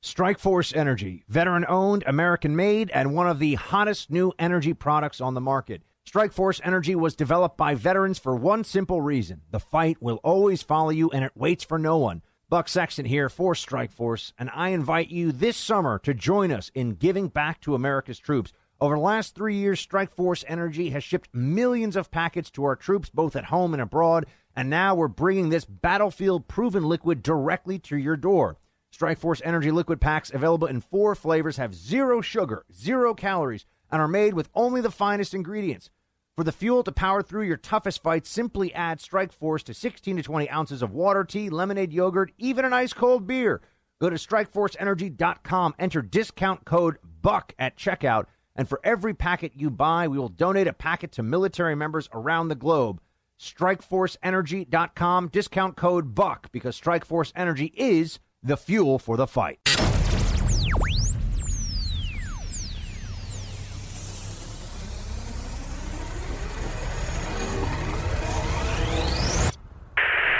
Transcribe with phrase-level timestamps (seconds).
[0.00, 5.34] Strikeforce Energy, veteran owned, American made, and one of the hottest new energy products on
[5.34, 5.82] the market.
[6.08, 10.90] Strikeforce Energy was developed by veterans for one simple reason the fight will always follow
[10.90, 12.22] you and it waits for no one.
[12.48, 16.94] Buck Sexton here for Strikeforce, and I invite you this summer to join us in
[16.94, 18.52] giving back to America's troops.
[18.80, 23.10] Over the last three years, Strikeforce Energy has shipped millions of packets to our troops,
[23.10, 27.96] both at home and abroad, and now we're bringing this battlefield proven liquid directly to
[27.96, 28.58] your door.
[28.92, 34.08] Strikeforce Energy liquid packs available in four flavors have zero sugar, zero calories, and are
[34.08, 35.90] made with only the finest ingredients.
[36.36, 40.22] For the fuel to power through your toughest fights, simply add Strikeforce to 16 to
[40.22, 43.60] 20 ounces of water, tea, lemonade, yogurt, even an ice cold beer.
[44.00, 50.06] Go to StrikeForceEnergy.com, enter discount code BUCK at checkout, and for every packet you buy,
[50.06, 53.00] we will donate a packet to military members around the globe.
[53.40, 59.58] StrikeForceEnergy.com, discount code BUCK, because Strikeforce Energy is the fuel for the fight.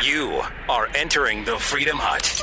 [0.05, 2.35] You are entering the Freedom Hut.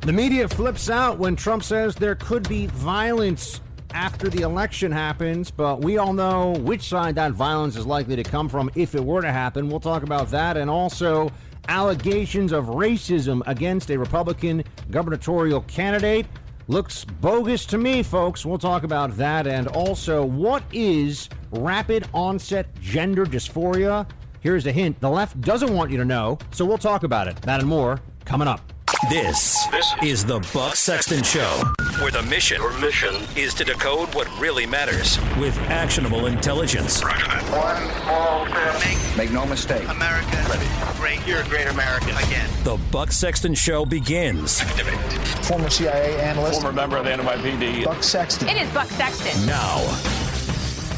[0.00, 3.60] The media flips out when Trump says there could be violence
[3.94, 8.24] after the election happens, but we all know which side that violence is likely to
[8.24, 9.68] come from if it were to happen.
[9.68, 11.30] We'll talk about that and also
[11.68, 16.26] allegations of racism against a Republican gubernatorial candidate.
[16.66, 18.44] Looks bogus to me, folks.
[18.44, 24.08] We'll talk about that and also what is rapid onset gender dysphoria.
[24.40, 27.36] Here's a hint the left doesn't want you to know, so we'll talk about it.
[27.42, 28.73] That and more coming up.
[29.10, 31.62] This, this is the Buck Sexton Show,
[32.00, 37.02] where the mission, Your mission is to decode what really matters with actionable intelligence.
[37.02, 39.16] One small step.
[39.16, 39.88] Make no mistake.
[39.88, 40.34] America
[41.04, 41.26] great.
[41.26, 42.48] You're a great American again.
[42.64, 44.62] The Buck Sexton Show begins
[45.46, 48.48] former CIA analyst, former member of the NYPD, Buck Sexton.
[48.48, 49.44] It is Buck Sexton.
[49.46, 50.33] now.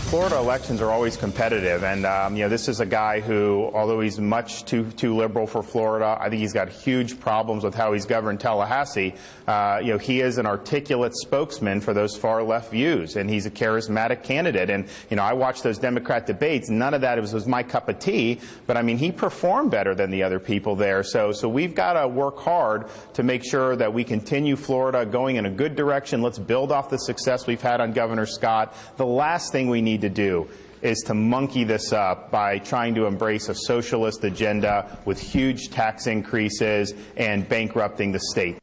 [0.07, 3.99] Florida elections are always competitive, and um, you know this is a guy who, although
[3.99, 7.93] he's much too too liberal for Florida, I think he's got huge problems with how
[7.93, 9.15] he's governed Tallahassee.
[9.49, 13.47] Uh, you know he is an articulate spokesman for those far left views, and he's
[13.47, 14.71] a charismatic candidate.
[14.71, 16.71] And you know I watched those Democrat debates.
[16.71, 18.39] None of that was, was my cup of tea,
[18.69, 21.03] but I mean he performed better than the other people there.
[21.03, 25.35] So so we've got to work hard to make sure that we continue Florida going
[25.35, 26.23] in a good direction.
[26.23, 28.73] Let's build off the success we've had on Governor Scott.
[28.99, 30.49] The last thing we need to do
[30.83, 36.07] is to monkey this up by trying to embrace a socialist agenda with huge tax
[36.07, 38.59] increases and bankrupting the state.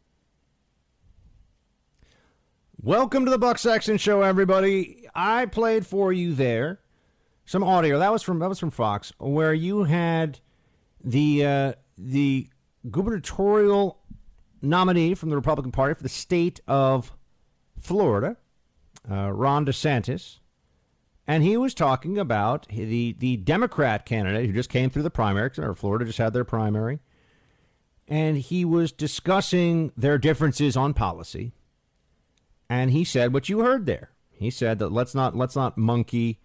[2.82, 5.08] Welcome to the Buck Sexton Show, everybody.
[5.16, 6.80] I played for you there
[7.46, 8.00] some audio.
[8.00, 10.40] That was from that was from Fox, where you had
[11.04, 12.50] the uh, the
[12.90, 14.00] gubernatorial
[14.62, 17.14] nominee from the Republican Party for the state of
[17.80, 18.38] Florida,
[19.10, 20.40] uh, Ron DeSantis,
[21.28, 25.52] and he was talking about the the Democrat candidate who just came through the primary.
[25.58, 27.00] Or Florida just had their primary,
[28.08, 31.54] and he was discussing their differences on policy.
[32.70, 34.12] And he said what you heard there.
[34.32, 36.40] He said that let's not let's not monkey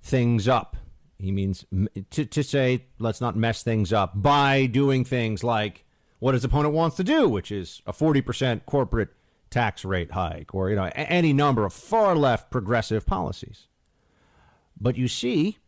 [0.00, 0.76] things up.
[1.18, 1.64] He means
[2.10, 5.84] to to say let's not mess things up by doing things like
[6.20, 9.08] what his opponent wants to do, which is a forty percent corporate
[9.50, 13.66] tax rate hike, or you know any number of far left progressive policies.
[14.80, 15.58] But you see,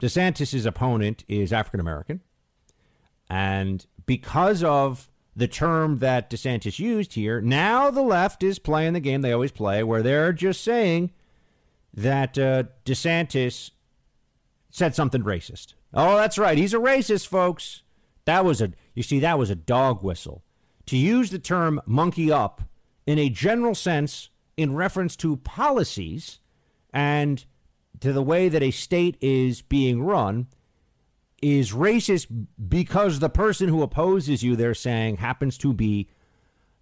[0.00, 2.20] DeSantis' opponent is African American.
[3.28, 9.00] And because of the term that DeSantis used here, now the left is playing the
[9.00, 11.10] game they always play, where they're just saying
[11.92, 13.70] that uh, DeSantis
[14.70, 15.74] said something racist.
[15.92, 16.58] Oh, that's right.
[16.58, 17.82] He's a racist, folks.
[18.26, 20.42] That was a, you see, that was a dog whistle.
[20.86, 22.62] To use the term monkey up
[23.06, 26.38] in a general sense in reference to policies
[26.92, 27.44] and
[28.00, 30.46] to the way that a state is being run
[31.42, 32.26] is racist
[32.68, 36.08] because the person who opposes you, they're saying, happens to be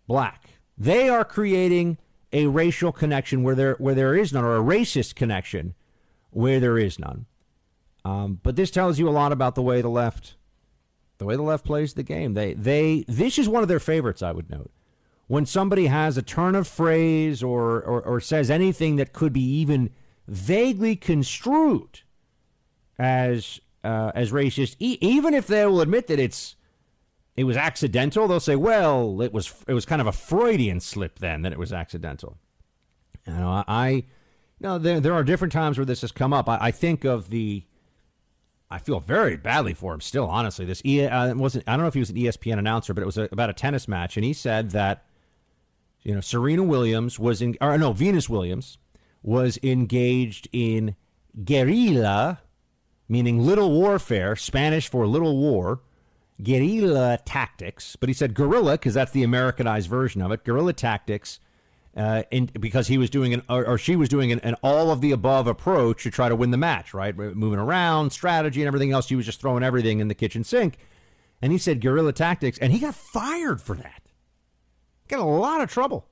[0.06, 0.50] black.
[0.76, 1.98] They are creating
[2.32, 5.74] a racial connection where there where there is none, or a racist connection
[6.30, 7.26] where there is none.
[8.04, 10.36] Um, but this tells you a lot about the way the left,
[11.18, 12.34] the way the left plays the game.
[12.34, 14.70] They they this is one of their favorites, I would note.
[15.26, 19.44] When somebody has a turn of phrase or or, or says anything that could be
[19.60, 19.90] even
[20.26, 22.00] vaguely construed
[22.98, 26.56] as uh, as racist, e- even if they will admit that it's
[27.36, 31.18] it was accidental, they'll say, "Well, it was it was kind of a Freudian slip
[31.18, 32.38] then that it was accidental."
[33.26, 34.02] You know, I, I you
[34.60, 36.48] know there there are different times where this has come up.
[36.48, 37.64] I, I think of the
[38.70, 40.26] I feel very badly for him still.
[40.26, 41.64] Honestly, this uh, wasn't.
[41.68, 43.54] I don't know if he was an ESPN announcer, but it was a, about a
[43.54, 45.04] tennis match, and he said that
[46.02, 48.78] you know Serena Williams was in, or no, Venus Williams
[49.24, 50.94] was engaged in
[51.44, 52.40] guerrilla,
[53.08, 55.80] meaning little warfare, Spanish for little war,
[56.40, 57.96] guerrilla tactics.
[57.96, 60.44] But he said guerrilla because that's the Americanized version of it.
[60.44, 61.40] Guerrilla tactics
[61.96, 62.24] uh,
[62.60, 65.10] because he was doing an or, or she was doing an, an, all of the
[65.10, 67.16] above approach to try to win the match, right?
[67.16, 69.06] Moving around, strategy, and everything else.
[69.06, 70.76] She was just throwing everything in the kitchen sink.
[71.40, 74.02] And he said guerrilla tactics, and he got fired for that.
[75.08, 76.06] Got a lot of trouble.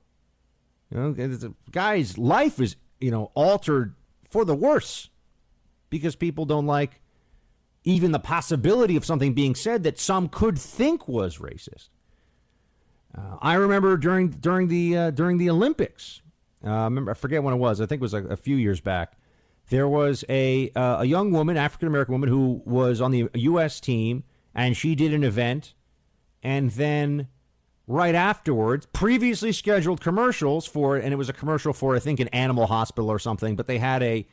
[0.89, 3.95] You know, the guy's life is you know altered
[4.29, 5.09] for the worse
[5.89, 7.01] because people don't like
[7.83, 11.89] even the possibility of something being said that some could think was racist.
[13.15, 16.21] Uh, I remember during during the uh, during the Olympics.
[16.65, 17.81] Uh, I remember I forget when it was.
[17.81, 19.17] I think it was a, a few years back.
[19.69, 23.81] There was a uh, a young woman, African American woman, who was on the U.S.
[23.81, 24.23] team,
[24.55, 25.73] and she did an event,
[26.41, 27.27] and then
[27.87, 32.29] right afterwards, previously scheduled commercials for, and it was a commercial for I think an
[32.29, 34.27] animal hospital or something, but they had a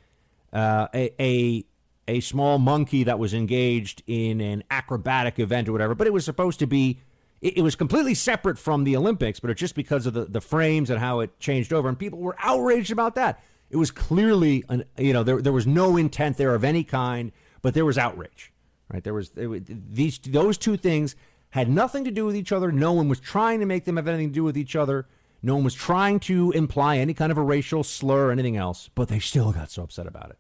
[0.53, 1.65] uh, a, a
[2.09, 6.25] a small monkey that was engaged in an acrobatic event or whatever, but it was
[6.25, 7.01] supposed to be
[7.41, 10.41] it, it was completely separate from the Olympics, but it's just because of the, the
[10.41, 11.89] frames and how it changed over.
[11.89, 13.43] And people were outraged about that.
[13.71, 17.33] It was clearly, an, you know, there, there was no intent there of any kind,
[17.63, 18.53] but there was outrage,
[18.93, 19.03] right?
[19.03, 21.15] There was, there, these, those two things
[21.51, 22.73] had nothing to do with each other.
[22.73, 25.07] No one was trying to make them have anything to do with each other.
[25.43, 28.91] No one was trying to imply any kind of a racial slur or anything else,
[28.95, 30.39] but they still got so upset about it.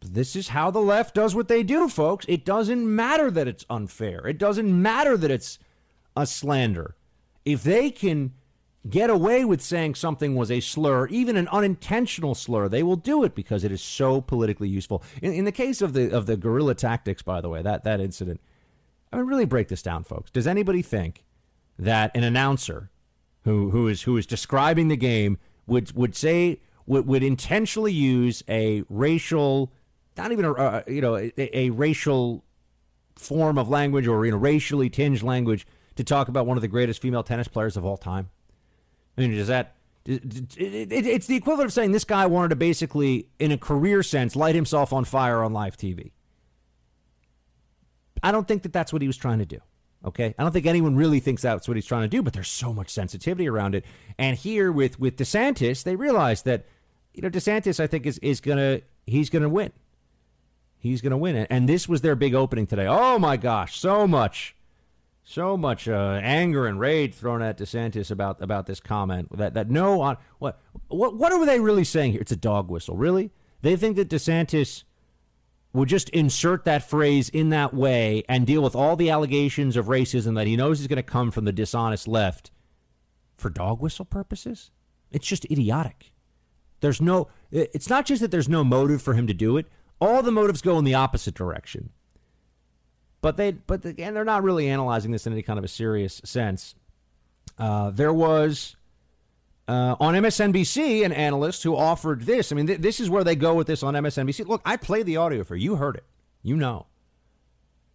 [0.00, 2.24] This is how the left does what they do, folks.
[2.28, 4.26] It doesn't matter that it's unfair.
[4.26, 5.58] It doesn't matter that it's
[6.16, 6.96] a slander.
[7.44, 8.34] If they can
[8.88, 13.24] get away with saying something was a slur, even an unintentional slur, they will do
[13.24, 15.02] it because it is so politically useful.
[15.20, 18.00] In, in the case of the of the guerrilla tactics, by the way, that that
[18.00, 18.40] incident,
[19.12, 20.30] I mean, really break this down, folks.
[20.30, 21.24] Does anybody think
[21.78, 22.90] that an announcer
[23.44, 28.42] who who is who is describing the game would would say would, would intentionally use
[28.48, 29.72] a racial,
[30.16, 32.44] not even a uh, you know a, a racial
[33.16, 35.66] form of language or you know racially tinged language
[35.96, 38.28] to talk about one of the greatest female tennis players of all time?
[39.16, 39.74] I mean, does that
[40.10, 44.54] it's the equivalent of saying this guy wanted to basically, in a career sense, light
[44.54, 46.12] himself on fire on live TV.
[48.22, 49.58] I don't think that that's what he was trying to do.
[50.04, 52.48] Okay, I don't think anyone really thinks that's what he's trying to do, but there's
[52.48, 53.84] so much sensitivity around it.
[54.16, 56.66] And here with with DeSantis, they realize that
[57.12, 59.72] you know DeSantis, I think is is gonna he's gonna win.
[60.78, 62.86] He's gonna win it, and this was their big opening today.
[62.86, 64.54] Oh my gosh, so much
[65.28, 69.68] so much uh, anger and rage thrown at DeSantis about about this comment that that
[69.68, 72.22] no on what what what are they really saying here?
[72.22, 73.30] It's a dog whistle, really.
[73.60, 74.84] They think that DeSantis
[75.72, 79.86] would just insert that phrase in that way and deal with all the allegations of
[79.86, 82.50] racism that he knows is going to come from the dishonest left
[83.36, 84.70] for dog whistle purposes.
[85.10, 86.12] It's just idiotic.
[86.80, 87.28] There's no.
[87.50, 89.66] It's not just that there's no motive for him to do it.
[90.00, 91.90] All the motives go in the opposite direction.
[93.20, 96.20] But they, but again, they're not really analyzing this in any kind of a serious
[96.24, 96.76] sense.
[97.58, 98.76] Uh, there was
[99.68, 102.50] uh, on MSNBC an analyst who offered this.
[102.50, 104.46] I mean, th- this is where they go with this on MSNBC.
[104.46, 105.72] Look, I played the audio for you.
[105.72, 106.04] You Heard it.
[106.42, 106.86] You know.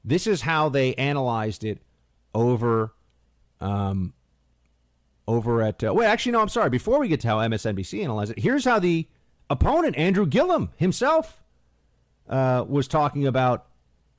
[0.05, 1.81] This is how they analyzed it
[2.35, 2.93] over,
[3.59, 4.13] um,
[5.27, 5.83] over at.
[5.83, 6.41] Uh, wait, actually, no.
[6.41, 6.69] I'm sorry.
[6.69, 9.07] Before we get to how MSNBC analyzed it, here's how the
[9.49, 11.41] opponent Andrew Gillum himself
[12.29, 13.65] uh, was talking about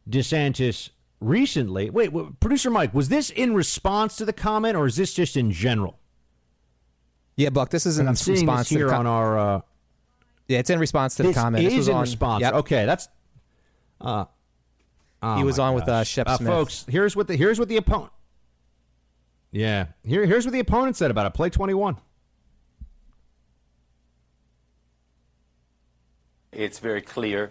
[0.09, 1.91] DeSantis recently.
[1.91, 5.37] Wait, wait, producer Mike, was this in response to the comment, or is this just
[5.37, 6.01] in general?
[7.37, 9.39] Yeah, Buck, this is in I'm response here com- on our.
[9.39, 9.61] Uh,
[10.49, 11.65] yeah, it's in response to the comment.
[11.65, 12.43] This is in on, response.
[12.43, 12.55] Yep.
[12.55, 13.09] Okay, that's.
[14.01, 14.27] Uh,
[15.23, 15.81] oh he was on gosh.
[15.81, 16.49] with uh, Shep uh, Smith.
[16.49, 16.87] folks.
[16.89, 18.13] Here's what the here's what the opponent.
[19.51, 21.35] Yeah, here here's what the opponent said about it.
[21.35, 21.97] Play twenty one.
[26.53, 27.51] It's very clear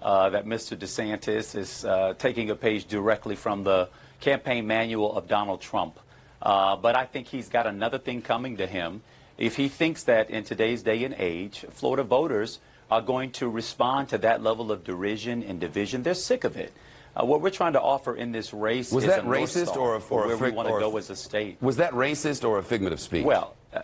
[0.00, 0.76] uh, that Mr.
[0.76, 3.88] DeSantis is uh, taking a page directly from the
[4.20, 5.98] campaign manual of Donald Trump.
[6.40, 9.02] Uh, but I think he's got another thing coming to him.
[9.36, 12.60] If he thinks that in today's day and age, Florida voters
[12.90, 16.72] are going to respond to that level of derision and division, they're sick of it.
[17.16, 19.68] Uh, what we're trying to offer in this race was is that a North racist
[19.68, 21.56] Star or a, for or where a we want to go as a state.
[21.60, 23.24] Was that racist or a figment of speech?
[23.24, 23.82] Well, uh,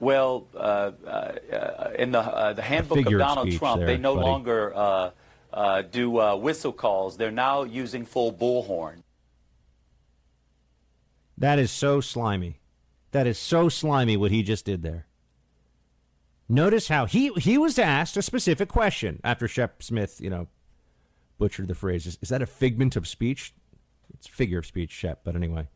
[0.00, 3.96] well, uh, uh, in the uh, the handbook of figure of Donald Trump, there, they
[3.98, 4.26] no buddy.
[4.26, 5.10] longer uh,
[5.52, 7.16] uh, do uh, whistle calls.
[7.16, 9.02] They're now using full bullhorn.
[11.36, 12.58] That is so slimy.
[13.14, 15.06] That is so slimy what he just did there.
[16.48, 20.48] Notice how he he was asked a specific question after Shep Smith, you know,
[21.38, 22.08] butchered the phrase.
[22.08, 23.54] Is, is that a figment of speech?
[24.14, 25.20] It's figure of speech, Shep.
[25.22, 25.68] But anyway,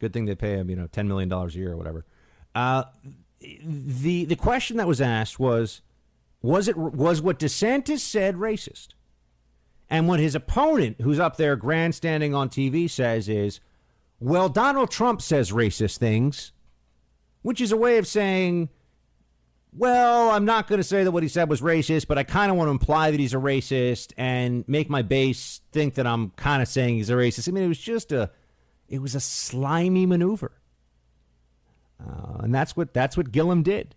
[0.00, 2.04] good thing they pay him, you know, ten million dollars a year or whatever.
[2.52, 2.82] Uh,
[3.40, 5.82] the the question that was asked was,
[6.42, 8.88] was it was what DeSantis said racist?
[9.88, 13.60] And what his opponent, who's up there grandstanding on TV, says is,
[14.20, 16.52] well, Donald Trump says racist things,
[17.42, 18.68] which is a way of saying,
[19.72, 22.50] well, I'm not going to say that what he said was racist, but I kind
[22.50, 26.30] of want to imply that he's a racist and make my base think that I'm
[26.30, 27.48] kind of saying he's a racist.
[27.48, 28.30] I mean, it was just a,
[28.88, 30.52] it was a slimy maneuver,
[32.00, 33.94] uh, and that's what that's what Gillum did.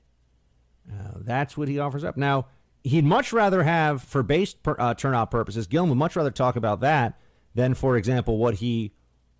[0.89, 2.17] Uh, that's what he offers up.
[2.17, 2.47] Now,
[2.83, 6.55] he'd much rather have, for base per, uh, turnout purposes, Gillum would much rather talk
[6.55, 7.19] about that
[7.55, 8.91] than, for example, what he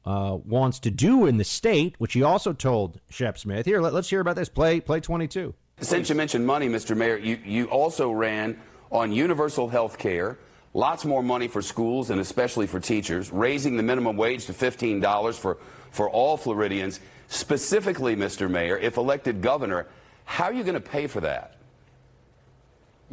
[0.05, 3.65] uh, wants to do in the state, which he also told Shep Smith.
[3.65, 4.50] Here, let, us hear about this.
[4.50, 5.53] Play, play 22.
[5.79, 6.95] Since you mentioned money, Mr.
[6.95, 8.60] Mayor, you, you also ran
[8.91, 10.38] on universal health care,
[10.74, 15.33] lots more money for schools and especially for teachers, raising the minimum wage to $15
[15.36, 15.57] for,
[15.91, 17.00] for all Floridians.
[17.27, 18.50] Specifically, Mr.
[18.50, 19.88] Mayor, if elected governor,
[20.25, 21.57] how are you going to pay for that?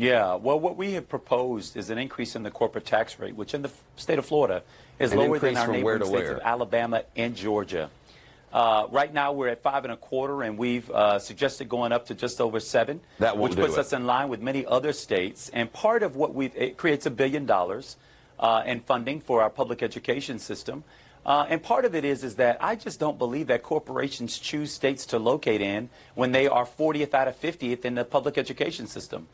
[0.00, 3.52] Yeah, well, what we have proposed is an increase in the corporate tax rate, which
[3.52, 4.62] in the state of Florida
[4.98, 6.36] is an lower than our neighboring states where?
[6.36, 7.90] of Alabama and Georgia.
[8.50, 12.06] Uh, right now, we're at five and a quarter, and we've uh, suggested going up
[12.06, 15.50] to just over seven, that which puts us in line with many other states.
[15.50, 17.98] And part of what we've it creates a billion dollars
[18.38, 20.82] uh, in funding for our public education system.
[21.26, 24.72] Uh, and part of it is is that I just don't believe that corporations choose
[24.72, 28.86] states to locate in when they are 40th out of 50th in the public education
[28.86, 29.28] system.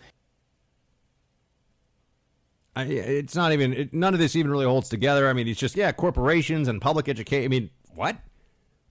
[2.76, 5.28] I, it's not even it, none of this even really holds together.
[5.28, 7.46] I mean, it's just yeah, corporations and public education.
[7.46, 8.18] I mean, what?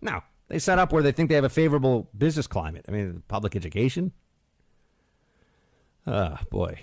[0.01, 2.85] No, they set up where they think they have a favorable business climate.
[2.87, 4.11] I mean, public education.
[6.07, 6.79] Ah, uh, boy.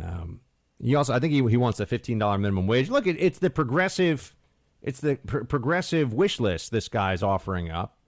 [0.00, 0.40] Um,
[0.78, 2.88] he also, I think he, he wants a fifteen dollar minimum wage.
[2.88, 4.34] Look, it, it's the progressive,
[4.80, 7.98] it's the pr- progressive wish list this guy's offering up,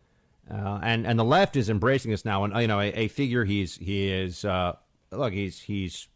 [0.49, 2.45] uh, and and the left is embracing this now.
[2.45, 4.75] And you know, a, a figure he's he is uh,
[5.11, 6.09] look, he's he's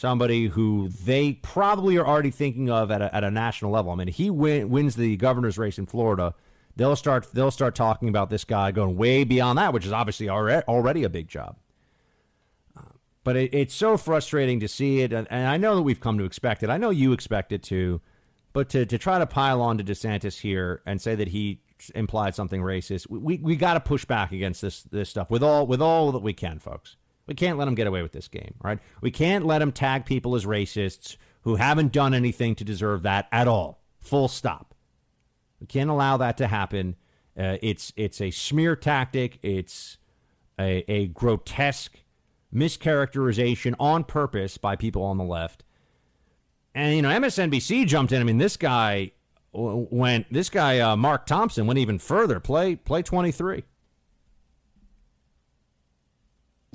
[0.00, 3.92] somebody who they probably are already thinking of at a, at a national level.
[3.92, 6.34] I mean, he win, wins the governor's race in Florida.
[6.74, 10.30] They'll start they'll start talking about this guy going way beyond that, which is obviously
[10.30, 11.56] already, already a big job.
[12.74, 12.82] Uh,
[13.24, 16.16] but it, it's so frustrating to see it, and, and I know that we've come
[16.16, 16.70] to expect it.
[16.70, 18.00] I know you expect it too,
[18.54, 21.60] but to, to try to pile on to DeSantis here and say that he
[21.94, 25.42] implied something racist, we, we, we got to push back against this this stuff with
[25.42, 26.96] all with all that we can, folks.
[27.30, 28.80] We can't let them get away with this game, right?
[29.00, 33.28] We can't let them tag people as racists who haven't done anything to deserve that
[33.30, 33.84] at all.
[34.00, 34.74] Full stop.
[35.60, 36.96] We can't allow that to happen.
[37.38, 39.38] Uh, it's it's a smear tactic.
[39.42, 39.96] It's
[40.58, 42.00] a, a grotesque
[42.52, 45.62] mischaracterization on purpose by people on the left.
[46.74, 48.20] And you know, MSNBC jumped in.
[48.20, 49.12] I mean, this guy
[49.52, 50.32] went.
[50.32, 52.40] This guy, uh, Mark Thompson, went even further.
[52.40, 53.62] Play play twenty three.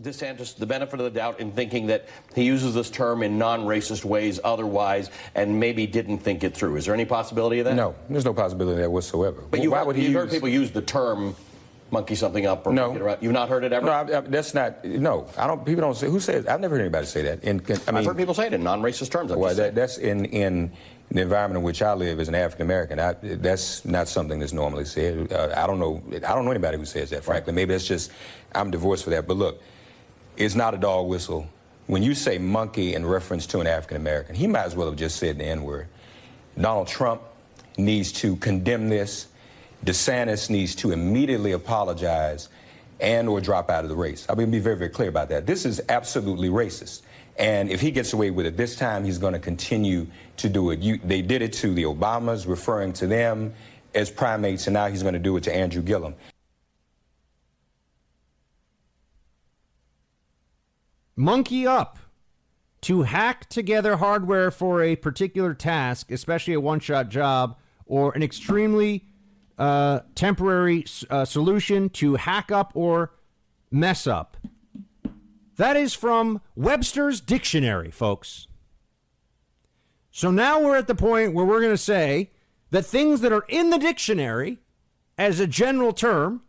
[0.01, 4.03] DeSantis the benefit of the doubt in thinking that he uses this term in non-racist
[4.03, 6.75] ways otherwise and maybe didn't think it through.
[6.75, 7.75] Is there any possibility of that?
[7.75, 9.41] No, there's no possibility of that whatsoever.
[9.49, 10.19] But you, why heard, would he you've use...
[10.19, 11.33] heard people use the term
[11.91, 13.17] monkey something up or no.
[13.21, 13.85] You've not heard it ever?
[13.85, 14.83] No, I, I, that's not.
[14.83, 15.65] No, I don't.
[15.65, 16.09] People don't say.
[16.09, 16.45] Who says?
[16.45, 17.45] I've never heard anybody say that.
[17.45, 19.31] In, I mean, I've heard people say it in non-racist terms.
[19.31, 20.73] I'm well, that, that's in in
[21.09, 22.97] the environment in which I live as an African American.
[23.41, 25.31] That's not something that's normally said.
[25.31, 26.03] Uh, I don't know.
[26.15, 27.23] I don't know anybody who says that.
[27.23, 28.11] Frankly, maybe that's just
[28.53, 29.25] I'm divorced for that.
[29.25, 29.61] But look
[30.37, 31.47] is not a dog whistle.
[31.87, 34.97] When you say monkey in reference to an African American, he might as well have
[34.97, 35.87] just said the N word.
[36.59, 37.21] Donald Trump
[37.77, 39.27] needs to condemn this.
[39.85, 42.49] DeSantis needs to immediately apologize
[42.99, 44.25] and or drop out of the race.
[44.29, 45.45] I'm going to be very, very clear about that.
[45.45, 47.01] This is absolutely racist.
[47.37, 50.71] And if he gets away with it this time, he's going to continue to do
[50.71, 50.79] it.
[50.79, 53.53] You, they did it to the Obamas, referring to them
[53.93, 56.15] as primates, and now he's going to do it to Andrew Gillum.
[61.15, 61.99] Monkey up
[62.81, 68.21] to hack together hardware for a particular task, especially a one shot job, or an
[68.21, 69.05] extremely
[69.57, 73.13] uh, temporary uh, solution to hack up or
[73.71, 74.37] mess up.
[75.57, 78.47] That is from Webster's Dictionary, folks.
[80.11, 82.31] So now we're at the point where we're going to say
[82.71, 84.59] that things that are in the dictionary
[85.17, 86.41] as a general term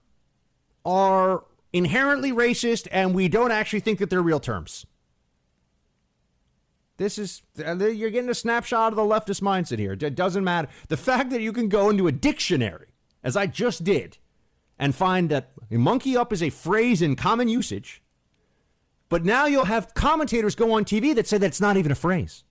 [0.85, 1.45] are
[1.77, 4.87] inherently racist and we don't actually think that they're real terms.
[6.97, 9.93] This is, uh, you're getting a snapshot of the leftist mindset here.
[9.93, 10.69] It doesn't matter.
[10.89, 12.87] The fact that you can go into a dictionary,
[13.23, 14.17] as I just did,
[14.79, 18.03] and find that monkey up is a phrase in common usage,
[19.11, 21.97] but now you'll have commentators go on TV that say that it's not even a
[21.97, 22.45] phrase.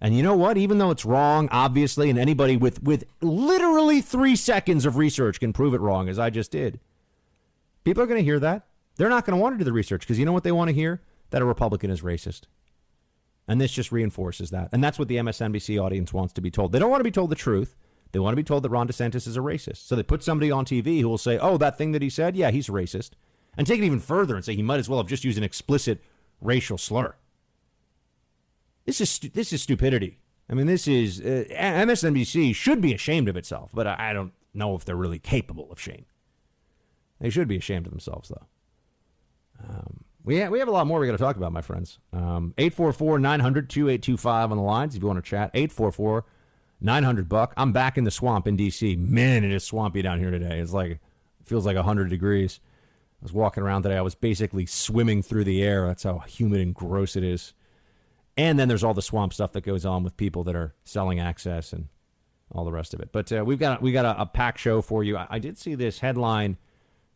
[0.00, 0.58] And you know what?
[0.58, 5.52] Even though it's wrong, obviously, and anybody with, with literally three seconds of research can
[5.52, 6.80] prove it wrong, as I just did,
[7.84, 8.66] people are going to hear that.
[8.96, 10.68] They're not going to want to do the research because you know what they want
[10.68, 11.02] to hear?
[11.30, 12.42] That a Republican is racist.
[13.48, 14.68] And this just reinforces that.
[14.72, 16.72] And that's what the MSNBC audience wants to be told.
[16.72, 17.74] They don't want to be told the truth.
[18.12, 19.86] They want to be told that Ron DeSantis is a racist.
[19.86, 22.36] So they put somebody on TV who will say, oh, that thing that he said,
[22.36, 23.12] yeah, he's racist.
[23.56, 25.44] And take it even further and say he might as well have just used an
[25.44, 26.02] explicit
[26.40, 27.16] racial slur.
[28.84, 30.18] This is stu- this is stupidity.
[30.48, 34.32] I mean, this is uh, MSNBC should be ashamed of itself, but I, I don't
[34.52, 36.04] know if they're really capable of shame.
[37.22, 38.46] They should be ashamed of themselves, though.
[39.64, 42.00] Um, we, ha- we have a lot more we got to talk about, my friends.
[42.12, 45.52] Um, 844 900 2825 on the lines if you want to chat.
[45.54, 46.24] 844
[46.80, 47.54] 900 buck.
[47.56, 48.96] I'm back in the swamp in D.C.
[48.96, 50.58] Man, it is swampy down here today.
[50.58, 51.00] It's like, it
[51.44, 52.58] feels like 100 degrees.
[53.20, 53.96] I was walking around today.
[53.96, 55.86] I was basically swimming through the air.
[55.86, 57.54] That's how humid and gross it is.
[58.36, 61.20] And then there's all the swamp stuff that goes on with people that are selling
[61.20, 61.86] access and
[62.50, 63.10] all the rest of it.
[63.12, 65.16] But uh, we've got we got a, a pack show for you.
[65.16, 66.56] I, I, did see this headline.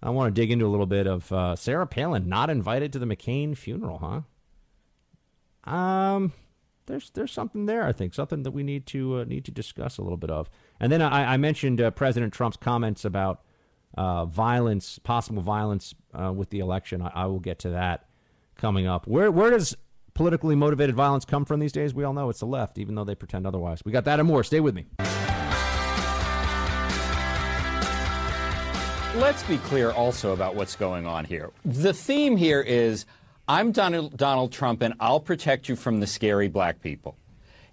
[0.07, 3.01] I want to dig into a little bit of uh, Sarah Palin not invited to
[3.01, 3.99] the McCain funeral,
[5.67, 5.71] huh?
[5.71, 6.33] Um,
[6.87, 7.83] there's there's something there.
[7.83, 10.49] I think something that we need to uh, need to discuss a little bit of.
[10.79, 13.43] And then I, I mentioned uh, President Trump's comments about
[13.99, 17.03] uh, violence, possible violence uh, with the election.
[17.03, 18.07] I, I will get to that
[18.55, 19.09] coming up.
[19.09, 19.77] Where where does
[20.15, 21.95] politically motivated violence come from these days?
[21.95, 23.81] We all know it's the left, even though they pretend otherwise.
[23.85, 24.45] We got that and more.
[24.45, 24.87] Stay with me.
[29.17, 31.51] Let's be clear also about what's going on here.
[31.65, 33.07] The theme here is
[33.49, 37.17] I'm Donald, Donald Trump and I'll protect you from the scary black people.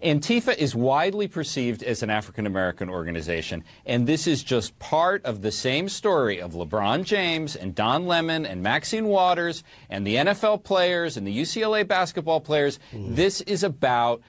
[0.01, 5.41] Antifa is widely perceived as an African American organization, and this is just part of
[5.41, 10.63] the same story of LeBron James and Don Lemon and Maxine Waters and the NFL
[10.63, 12.79] players and the UCLA basketball players.
[12.93, 13.17] Mm.
[13.17, 14.21] This is about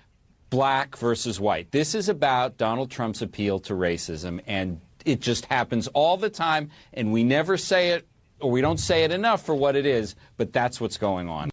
[0.50, 1.70] black versus white.
[1.70, 6.70] This is about Donald Trump's appeal to racism, and it just happens all the time,
[6.92, 8.06] and we never say it
[8.40, 11.50] or we don't say it enough for what it is, but that's what's going on.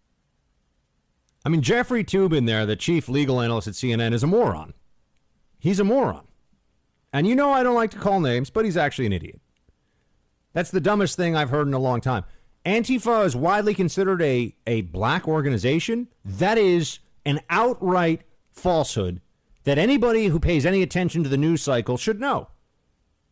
[1.45, 4.73] I mean, Jeffrey Toobin there, the chief legal analyst at CNN, is a moron.
[5.57, 6.27] He's a moron.
[7.13, 9.41] And you know I don't like to call names, but he's actually an idiot.
[10.53, 12.25] That's the dumbest thing I've heard in a long time.
[12.65, 16.09] Antifa is widely considered a, a black organization.
[16.23, 18.21] That is an outright
[18.51, 19.21] falsehood
[19.63, 22.49] that anybody who pays any attention to the news cycle should know.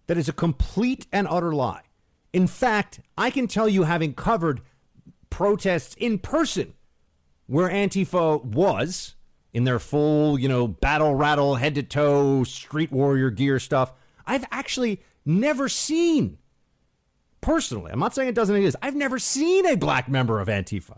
[0.10, 1.84] That is a complete and utter lie.
[2.34, 4.62] In fact, I can tell you, having covered
[5.30, 6.74] protests in person
[7.45, 9.13] where Antifa was
[9.54, 13.93] in their full, you know, battle rattle, head to toe, street warrior gear stuff,
[14.26, 16.39] I've actually never seen
[17.39, 17.91] personally.
[17.91, 18.78] I'm not saying it doesn't exist.
[18.82, 20.98] I've never seen a black member of Antifa.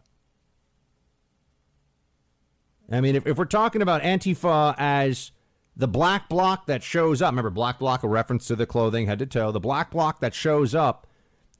[2.90, 5.34] I mean, if, if we're talking about Antifa as
[5.76, 9.20] the black bloc that shows up, remember, black bloc, a reference to the clothing head
[9.20, 11.08] to toe, the black bloc that shows up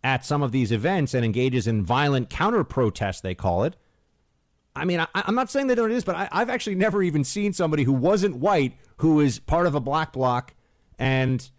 [0.04, 3.76] at some of these events and engages in violent counter protest, they call it.
[4.76, 7.24] I mean, I, am not saying they don't exist, but I, I've actually never even
[7.24, 10.54] seen somebody who wasn't white who is part of a black bloc
[10.98, 11.50] and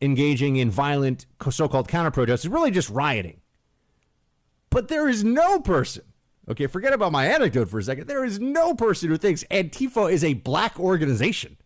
[0.00, 2.44] engaging in violent so-called counter protests.
[2.44, 3.40] It's really just rioting.
[4.70, 6.04] But there is no person.
[6.48, 8.06] Okay, forget about my anecdote for a second.
[8.06, 11.56] There is no person who thinks Antifa is a black organization.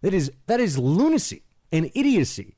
[0.00, 2.56] That is that is lunacy and idiocy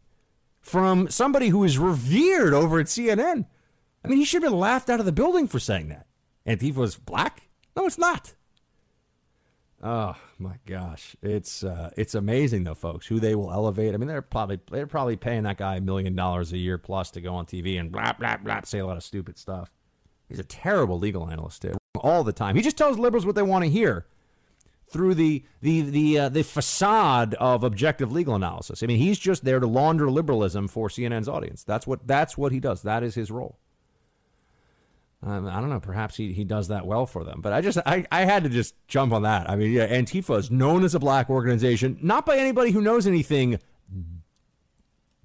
[0.61, 3.46] from somebody who is revered over at CNN.
[4.05, 6.07] I mean, he should have been laughed out of the building for saying that.
[6.46, 7.48] Antifa is black?
[7.76, 8.35] No, it's not.
[9.83, 13.94] Oh my gosh, it's uh, it's amazing though, folks, who they will elevate.
[13.94, 17.11] I mean, they're probably they're probably paying that guy a million dollars a year plus
[17.12, 19.70] to go on TV and blah blah blah say a lot of stupid stuff.
[20.29, 22.57] He's a terrible legal analyst too, all the time.
[22.57, 24.07] He just tells liberals what they want to hear
[24.90, 28.83] through the the the uh, the facade of objective legal analysis.
[28.83, 31.62] I mean, he's just there to launder liberalism for CNN's audience.
[31.64, 32.83] That's what that's what he does.
[32.83, 33.59] That is his role.
[35.22, 35.81] Um, I don't know.
[35.81, 37.40] Perhaps he, he does that well for them.
[37.42, 39.50] But I just I, I had to just jump on that.
[39.50, 43.07] I mean, yeah, Antifa is known as a black organization, not by anybody who knows
[43.07, 43.59] anything.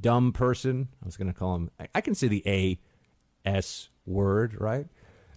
[0.02, 0.90] Dumb person.
[1.02, 1.72] I was going to call him.
[1.80, 2.78] I, I, can say the A
[3.46, 4.86] S word, right?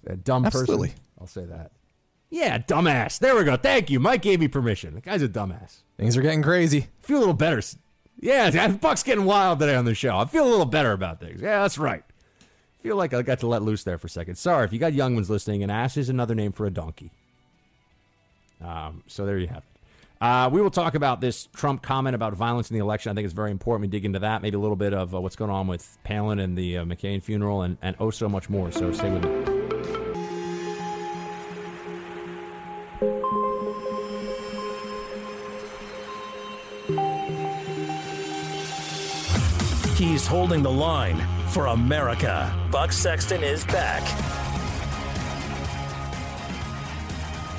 [0.07, 0.89] A dumb Absolutely.
[0.89, 1.03] person.
[1.21, 1.71] I'll say that.
[2.31, 3.19] Yeah, dumbass.
[3.19, 3.57] There we go.
[3.57, 4.01] Thank you.
[4.01, 4.95] Mike gave me permission.
[4.95, 5.79] The guy's a dumbass.
[5.97, 6.89] Things are getting crazy.
[7.03, 7.63] I feel a little better.
[8.21, 10.19] Yeah, Buck's getting wild today on the show.
[10.19, 11.41] I feel a little better about things.
[11.41, 12.05] Yeah, that's right
[12.89, 14.37] feel like I got to let loose there for a second.
[14.37, 15.63] Sorry if you got young ones listening.
[15.63, 17.11] An ass is another name for a donkey.
[18.65, 19.65] Um, so there you have it.
[20.21, 23.13] Uh, we will talk about this Trump comment about violence in the election.
[23.13, 24.41] I think it's very important we dig into that.
[24.41, 27.23] Maybe a little bit of uh, what's going on with Palin and the uh, McCain
[27.23, 28.73] funeral, and, and oh so much more.
[28.73, 29.58] So stay with me.
[39.99, 42.55] Holding the line for America.
[42.71, 44.03] Buck Sexton is back.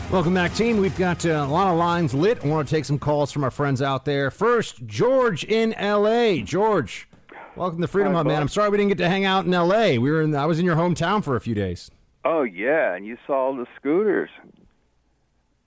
[0.10, 0.78] Welcome back, team.
[0.78, 2.43] We've got uh, a lot of lines lit.
[2.43, 4.32] I want to take some calls from our friends out there.
[4.32, 6.41] First, George in L.A.
[6.41, 7.10] George,
[7.58, 8.41] welcome to Freedom Hi, Hut, man.
[8.41, 9.97] I'm sorry we didn't get to hang out in L.A.
[9.97, 11.91] We were in, I was in your hometown for a few days.
[12.23, 14.30] Oh yeah, and you saw the scooters.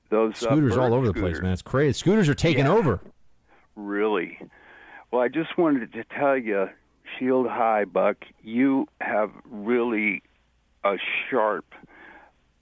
[0.09, 1.53] Those uh, Scooters all bird over the place, man.
[1.53, 1.93] It's crazy.
[1.93, 2.73] Scooters are taking Yeah.
[2.73, 3.01] over.
[3.77, 4.39] Really.
[5.12, 6.70] Well, I just wanted to tell you,
[7.18, 10.22] Shield High, Buck, you have really
[10.85, 10.94] a
[11.29, 11.66] sharp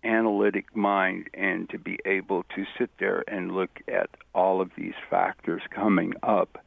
[0.03, 4.95] analytic mind, and to be able to sit there and look at all of these
[5.09, 6.59] factors coming up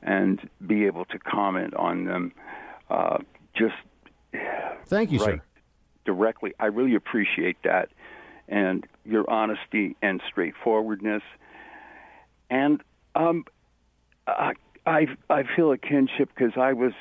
[0.00, 2.32] and be able to comment on them
[2.88, 3.18] uh,
[3.52, 3.74] just
[4.86, 5.62] Thank you, right sir.
[6.04, 6.54] directly.
[6.60, 7.88] I really appreciate that
[8.46, 11.22] and your honesty and straightforwardness.
[12.48, 12.80] And
[13.16, 13.44] um,
[14.28, 14.52] I,
[14.86, 16.92] I I feel a kinship because I was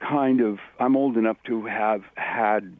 [0.00, 2.74] kind of I'm old enough to have had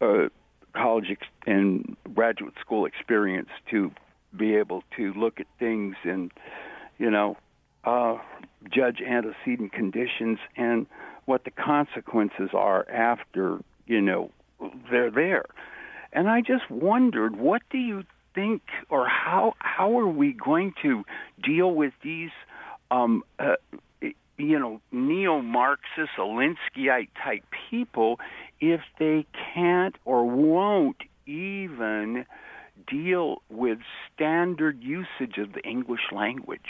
[0.00, 0.28] uh,
[0.74, 3.90] college ex- and graduate school experience to
[4.36, 6.30] be able to look at things and
[6.98, 7.36] you know
[7.84, 8.16] uh,
[8.70, 10.86] judge antecedent conditions and
[11.26, 14.30] what the consequences are after you know
[14.90, 15.44] they're there.
[16.12, 21.04] And I just wondered, what do you think, or how how are we going to
[21.42, 22.30] deal with these,
[22.90, 23.56] um, uh,
[24.38, 28.20] you know, neo-Marxist, Alinskyite type people
[28.60, 32.24] if they can't or won't even
[32.86, 33.78] deal with
[34.14, 36.60] standard usage of the English language?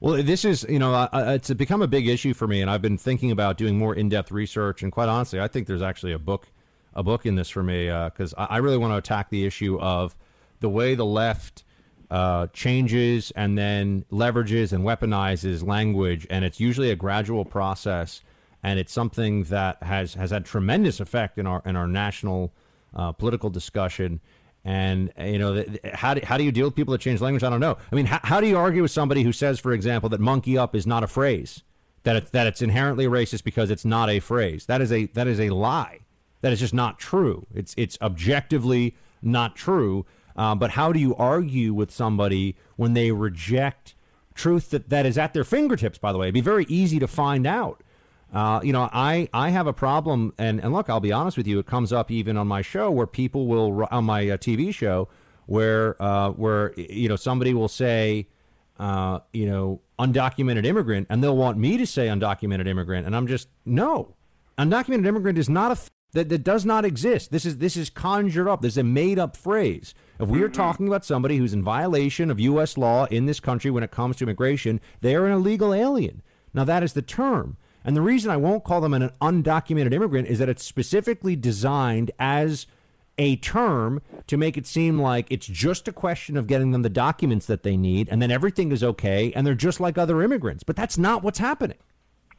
[0.00, 2.82] Well, this is, you know, uh, it's become a big issue for me, and I've
[2.82, 4.82] been thinking about doing more in-depth research.
[4.82, 6.48] And quite honestly, I think there's actually a book,
[6.94, 9.78] a book in this for me because I, I really want to attack the issue
[9.80, 10.14] of
[10.60, 11.64] the way the left
[12.10, 18.22] uh, changes and then leverages and weaponizes language, and it's usually a gradual process,
[18.62, 22.52] and it's something that has has had tremendous effect in our in our national
[22.94, 24.20] uh, political discussion.
[24.64, 27.20] And you know, th- th- how do, how do you deal with people that change
[27.20, 27.42] language?
[27.44, 27.78] I don't know.
[27.90, 30.58] I mean, how, how do you argue with somebody who says, for example, that "monkey
[30.58, 31.62] up" is not a phrase,
[32.02, 34.66] that it's that it's inherently racist because it's not a phrase?
[34.66, 36.00] That is a that is a lie.
[36.40, 37.46] That is just not true.
[37.54, 40.06] It's it's objectively not true.
[40.38, 43.94] Uh, but how do you argue with somebody when they reject
[44.34, 45.98] truth that, that is at their fingertips?
[45.98, 47.82] By the way, it'd be very easy to find out.
[48.32, 51.46] Uh, you know, I, I have a problem, and, and look, I'll be honest with
[51.46, 51.58] you.
[51.58, 55.08] It comes up even on my show where people will on my uh, TV show
[55.48, 58.28] where uh, where you know somebody will say,
[58.78, 63.26] uh, you know, undocumented immigrant, and they'll want me to say undocumented immigrant, and I'm
[63.26, 64.14] just no,
[64.58, 67.32] undocumented immigrant is not a th- that, that does not exist.
[67.32, 68.60] This is this is conjured up.
[68.60, 69.94] This is a made up phrase.
[70.20, 70.52] If we are mm-hmm.
[70.52, 72.76] talking about somebody who's in violation of U.S.
[72.76, 76.22] law in this country when it comes to immigration, they are an illegal alien.
[76.52, 77.56] Now that is the term.
[77.84, 82.10] And the reason I won't call them an undocumented immigrant is that it's specifically designed
[82.18, 82.66] as
[83.16, 86.88] a term to make it seem like it's just a question of getting them the
[86.88, 90.64] documents that they need and then everything is okay and they're just like other immigrants.
[90.64, 91.78] But that's not what's happening.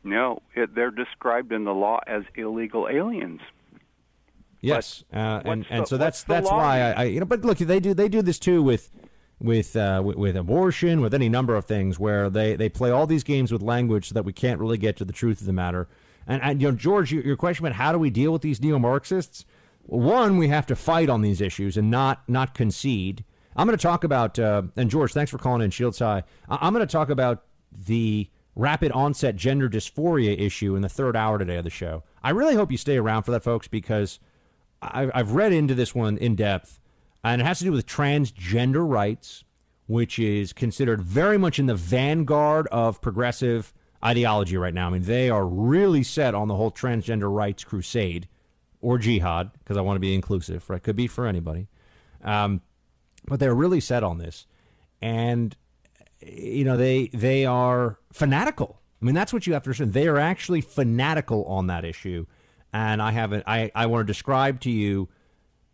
[0.04, 3.42] No, it, they're described in the law as illegal aliens.
[4.62, 6.82] Yes, uh, and and the- so that's that's why?
[6.82, 7.26] I, I you know.
[7.26, 8.92] But look, they do they do this too with
[9.40, 13.08] with uh, with, with abortion, with any number of things, where they they play all
[13.08, 15.54] these games with language so that we can't really get to the truth of the
[15.54, 15.88] matter.
[16.28, 18.62] And, and you know, George, your, your question about how do we deal with these
[18.62, 19.46] neo Marxists?
[19.84, 23.24] One, we have to fight on these issues and not not concede.
[23.56, 26.24] I'm going to talk about uh, and George, thanks for calling in Shields High.
[26.50, 31.16] I- I'm going to talk about the rapid onset gender dysphoria issue in the third
[31.16, 32.04] hour today of the show.
[32.22, 34.20] I really hope you stay around for that, folks, because
[34.82, 36.80] I've, I've read into this one in depth,
[37.24, 39.44] and it has to do with transgender rights,
[39.88, 44.88] which is considered very much in the vanguard of progressive ideology right now.
[44.88, 48.28] I mean, they are really set on the whole transgender rights crusade
[48.82, 50.82] or jihad, because I want to be inclusive, right?
[50.82, 51.68] Could be for anybody.
[52.24, 52.62] Um,
[53.26, 54.46] but they're really set on this.
[55.02, 55.56] And,
[56.22, 58.80] you know, they they are fanatical.
[59.02, 59.94] I mean, that's what you have to understand.
[59.94, 62.26] They are actually fanatical on that issue
[62.74, 63.44] and I haven't.
[63.48, 65.10] I, I want to describe to you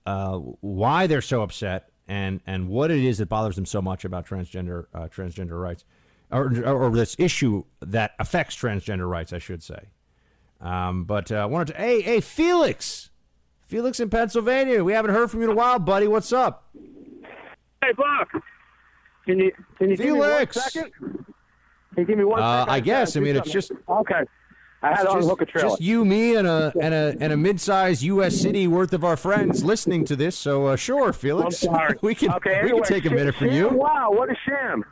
[0.05, 4.05] uh, why they're so upset and and what it is that bothers them so much
[4.05, 5.83] about transgender uh, transgender rights,
[6.31, 9.89] or, or this issue that affects transgender rights, I should say.
[10.61, 11.77] Um, but uh, I wanted to.
[11.79, 13.09] Hey, hey, Felix,
[13.67, 14.83] Felix in Pennsylvania.
[14.83, 16.07] We haven't heard from you in a while, buddy.
[16.07, 16.67] What's up?
[17.81, 18.29] Hey, Buck.
[19.25, 20.55] Can you can you give me one Felix.
[20.71, 20.91] second?
[20.93, 21.25] Can
[21.97, 22.73] you give me one Uh, second?
[22.73, 23.09] I guess.
[23.15, 24.21] gotta I mean, it's just- okay.
[24.85, 25.69] I had just, unhook a trailer.
[25.69, 28.39] just you, me, and a and a and a mid-sized U.S.
[28.39, 30.35] city worth of our friends listening to this.
[30.37, 31.95] So uh, sure, I'm Felix, sorry.
[32.03, 33.69] we can okay, we can take a minute from you.
[33.69, 34.85] Wow, what a sham!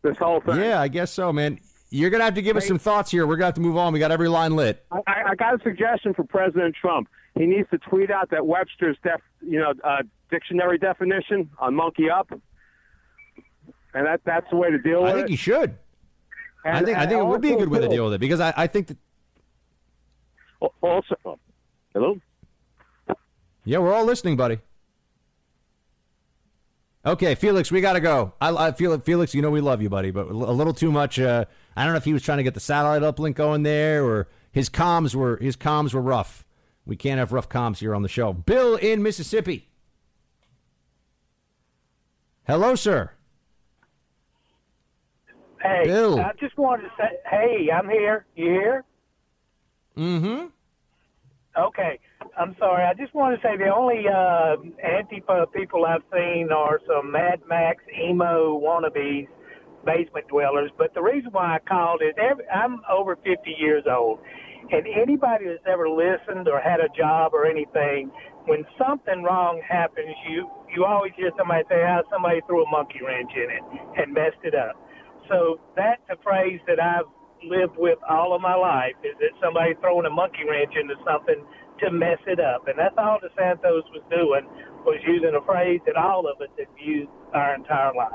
[0.00, 0.56] This whole thing.
[0.56, 1.58] Yeah, I guess so, man.
[1.90, 3.26] you're gonna have to give us some thoughts here.
[3.26, 3.92] We're gonna have to move on.
[3.92, 4.82] We got every line lit.
[4.90, 7.08] I, I got a suggestion for President Trump.
[7.36, 12.08] He needs to tweet out that Webster's def, you know, uh, dictionary definition on monkey
[12.08, 12.30] up,
[13.92, 15.14] and that that's the way to deal with it.
[15.14, 15.26] I it.
[15.26, 15.36] think you
[16.64, 16.74] should.
[16.74, 18.40] I think I think it would be a good way to deal with it because
[18.40, 18.96] I, I think that
[20.80, 21.38] Also, oh,
[21.92, 22.20] hello.
[23.64, 24.58] yeah, we're all listening, buddy.
[27.06, 28.34] Okay, Felix, we got to go.
[28.40, 31.18] I, I feel Felix, you know we love you, buddy, but a little too much.
[31.18, 31.44] Uh,
[31.76, 34.28] I don't know if he was trying to get the satellite uplink going there, or
[34.52, 36.44] his comms were his comms were rough.
[36.84, 38.32] We can't have rough comms here on the show.
[38.32, 39.68] Bill in Mississippi.
[42.46, 43.12] Hello, sir.
[45.62, 46.20] Hey, Bill.
[46.20, 48.26] I just wanted to say, hey, I'm here.
[48.36, 48.84] You here?
[49.96, 50.46] Mm-hmm.
[51.58, 51.98] Okay.
[52.38, 52.84] I'm sorry.
[52.84, 57.40] I just want to say the only uh, Antifa people I've seen are some Mad
[57.48, 59.26] Max emo wannabes,
[59.84, 60.70] basement dwellers.
[60.78, 64.20] But the reason why I called is every, I'm over 50 years old,
[64.70, 68.10] and anybody that's ever listened or had a job or anything,
[68.44, 73.00] when something wrong happens, you you always hear somebody say, "Ah, somebody threw a monkey
[73.04, 73.62] wrench in it
[74.00, 74.76] and messed it up."
[75.28, 77.06] So that's a phrase that I've
[77.44, 81.44] lived with all of my life is that somebody throwing a monkey wrench into something
[81.80, 82.66] to mess it up.
[82.66, 84.48] And that's all DeSantos was doing
[84.84, 88.10] was using a phrase that all of us have used our entire life.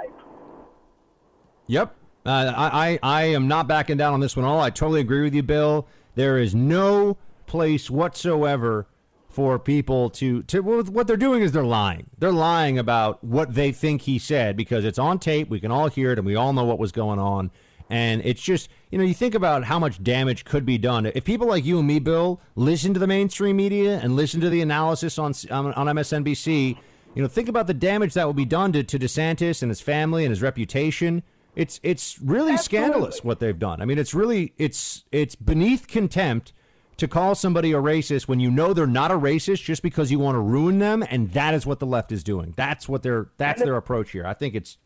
[1.67, 1.95] Yep.
[2.25, 4.59] Uh, I, I, I am not backing down on this one at all.
[4.59, 5.87] I totally agree with you, Bill.
[6.15, 8.87] There is no place whatsoever
[9.33, 12.07] for people to, to well, what they're doing is they're lying.
[12.19, 15.49] They're lying about what they think he said because it's on tape.
[15.49, 17.49] We can all hear it and we all know what was going on.
[17.89, 21.07] And it's just, you know, you think about how much damage could be done.
[21.07, 24.49] If people like you and me, Bill, listen to the mainstream media and listen to
[24.49, 26.77] the analysis on, on, on MSNBC,
[27.15, 29.81] you know, think about the damage that will be done to, to DeSantis and his
[29.81, 31.23] family and his reputation.
[31.55, 33.79] It's it's really scandalous what they've done.
[33.79, 36.51] I mean, it's really it's it's beneath contempt
[36.97, 40.19] to call somebody a racist when you know they're not a racist just because you
[40.19, 42.53] want to ruin them, and that is what the left is doing.
[42.55, 44.25] That's what their that's their approach here.
[44.25, 44.77] I think it's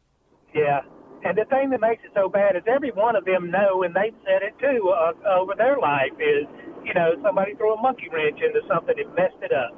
[0.53, 0.81] Yeah.
[1.23, 3.93] And the thing that makes it so bad is every one of them know, and
[3.93, 6.45] they've said it too uh, over their life, is,
[6.85, 9.75] you know, somebody threw a monkey wrench into something and messed it up.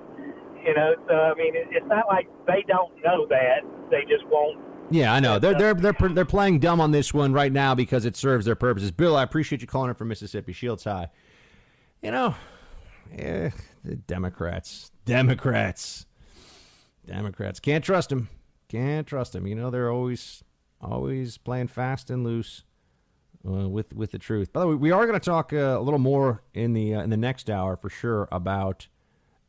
[0.64, 3.62] You know, so, I mean, it, it's not like they don't know that.
[3.90, 4.60] They just won't.
[4.92, 8.06] yeah, I know they're they're they're they're playing dumb on this one right now because
[8.06, 8.92] it serves their purposes.
[8.92, 10.52] Bill, I appreciate you calling in from Mississippi.
[10.54, 11.10] Shields high.
[12.02, 12.36] You know,
[13.18, 13.50] eh,
[13.84, 16.06] the Democrats, Democrats,
[17.06, 18.30] Democrats can't trust them.
[18.70, 19.48] Can't trust them.
[19.48, 20.44] You know they're always
[20.80, 22.64] always playing fast and loose
[23.46, 24.54] uh, with with the truth.
[24.54, 27.02] By the way, we are going to talk uh, a little more in the uh,
[27.02, 28.88] in the next hour for sure about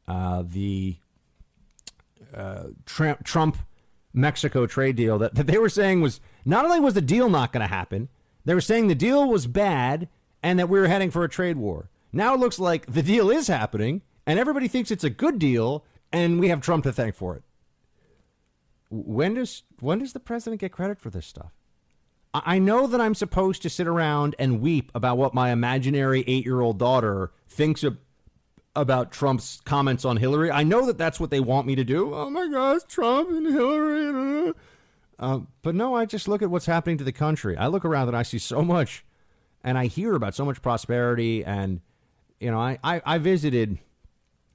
[0.09, 0.97] uh, the
[2.35, 3.59] uh, Trump, Trump
[4.13, 7.53] Mexico trade deal that, that they were saying was not only was the deal not
[7.53, 8.09] going to happen,
[8.45, 10.09] they were saying the deal was bad
[10.43, 11.91] and that we were heading for a trade war.
[12.13, 15.85] Now it looks like the deal is happening and everybody thinks it's a good deal
[16.13, 17.43] and we have Trump to thank for it.
[18.91, 21.53] When does when does the president get credit for this stuff?
[22.33, 26.45] I know that I'm supposed to sit around and weep about what my imaginary eight
[26.45, 27.99] year old daughter thinks of,
[28.77, 30.51] about Trump's comments on Hillary.
[30.51, 32.15] I know that that's what they want me to do.
[32.15, 34.53] Oh my gosh, Trump and Hillary.
[35.19, 37.57] Uh, but no, I just look at what's happening to the country.
[37.57, 39.05] I look around and I see so much,
[39.63, 41.45] and I hear about so much prosperity.
[41.45, 41.81] And
[42.41, 43.79] you know, I I, I visited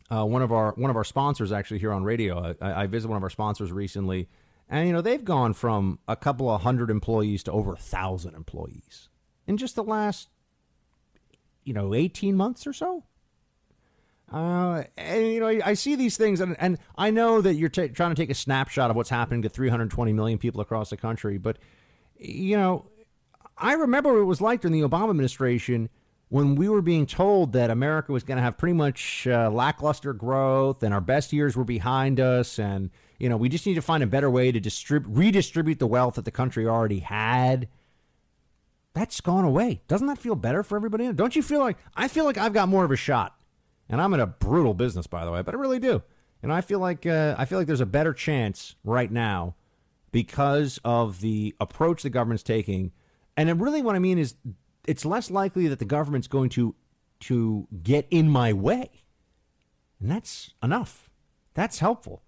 [0.10, 2.56] uh, one of our one of our sponsors actually here on radio.
[2.60, 4.28] I, I visited one of our sponsors recently,
[4.70, 8.36] and you know they've gone from a couple of hundred employees to over a thousand
[8.36, 9.10] employees
[9.48, 10.30] in just the last
[11.64, 13.04] you know eighteen months or so.
[14.34, 17.88] Uh, and you know, I, see these things, and, and I know that you're ta
[17.94, 21.38] trying to take a snapshot of what's happening to 320 million people across the country,
[21.38, 21.60] but
[22.18, 22.88] you know,
[23.56, 25.90] I remember what it was like during the Obama administration
[26.30, 30.14] when we were being told that America was going to have pretty much uh, lackluster
[30.14, 33.82] growth and our best years were behind us, and you know, we just need to
[33.82, 37.68] find a better way to distrib- redistribute the wealth that the country already had.
[38.94, 39.82] That's gone away.
[39.88, 41.12] Doesn't that feel better for everybody?
[41.14, 43.36] Don't you feel like I feel like I've got more of a shot?
[43.90, 46.02] And I'm in a brutal business, by the way, but I really do.
[46.42, 49.56] And I feel like uh, I feel like there's a better chance right now
[50.12, 52.92] because of the approach the government's taking.
[53.38, 54.36] And really, what I mean is,
[54.88, 56.76] it's less likely that the government's going to
[57.22, 59.04] to get in my way,
[60.00, 61.10] and that's enough.
[61.54, 62.22] That's helpful.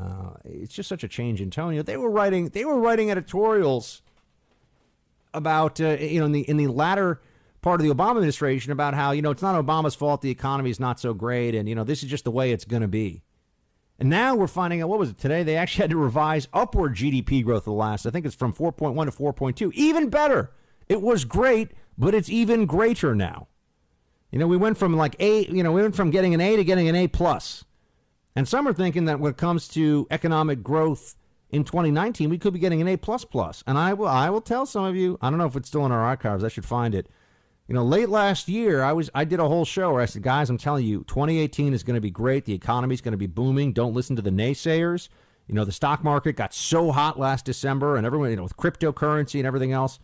[0.00, 1.72] Uh, it's just such a change in tone.
[1.72, 4.02] You know, they were writing they were writing editorials
[5.34, 7.20] about uh, you know in the in the latter
[7.60, 10.70] part of the Obama administration about how you know it's not Obama's fault the economy
[10.70, 12.88] is not so great and you know this is just the way it's going to
[12.88, 13.22] be.
[14.00, 15.42] And now we're finding out what was it today?
[15.42, 18.06] They actually had to revise upward GDP growth of the last.
[18.06, 19.72] I think it's from 4.1 to 4.2.
[19.74, 20.52] Even better.
[20.88, 23.48] It was great, but it's even greater now.
[24.30, 26.56] You know, we went from like A, you know, we went from getting an A
[26.56, 27.64] to getting an A plus.
[28.36, 31.16] And some are thinking that when it comes to economic growth
[31.50, 33.64] in 2019, we could be getting an A plus plus.
[33.66, 35.18] And I will, I will tell some of you.
[35.20, 36.44] I don't know if it's still in our archives.
[36.44, 37.08] I should find it.
[37.68, 40.22] You know, late last year, I was I did a whole show where I said,
[40.22, 42.46] guys, I'm telling you, 2018 is going to be great.
[42.46, 43.72] The economy is going to be booming.
[43.72, 45.10] Don't listen to the naysayers.
[45.48, 48.56] You know, the stock market got so hot last December, and everyone, you know, with
[48.56, 49.98] cryptocurrency and everything else.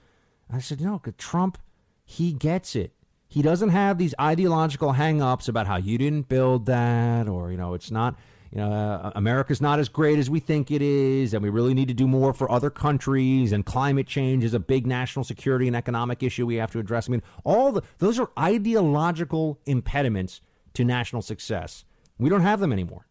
[0.51, 1.59] I said, no, Trump,
[2.05, 2.93] he gets it.
[3.29, 7.75] He doesn't have these ideological hang-ups about how you didn't build that, or you know,
[7.75, 8.17] it's not
[8.55, 11.75] you know, uh, America's not as great as we think it is, and we really
[11.75, 13.51] need to do more for other countries.
[13.51, 17.09] And climate change is a big national security and economic issue we have to address.
[17.09, 20.41] I mean, all the those are ideological impediments
[20.75, 21.85] to national success.
[22.17, 23.09] We don't have them anymore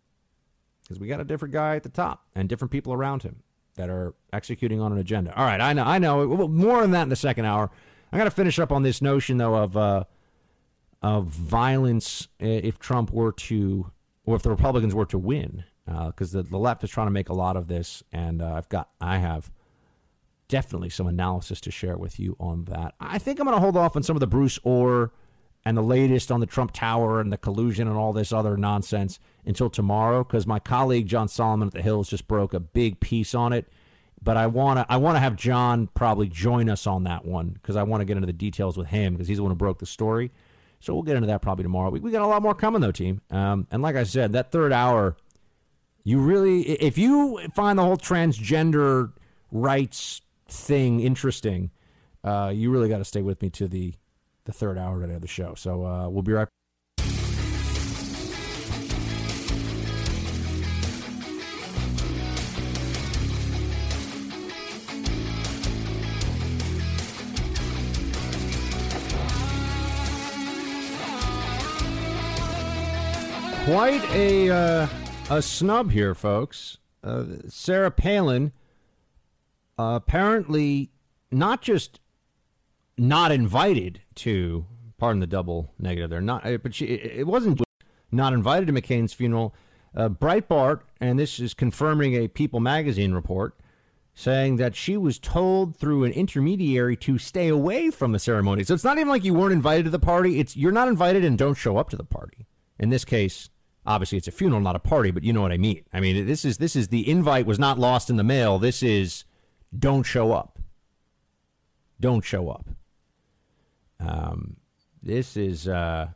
[0.83, 3.42] because we got a different guy at the top and different people around him
[3.75, 5.35] that are executing on an agenda.
[5.37, 6.47] All right, I know, I know.
[6.47, 7.71] More on that in the second hour.
[8.11, 10.03] I got to finish up on this notion though of uh,
[11.01, 13.91] of violence if Trump were to
[14.25, 17.11] or if the Republicans were to win, because uh, the, the left is trying to
[17.11, 19.51] make a lot of this, and uh, I've got, I have
[20.47, 22.95] definitely some analysis to share with you on that.
[22.99, 25.11] I think I'm going to hold off on some of the Bruce Ohr
[25.65, 29.19] and the latest on the Trump Tower and the collusion and all this other nonsense
[29.45, 33.33] until tomorrow, because my colleague John Solomon at the Hills just broke a big piece
[33.33, 33.67] on it.
[34.21, 37.49] But I want to I want to have John probably join us on that one
[37.49, 39.55] because I want to get into the details with him because he's the one who
[39.55, 40.31] broke the story.
[40.79, 41.89] So we'll get into that probably tomorrow.
[41.89, 43.21] We, we got a lot more coming, though, team.
[43.31, 45.15] Um, and like I said, that third hour,
[46.03, 49.13] you really, if you find the whole transgender
[49.49, 51.71] rights thing interesting,
[52.25, 53.93] uh, you really got to stay with me to the,
[54.45, 55.55] the third hour today of the show.
[55.55, 56.47] So uh, we'll be right
[73.65, 74.87] Quite a uh,
[75.29, 76.79] a snub here, folks.
[77.01, 78.51] Uh, Sarah Palin
[79.77, 80.91] apparently
[81.31, 82.01] not just
[82.97, 84.65] not invited to
[84.97, 87.61] pardon the double negative there not uh, but she it wasn't
[88.11, 89.53] not invited to McCain's funeral
[89.95, 93.57] uh, Breitbart and this is confirming a People magazine report
[94.15, 98.73] saying that she was told through an intermediary to stay away from the ceremony so
[98.73, 101.37] it's not even like you weren't invited to the party it's you're not invited and
[101.37, 102.45] don't show up to the party
[102.79, 103.49] in this case
[103.85, 105.83] obviously it's a funeral, not a party, but you know what I mean.
[105.93, 108.59] I mean, this is this is the invite was not lost in the mail.
[108.59, 109.25] This is
[109.77, 110.59] don't show up.
[111.99, 112.69] Don't show up.
[113.99, 114.57] Um,
[115.01, 116.09] this is uh,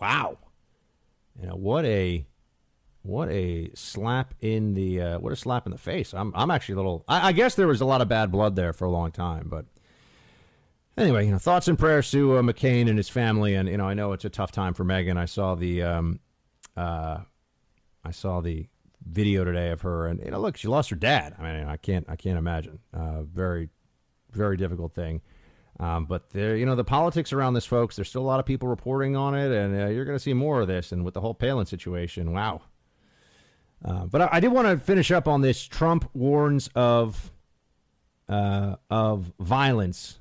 [0.00, 0.38] wow.
[1.40, 2.26] You know what a
[3.02, 6.12] what a slap in the uh, what a slap in the face.
[6.12, 7.04] I'm I'm actually a little.
[7.08, 9.48] I, I, guess there was a lot of bad blood there for a long time,
[9.48, 9.64] but
[10.96, 13.86] anyway, you know, thoughts and prayers to uh, McCain and his family, and you know,
[13.86, 15.16] I know it's a tough time for Meghan.
[15.16, 16.20] I saw the um,
[16.76, 17.20] uh,
[18.04, 18.66] I saw the
[19.06, 21.34] video today of her, and you know, look, she lost her dad.
[21.38, 22.80] I mean, I can't, I can't imagine.
[22.92, 23.68] Uh, very,
[24.30, 25.22] very difficult thing.
[25.80, 27.96] Um, but there, you know, the politics around this, folks.
[27.96, 30.34] There's still a lot of people reporting on it, and uh, you're going to see
[30.34, 30.92] more of this.
[30.92, 32.60] And with the whole Palin situation, wow.
[33.82, 35.66] Uh, but I, I, did want to finish up on this.
[35.66, 37.32] Trump warns of
[38.28, 40.18] uh, of violence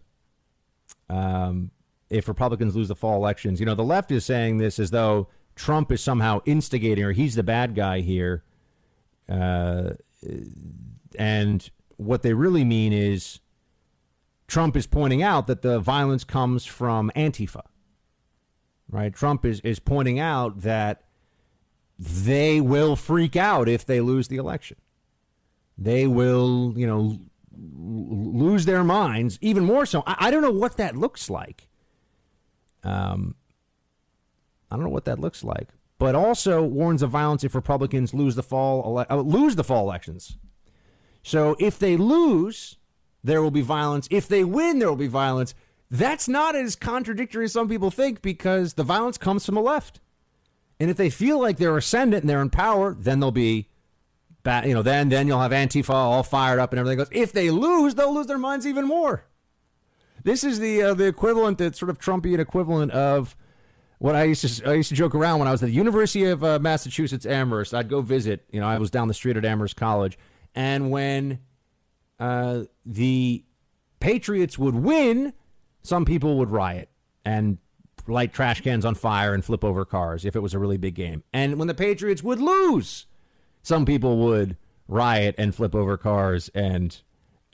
[1.10, 1.72] um,
[2.10, 3.60] if Republicans lose the fall elections.
[3.60, 7.36] You know, the left is saying this as though Trump is somehow instigating or he's
[7.36, 8.45] the bad guy here.
[9.28, 9.91] Uh,
[11.17, 13.41] and what they really mean is
[14.50, 17.62] Trump is pointing out that the violence comes from Antifa.
[18.90, 19.14] Right?
[19.14, 21.04] Trump is, is pointing out that
[21.98, 24.78] they will freak out if they lose the election.
[25.78, 27.20] They will, you know,
[27.56, 30.04] lose their minds even more so.
[30.08, 31.68] I, I don't know what that looks like.
[32.84, 33.36] Um,
[34.72, 38.36] I don't know what that looks like, but also warns of violence if Republicans lose
[38.36, 40.38] the fall ele- uh, lose the fall elections.
[41.22, 42.78] So if they lose,
[43.24, 44.08] there will be violence.
[44.12, 45.54] If they win, there will be violence.
[45.92, 50.00] That's not as contradictory as some people think because the violence comes from the left.
[50.80, 53.67] And if they feel like they're ascendant and they're in power, then they'll be
[54.44, 57.10] bad, you know, then then you'll have Antifa all fired up and everything goes.
[57.12, 59.26] If they lose, they'll lose their minds even more.
[60.24, 63.36] This is the uh, the equivalent, the sort of Trumpian equivalent of
[64.00, 66.26] what I used to I used to joke around when I was at the University
[66.26, 67.74] of uh, Massachusetts Amherst.
[67.74, 68.46] I'd go visit.
[68.52, 70.17] You know, I was down the street at Amherst College,
[70.56, 71.40] and when
[72.20, 73.44] uh, the
[74.00, 75.34] Patriots would win,
[75.82, 76.90] some people would riot
[77.26, 77.58] and
[78.08, 80.96] light trash cans on fire and flip over cars if it was a really big
[80.96, 81.24] game.
[81.34, 83.06] And when the Patriots would lose,
[83.62, 84.58] some people would
[84.88, 87.00] riot and flip over cars and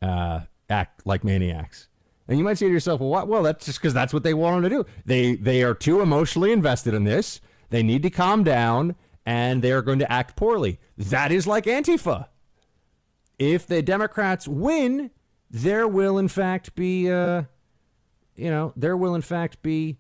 [0.02, 1.90] uh, act like maniacs.
[2.28, 3.28] And you might say to yourself, well, what?
[3.28, 4.86] well, that's just because that's what they want them to do.
[5.06, 7.40] They they are too emotionally invested in this.
[7.70, 8.96] They need to calm down,
[9.26, 10.80] and they are going to act poorly.
[10.98, 12.28] That is like Antifa.
[13.38, 15.12] If the Democrats win,
[15.50, 17.44] there will in fact be, uh,
[18.36, 19.98] you know, there will in fact be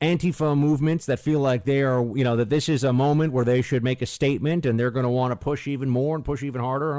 [0.00, 3.44] Antifa movements that feel like they are, you know, that this is a moment where
[3.44, 6.24] they should make a statement and they're going to want to push even more and
[6.24, 6.96] push even harder.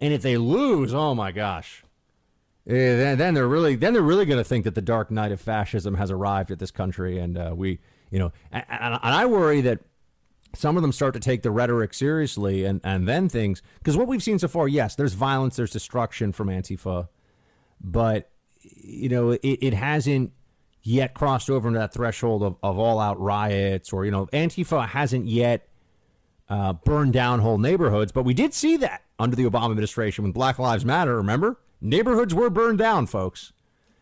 [0.00, 1.84] And if they lose, oh my gosh,
[2.66, 5.40] then, then they're really then they're really going to think that the dark night of
[5.40, 7.78] fascism has arrived at this country, and uh, we,
[8.10, 9.80] you know, and, and I worry that
[10.54, 14.08] some of them start to take the rhetoric seriously, and and then things because what
[14.08, 17.08] we've seen so far, yes, there's violence, there's destruction from Antifa,
[17.80, 18.30] but
[18.62, 20.32] you know, it, it hasn't
[20.82, 24.88] yet crossed over into that threshold of, of all out riots or, you know, Antifa
[24.88, 25.68] hasn't yet
[26.48, 28.12] uh, burned down whole neighborhoods.
[28.12, 31.58] But we did see that under the Obama administration when Black Lives Matter, remember?
[31.80, 33.52] Neighborhoods were burned down, folks.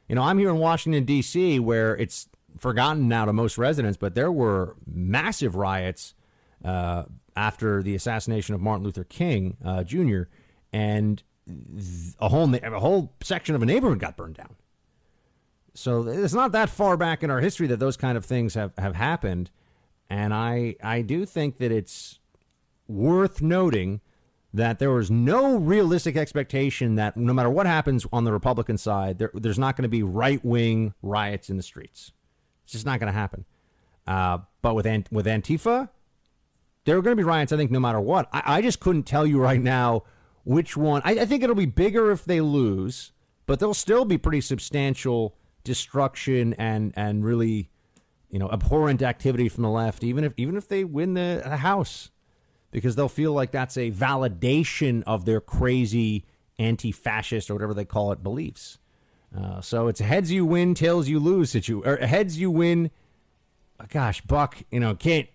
[0.09, 2.29] You know, I'm here in Washington, D.C., where it's
[2.59, 6.15] forgotten now to most residents, but there were massive riots
[6.67, 7.05] uh,
[7.37, 10.23] after the assassination of Martin Luther King uh, Jr.,
[10.73, 11.23] and
[12.19, 14.57] a whole, a whole section of a neighborhood got burned down.
[15.75, 18.73] So it's not that far back in our history that those kind of things have,
[18.79, 19.51] have happened.
[20.11, 22.19] And I, I do think that it's
[22.89, 24.01] worth noting
[24.53, 29.19] that there was no realistic expectation that no matter what happens on the Republican side,
[29.19, 32.13] there, there's not going to be right wing riots in the streets.
[32.65, 33.45] It's just not going to happen.
[34.07, 35.91] Uh, but with with Antifa,
[36.87, 37.53] there are going to be riots.
[37.53, 38.29] I think no matter what.
[38.33, 40.05] I, I just couldn't tell you right now
[40.45, 41.03] which one.
[41.05, 43.13] I, I think it'll be bigger if they lose,
[43.45, 47.69] but there'll still be pretty substantial destruction and and really
[48.31, 51.57] you know abhorrent activity from the left even if even if they win the, the
[51.57, 52.11] house
[52.71, 56.25] because they'll feel like that's a validation of their crazy
[56.57, 58.79] anti-fascist or whatever they call it beliefs
[59.37, 62.89] uh, so it's heads you win tails you lose situation or heads you win
[63.89, 65.29] gosh buck you know can't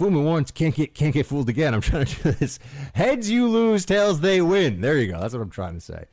[0.00, 2.58] fool me once can't get can't get fooled again i'm trying to do this
[2.94, 6.04] heads you lose tails they win there you go that's what i'm trying to say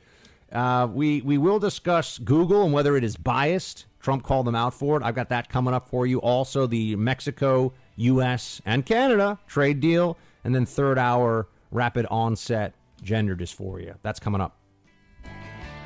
[0.52, 3.86] uh, we we will discuss Google and whether it is biased.
[4.00, 5.02] Trump called them out for it.
[5.02, 6.20] I've got that coming up for you.
[6.20, 13.36] Also, the Mexico, U.S., and Canada trade deal, and then third hour rapid onset gender
[13.36, 13.96] dysphoria.
[14.02, 14.56] That's coming up.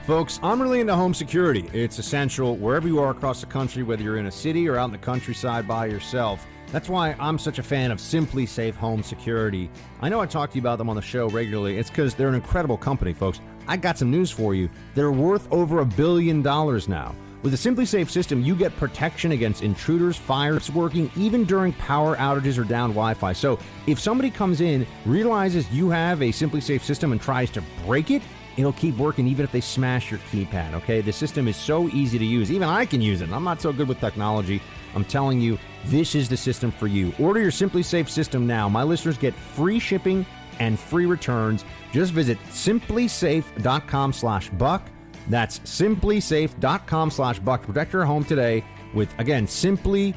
[0.07, 1.69] Folks, I'm really into home security.
[1.73, 4.87] It's essential wherever you are across the country, whether you're in a city or out
[4.87, 6.47] in the countryside by yourself.
[6.73, 9.71] That's why I'm such a fan of SimpliSafe Home Security.
[10.01, 11.77] I know I talk to you about them on the show regularly.
[11.77, 13.41] It's because they're an incredible company, folks.
[13.69, 14.71] I got some news for you.
[14.95, 17.15] They're worth over a billion dollars now.
[17.43, 22.57] With a SimpliSafe system, you get protection against intruders, fires, working even during power outages
[22.57, 23.35] or down Wi Fi.
[23.35, 28.11] So if somebody comes in, realizes you have a SimpliSafe system, and tries to break
[28.11, 28.23] it,
[28.57, 31.03] it'll keep working even if they smash your keypad, okay?
[31.03, 32.51] The system is so easy to use.
[32.51, 33.31] Even I can use it.
[33.31, 34.63] I'm not so good with technology.
[34.95, 37.13] I'm telling you, this is the system for you.
[37.19, 38.69] Order your SimpliSafe system now.
[38.69, 40.25] My listeners get free shipping
[40.61, 41.65] and free returns.
[41.93, 44.89] Just visit simplisafe.com slash buck.
[45.29, 48.65] That's simplisafe.com slash buck protect your home today
[48.95, 50.15] with, again, simplisafe.com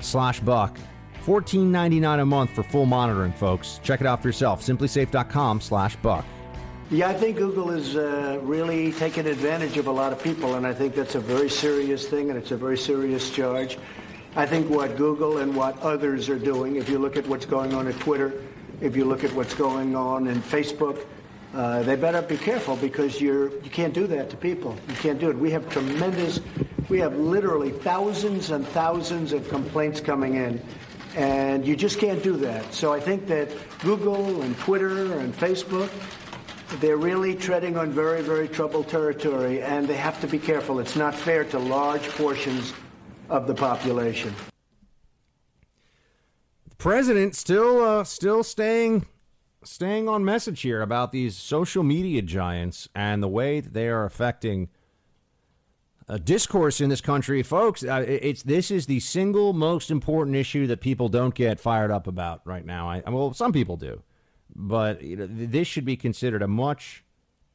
[0.00, 0.78] slash buck.
[1.24, 3.80] $14.99 a month for full monitoring, folks.
[3.82, 4.62] Check it out for yourself.
[4.62, 6.24] Simplisafe.com slash buck.
[6.88, 10.64] Yeah, I think Google is uh, really taking advantage of a lot of people, and
[10.64, 13.76] I think that's a very serious thing, and it's a very serious charge.
[14.36, 17.74] I think what Google and what others are doing, if you look at what's going
[17.74, 18.40] on at Twitter,
[18.80, 21.04] if you look at what's going on in Facebook,
[21.54, 24.76] uh, they better be careful because you're you can't do that to people.
[24.88, 25.36] You can't do it.
[25.36, 26.38] We have tremendous,
[26.88, 30.62] we have literally thousands and thousands of complaints coming in,
[31.16, 32.72] and you just can't do that.
[32.72, 35.90] So I think that Google and Twitter and Facebook,
[36.80, 40.80] they're really treading on very very troubled territory, and they have to be careful.
[40.80, 42.72] It's not fair to large portions
[43.28, 44.34] of the population.
[46.68, 49.06] The president still uh, still staying
[49.64, 54.04] staying on message here about these social media giants and the way that they are
[54.04, 54.68] affecting
[56.08, 57.82] a discourse in this country, folks.
[57.82, 62.06] Uh, it's this is the single most important issue that people don't get fired up
[62.06, 62.88] about right now.
[62.88, 64.02] I, well, some people do,
[64.56, 67.04] but you know, this should be considered a much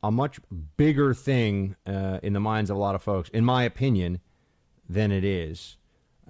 [0.04, 0.40] a much
[0.78, 4.20] bigger thing uh, in the minds of a lot of folks, in my opinion,
[4.90, 5.78] than it is,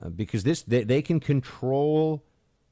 [0.01, 2.23] uh, because this they, they can control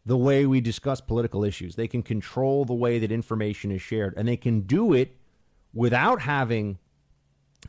[0.06, 1.76] the way we discuss political issues.
[1.76, 5.16] They can control the way that information is shared, and they can do it
[5.74, 6.80] without having,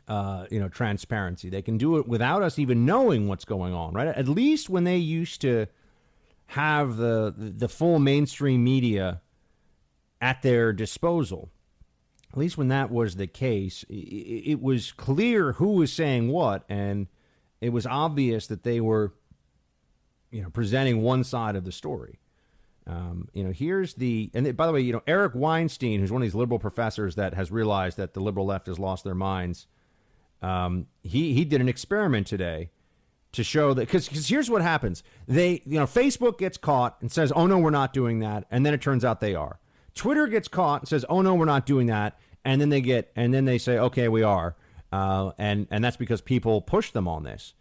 [0.07, 1.49] uh, you know, transparency.
[1.49, 3.93] They can do it without us even knowing what's going on.
[3.93, 4.07] Right?
[4.07, 5.67] At least when they used to
[6.47, 9.21] have the the full mainstream media
[10.21, 11.49] at their disposal,
[12.31, 17.07] at least when that was the case, it was clear who was saying what, and
[17.59, 19.13] it was obvious that they were,
[20.29, 22.19] you know, presenting one side of the story.
[22.87, 26.21] Um, you know, here's the, and by the way, you know, Eric Weinstein, who's one
[26.21, 29.67] of these liberal professors that has realized that the liberal left has lost their minds.
[30.41, 32.71] Um, he he did an experiment today
[33.33, 37.31] to show that because here's what happens they you know facebook gets caught and says
[37.33, 39.60] oh no we're not doing that and then it turns out they are
[39.95, 42.19] twitter gets caught and says oh no we're not doing that.
[42.43, 44.55] And then they get and then they say okay we are.
[44.91, 47.53] Uh, and and that's because people push them on this.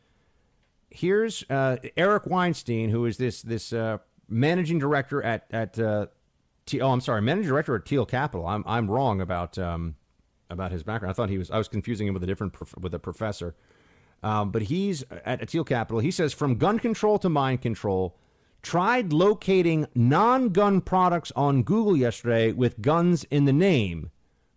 [0.90, 6.06] Here's uh, eric weinstein who is this this uh, managing director at at uh,
[6.66, 8.46] T- oh i'm sorry managing director at Thiel Capital.
[8.46, 9.96] I'm i'm wrong about um,
[10.48, 11.10] about his background.
[11.10, 13.54] I thought he was i was confusing him with a different prof- with a professor.
[14.22, 16.00] Um, but he's at Thiel Capital.
[16.00, 18.16] He says from gun control to mind control,
[18.62, 24.10] tried locating non gun products on Google yesterday with guns in the name.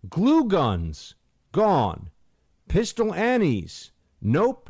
[0.10, 1.16] Glue guns,
[1.51, 2.10] gone.
[2.68, 3.91] Pistol Annies,
[4.22, 4.70] nope.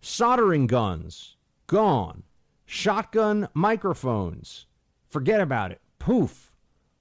[0.00, 2.22] Soldering guns, gone.
[2.64, 4.66] Shotgun microphones,
[5.08, 5.80] forget about it.
[5.98, 6.52] Poof,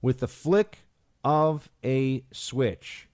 [0.02, 0.80] with the flick
[1.24, 3.08] of a switch.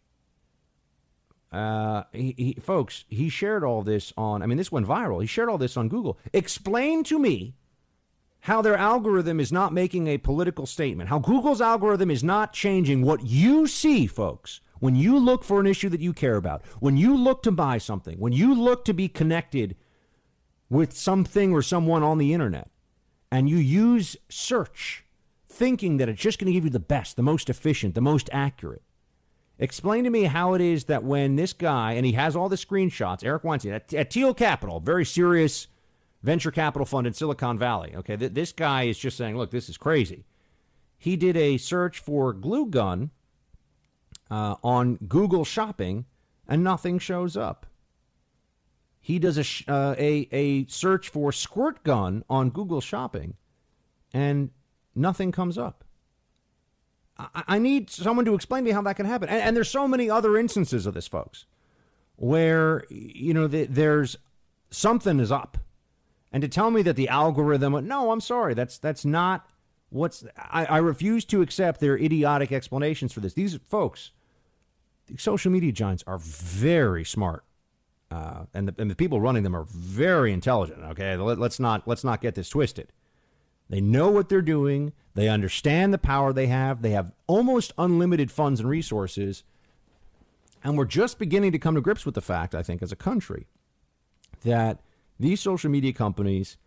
[1.52, 4.42] Uh, he, he, folks, he shared all this on.
[4.42, 5.22] I mean, this went viral.
[5.22, 6.18] He shared all this on Google.
[6.34, 7.56] Explain to me
[8.46, 11.10] how their algorithm is not making a political statement.
[11.10, 14.62] How Google's algorithm is not changing what you see, folks.
[14.80, 17.80] When you look for an issue that you care about, when you look to buy
[17.80, 19.76] something, when you look to be connected
[20.70, 22.70] with something or someone on the internet,
[23.32, 25.04] and you use search,
[25.50, 28.30] thinking that it's just going to give you the best, the most efficient, the most
[28.32, 28.84] accurate.
[29.58, 32.58] Explain to me how it is that when this guy, and he has all the
[32.58, 35.66] screenshots, Eric Weinstein, at, at Thiel Capital, very serious
[36.26, 39.70] venture capital fund in Silicon Valley, okay, th- this guy is just saying, look, this
[39.70, 40.26] is crazy.
[40.98, 43.12] He did a search for glue gun
[44.32, 46.06] uh, on Google Shopping,
[46.48, 47.68] and nothing shows up.
[49.00, 53.36] He does a, sh- uh, a, a search for squirt gun on Google Shopping,
[54.12, 54.50] and
[54.96, 55.84] nothing comes up.
[57.18, 59.30] I, I need someone to explain to me how that can happen.
[59.30, 61.46] And, and there's so many other instances of this, folks,
[62.16, 64.18] where you know the, there's
[64.72, 65.60] something is up,
[66.36, 69.48] and to tell me that the algorithm, no, I'm sorry, that's that's not
[69.88, 70.26] what's.
[70.38, 73.36] I, I refuse to accept their idiotic explanations for this.
[73.36, 74.12] These folks,
[75.08, 77.46] the social media giants, are very smart.
[78.12, 80.84] Uh, and, the, and the people running them are very intelligent.
[80.84, 82.92] Okay, Let, let's not let's not get this twisted.
[83.70, 84.92] They know what they're doing.
[85.14, 86.82] They understand the power they have.
[86.82, 89.46] They have almost unlimited funds and resources.
[90.66, 92.98] And we're just beginning to come to grips with the fact, I think, as a
[92.98, 93.48] country,
[94.44, 94.82] that
[95.20, 96.58] these social media companies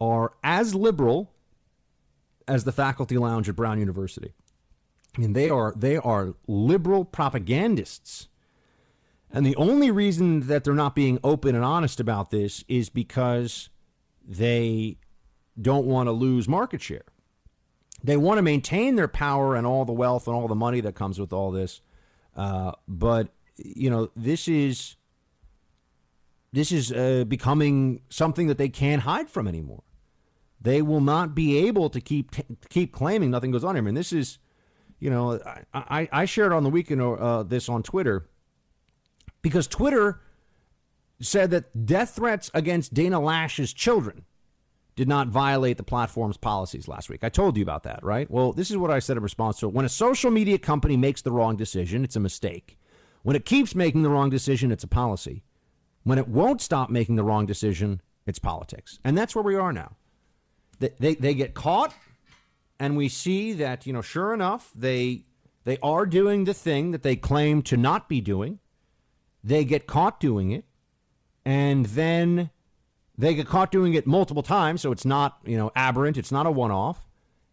[0.00, 1.30] are as liberal
[2.46, 4.34] as the faculty lounge at Brown University.
[5.16, 8.28] I mean, they are they are liberal propagandists.
[9.30, 13.68] And the only reason that they're not being open and honest about this is because
[14.24, 14.98] they
[15.60, 17.04] don't want to lose market share.
[18.02, 20.94] They want to maintain their power and all the wealth and all the money that
[20.94, 21.80] comes with all this.
[22.36, 24.96] Uh, but you know, this is
[26.54, 29.82] this is uh, becoming something that they can't hide from anymore.
[30.60, 33.82] They will not be able to keep t- keep claiming nothing goes on here.
[33.82, 34.38] I mean, this is,
[35.00, 38.28] you know, I, I, I shared on the weekend uh, this on Twitter
[39.42, 40.20] because Twitter
[41.20, 44.24] said that death threats against Dana Loesch's children
[44.94, 47.24] did not violate the platform's policies last week.
[47.24, 48.30] I told you about that, right?
[48.30, 49.74] Well, this is what I said in response to it.
[49.74, 52.78] When a social media company makes the wrong decision, it's a mistake.
[53.22, 55.42] When it keeps making the wrong decision, it's a policy.
[56.04, 58.98] When it won't stop making the wrong decision, it's politics.
[59.04, 59.96] And that's where we are now.
[60.78, 61.94] They, they, they get caught,
[62.78, 65.24] and we see that, you know, sure enough, they,
[65.64, 68.58] they are doing the thing that they claim to not be doing.
[69.42, 70.64] They get caught doing it,
[71.44, 72.50] and then
[73.16, 76.46] they get caught doing it multiple times, so it's not, you know, aberrant, it's not
[76.46, 77.06] a one off.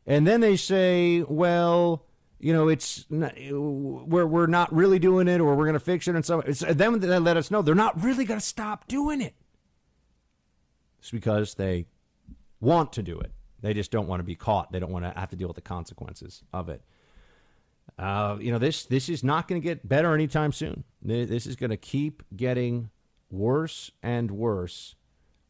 [0.06, 2.06] And then they say, well,
[2.42, 6.16] you know, it's we're we're not really doing it, or we're going to fix it,
[6.16, 9.22] and so it's, then they let us know they're not really going to stop doing
[9.22, 9.36] it.
[11.00, 11.86] It's because they
[12.60, 13.32] want to do it.
[13.62, 14.72] They just don't want to be caught.
[14.72, 16.82] They don't want to have to deal with the consequences of it.
[17.98, 20.84] Uh, you know, this this is not going to get better anytime soon.
[21.02, 22.89] This is going to keep getting
[23.30, 24.96] worse and worse.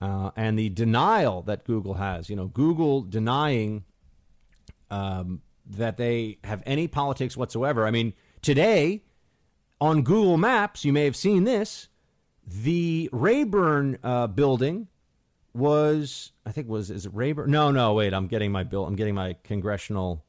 [0.01, 3.83] Uh, and the denial that Google has, you know, Google denying
[4.89, 5.41] um,
[5.77, 7.85] that they have any politics whatsoever.
[7.85, 9.03] I mean, today
[9.79, 11.87] on Google Maps, you may have seen this.
[12.45, 14.87] The Rayburn uh, building
[15.53, 17.49] was, I think, was is it Rayburn?
[17.49, 18.85] No, no, wait, I'm getting my bill.
[18.85, 20.25] I'm getting my congressional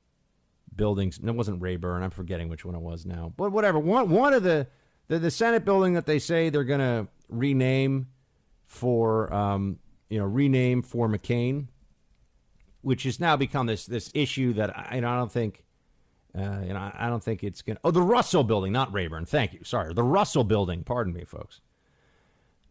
[0.74, 1.20] buildings.
[1.20, 2.03] No, it wasn't Rayburn.
[2.03, 3.32] I'm forgetting which one it was now.
[3.36, 3.78] But whatever.
[3.78, 4.66] One one of the
[5.09, 8.09] the, the Senate building that they say they're going to rename
[8.66, 9.78] for um,
[10.09, 11.68] you know rename for McCain,
[12.82, 15.64] which has now become this this issue that I, you know, I don't think.
[16.34, 17.80] Uh, you know, I don't think it's going to.
[17.84, 19.26] Oh, the Russell building, not Rayburn.
[19.26, 19.64] Thank you.
[19.64, 19.92] Sorry.
[19.92, 20.82] The Russell building.
[20.82, 21.60] Pardon me, folks.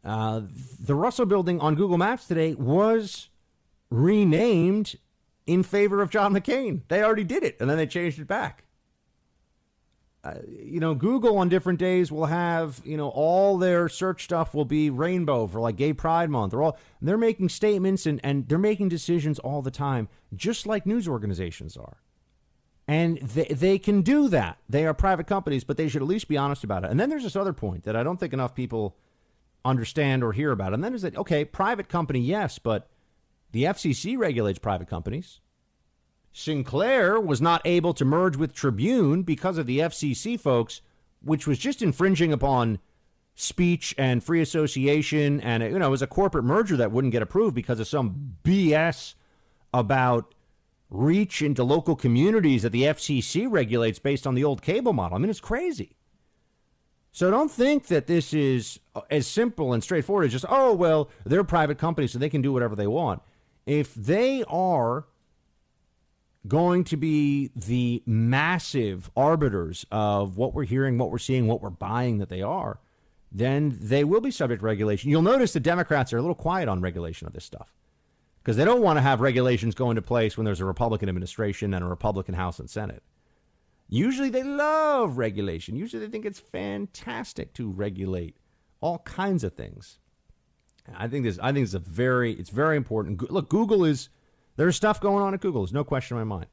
[0.04, 0.42] Uh,
[0.84, 3.30] the Russell building on Google Maps today was
[3.92, 4.96] renamed
[5.46, 6.82] in favor of John McCain.
[6.88, 8.64] They already did it, and then they changed it back.
[10.24, 14.54] Uh, you know, Google on different days will have, you know, all their search stuff
[14.54, 16.52] will be rainbow for like Gay Pride Month.
[16.52, 20.86] They're all they're making statements and, and they're making decisions all the time, just like
[20.86, 21.98] news organizations are.
[22.88, 24.60] And they, they can do that.
[24.70, 26.92] They are private companies, but they should at least be honest about it.
[26.92, 28.98] And then there's this other point that I don't think enough people
[29.66, 30.74] understand or hear about.
[30.74, 32.90] And then is that, okay, private company, yes, but
[33.52, 35.40] the FCC regulates private companies.
[36.32, 40.82] Sinclair was not able to merge with Tribune because of the FCC folks,
[41.22, 42.80] which was just infringing upon
[43.36, 45.42] speech and free association.
[45.42, 48.38] And, you know, it was a corporate merger that wouldn't get approved because of some
[48.44, 49.16] BS
[49.74, 50.34] about
[50.90, 55.16] reach into local communities that the FCC regulates based on the old cable model.
[55.16, 55.96] I mean, it's crazy.
[57.14, 58.80] So don't think that this is
[59.10, 62.54] as simple and straightforward as just, oh, well, they're private companies, so they can do
[62.54, 63.22] whatever they want.
[63.66, 65.06] If they are
[66.48, 71.70] going to be the massive arbiters of what we're hearing, what we're seeing, what we're
[71.70, 72.80] buying that they are,
[73.32, 75.10] then they will be subject to regulation.
[75.10, 77.74] You'll notice the Democrats are a little quiet on regulation of this stuff
[78.44, 81.74] because they don't want to have regulations go into place when there's a Republican administration
[81.74, 83.04] and a Republican House and Senate.
[83.88, 85.76] Usually they love regulation.
[85.76, 88.38] Usually they think it's fantastic to regulate
[88.80, 90.00] all kinds of things.
[90.96, 93.30] I think this I think it's a very it's very important.
[93.32, 94.10] Look, Google is
[94.56, 95.62] there's stuff going on at Google.
[95.62, 96.50] There's no question in my mind.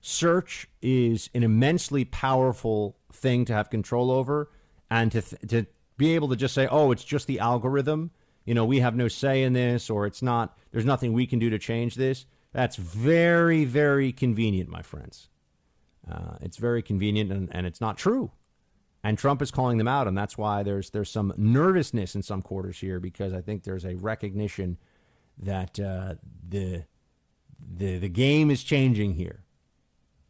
[0.00, 4.50] Search is an immensely powerful thing to have control over
[4.90, 5.66] and to th- to
[5.96, 8.10] be able to just say, "Oh, it's just the algorithm."
[8.44, 11.38] You know, we have no say in this or it's not there's nothing we can
[11.38, 12.26] do to change this.
[12.52, 15.28] That's very very convenient, my friends.
[16.10, 18.32] Uh, it's very convenient and, and it's not true.
[19.04, 22.42] And Trump is calling them out, and that's why there's there's some nervousness in some
[22.42, 24.78] quarters here because I think there's a recognition
[25.38, 26.14] that uh,
[26.48, 26.84] the
[27.76, 29.44] the the game is changing here.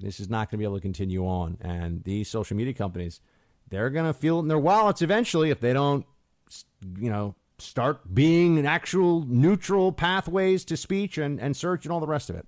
[0.00, 3.20] This is not going to be able to continue on, and these social media companies
[3.72, 6.04] they're going to feel it in their wallets eventually if they don't,
[6.98, 11.98] you know, start being an actual neutral pathways to speech and, and search and all
[11.98, 12.46] the rest of it.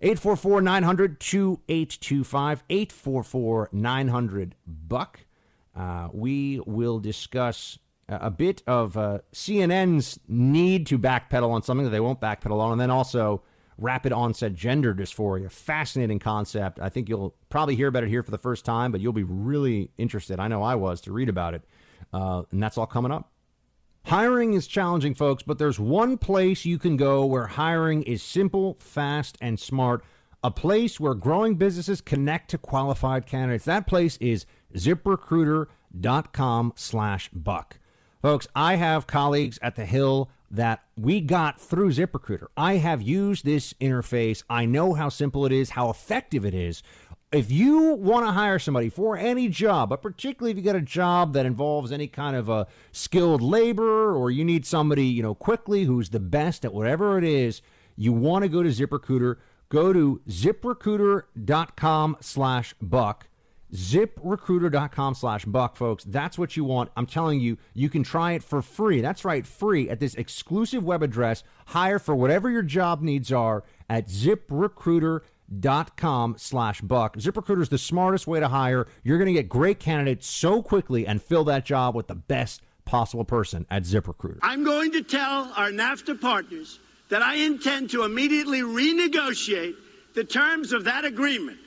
[0.00, 5.20] 844 900 2825 844 900 Buck.
[5.76, 7.78] Uh, we will discuss
[8.08, 12.72] a bit of uh, CNN's need to backpedal on something that they won't backpedal on,
[12.72, 13.42] and then also
[13.78, 15.50] rapid onset gender dysphoria.
[15.50, 16.80] Fascinating concept.
[16.80, 19.22] I think you'll probably hear about it here for the first time, but you'll be
[19.22, 20.40] really interested.
[20.40, 21.62] I know I was to read about it,
[22.12, 23.30] uh, and that's all coming up.
[24.04, 28.76] Hiring is challenging, folks, but there's one place you can go where hiring is simple,
[28.80, 30.02] fast, and smart.
[30.42, 33.64] A place where growing businesses connect to qualified candidates.
[33.64, 37.78] That place is ziprecruiter.com slash buck.
[38.22, 42.46] Folks, I have colleagues at the Hill that we got through ZipRecruiter.
[42.56, 44.42] I have used this interface.
[44.48, 46.82] I know how simple it is, how effective it is.
[47.30, 50.80] If you want to hire somebody for any job, but particularly if you got a
[50.80, 55.34] job that involves any kind of a skilled labor or you need somebody, you know,
[55.34, 57.60] quickly who's the best at whatever it is,
[57.96, 59.36] you want to go to ZipRecruiter.
[59.68, 63.27] Go to ziprecruiter.com slash buck
[63.72, 66.04] ziprecruiter.com slash buck folks.
[66.04, 66.90] That's what you want.
[66.96, 69.00] I'm telling you you can try it for free.
[69.00, 71.44] That's right free at this exclusive web address.
[71.66, 77.16] Hire for whatever your job needs are at ziprecruiter.com slash buck.
[77.16, 78.86] Ziprecruiter is the smartest way to hire.
[79.02, 82.62] You're going to get great candidates so quickly and fill that job with the best
[82.84, 84.38] possible person at ziprecruiter.
[84.42, 86.78] I'm going to tell our nafta partners
[87.10, 89.74] that i intend to immediately renegotiate
[90.14, 91.58] the terms of that agreement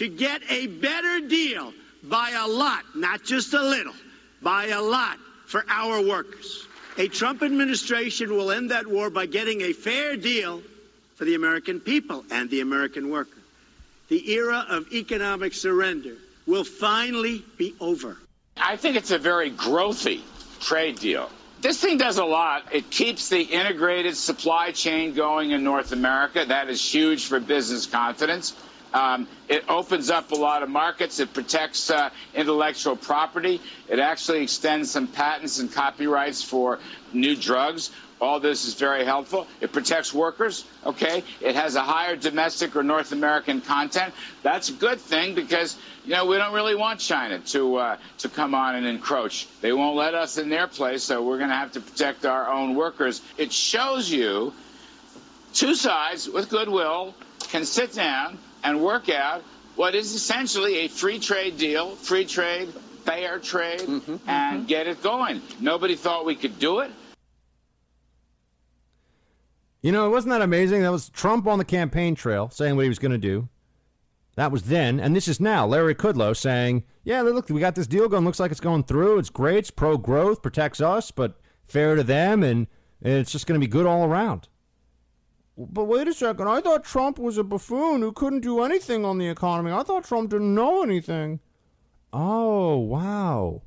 [0.00, 3.92] to get a better deal by a lot, not just a little,
[4.40, 6.66] by a lot for our workers.
[6.96, 10.62] A Trump administration will end that war by getting a fair deal
[11.16, 13.36] for the American people and the American worker.
[14.08, 18.16] The era of economic surrender will finally be over.
[18.56, 20.22] I think it's a very growthy
[20.60, 21.28] trade deal.
[21.60, 22.72] This thing does a lot.
[22.72, 26.42] It keeps the integrated supply chain going in North America.
[26.42, 28.54] That is huge for business confidence.
[28.92, 31.20] Um, it opens up a lot of markets.
[31.20, 33.60] It protects uh, intellectual property.
[33.88, 36.78] It actually extends some patents and copyrights for
[37.12, 37.90] new drugs.
[38.20, 39.46] All this is very helpful.
[39.62, 40.66] It protects workers.
[40.84, 41.24] Okay.
[41.40, 44.12] It has a higher domestic or North American content.
[44.42, 48.28] That's a good thing because you know we don't really want China to uh, to
[48.28, 49.48] come on and encroach.
[49.62, 52.50] They won't let us in their place, so we're going to have to protect our
[52.50, 53.22] own workers.
[53.38, 54.52] It shows you
[55.54, 57.14] two sides with goodwill
[57.48, 59.42] can sit down and work out
[59.76, 62.68] what is essentially a free trade deal, free trade,
[63.04, 64.66] fair trade, mm-hmm, and mm-hmm.
[64.66, 65.40] get it going.
[65.60, 66.90] Nobody thought we could do it.
[69.82, 70.82] You know, it wasn't that amazing.
[70.82, 73.48] That was Trump on the campaign trail saying what he was going to do.
[74.36, 75.66] That was then, and this is now.
[75.66, 78.24] Larry Kudlow saying, "Yeah, look, we got this deal going.
[78.24, 79.18] Looks like it's going through.
[79.18, 79.58] It's great.
[79.58, 82.66] It's pro growth, protects us, but fair to them, and
[83.00, 84.48] it's just going to be good all around."
[85.68, 86.48] But wait a second.
[86.48, 89.72] I thought Trump was a buffoon who couldn't do anything on the economy.
[89.72, 91.40] I thought Trump didn't know anything.
[92.12, 93.62] Oh, wow.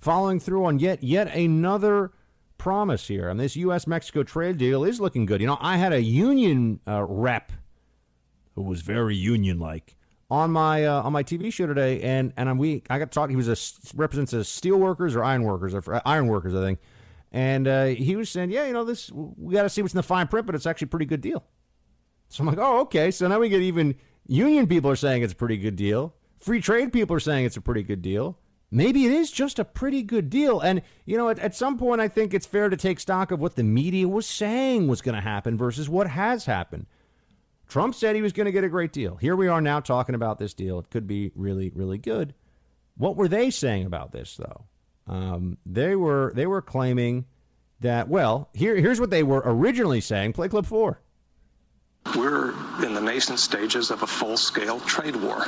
[0.00, 2.12] Following through on yet yet another
[2.58, 3.28] promise here.
[3.28, 5.40] And this US Mexico trade deal is looking good.
[5.40, 7.52] You know, I had a union uh, rep
[8.54, 9.96] who was very union like
[10.30, 13.30] on my uh, on my TV show today and and we I got to talk
[13.30, 13.56] he was a
[13.96, 16.80] represents a steel workers or iron workers or iron workers I think
[17.36, 19.98] and uh, he was saying, yeah, you know, this we got to see what's in
[19.98, 21.44] the fine print, but it's actually a pretty good deal.
[22.30, 23.10] So I'm like, oh, okay.
[23.10, 23.94] So now we get even
[24.26, 26.14] union people are saying it's a pretty good deal.
[26.38, 28.38] Free trade people are saying it's a pretty good deal.
[28.70, 30.60] Maybe it is just a pretty good deal.
[30.60, 33.38] And, you know, at, at some point, I think it's fair to take stock of
[33.38, 36.86] what the media was saying was going to happen versus what has happened.
[37.68, 39.16] Trump said he was going to get a great deal.
[39.16, 40.78] Here we are now talking about this deal.
[40.78, 42.32] It could be really, really good.
[42.96, 44.64] What were they saying about this, though?
[45.06, 47.26] Um, they were they were claiming
[47.80, 50.32] that well here here's what they were originally saying.
[50.32, 51.00] Play clip four.
[52.14, 52.50] We're
[52.84, 55.44] in the nascent stages of a full scale trade war,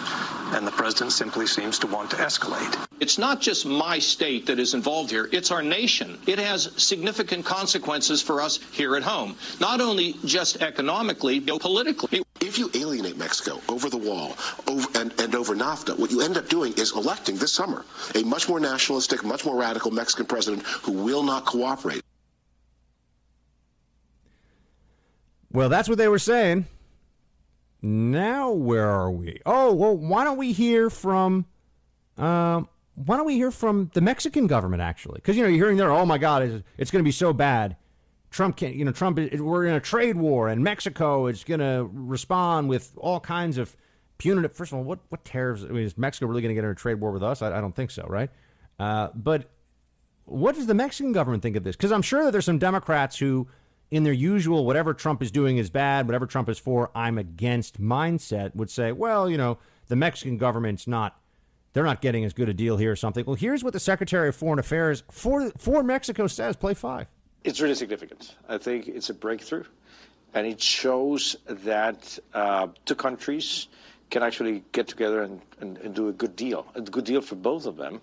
[0.52, 2.76] and the president simply seems to want to escalate.
[3.00, 6.18] It's not just my state that is involved here, it's our nation.
[6.26, 12.22] It has significant consequences for us here at home, not only just economically, but politically.
[12.40, 14.36] If you alienate Mexico over the wall
[14.66, 17.84] over, and, and over NAFTA, what you end up doing is electing this summer
[18.14, 22.02] a much more nationalistic, much more radical Mexican president who will not cooperate.
[25.52, 26.66] Well, that's what they were saying.
[27.80, 29.40] Now, where are we?
[29.46, 31.46] Oh, well, why don't we hear from,
[32.16, 35.16] um, why don't we hear from the Mexican government actually?
[35.16, 37.32] Because you know you're hearing there, oh my God, it's, it's going to be so
[37.32, 37.76] bad.
[38.30, 41.88] Trump can't, you know, Trump, we're in a trade war, and Mexico is going to
[41.92, 43.74] respond with all kinds of
[44.18, 44.52] punitive.
[44.52, 45.62] First of all, what what tariffs?
[45.62, 47.40] I mean, is Mexico really going to get in a trade war with us?
[47.40, 48.28] I, I don't think so, right?
[48.78, 49.50] Uh, but
[50.26, 51.74] what does the Mexican government think of this?
[51.74, 53.48] Because I'm sure that there's some Democrats who
[53.90, 57.80] in their usual whatever Trump is doing is bad, whatever Trump is for, I'm against
[57.80, 59.58] mindset would say, well, you know,
[59.88, 61.20] the Mexican government's not
[61.74, 63.24] they're not getting as good a deal here or something.
[63.24, 66.56] Well, here's what the Secretary of Foreign Affairs for for Mexico says.
[66.56, 67.06] Play five.
[67.44, 68.34] It's really significant.
[68.48, 69.64] I think it's a breakthrough,
[70.34, 73.68] and it shows that uh, two countries
[74.10, 77.36] can actually get together and, and, and do a good deal, a good deal for
[77.36, 78.00] both of them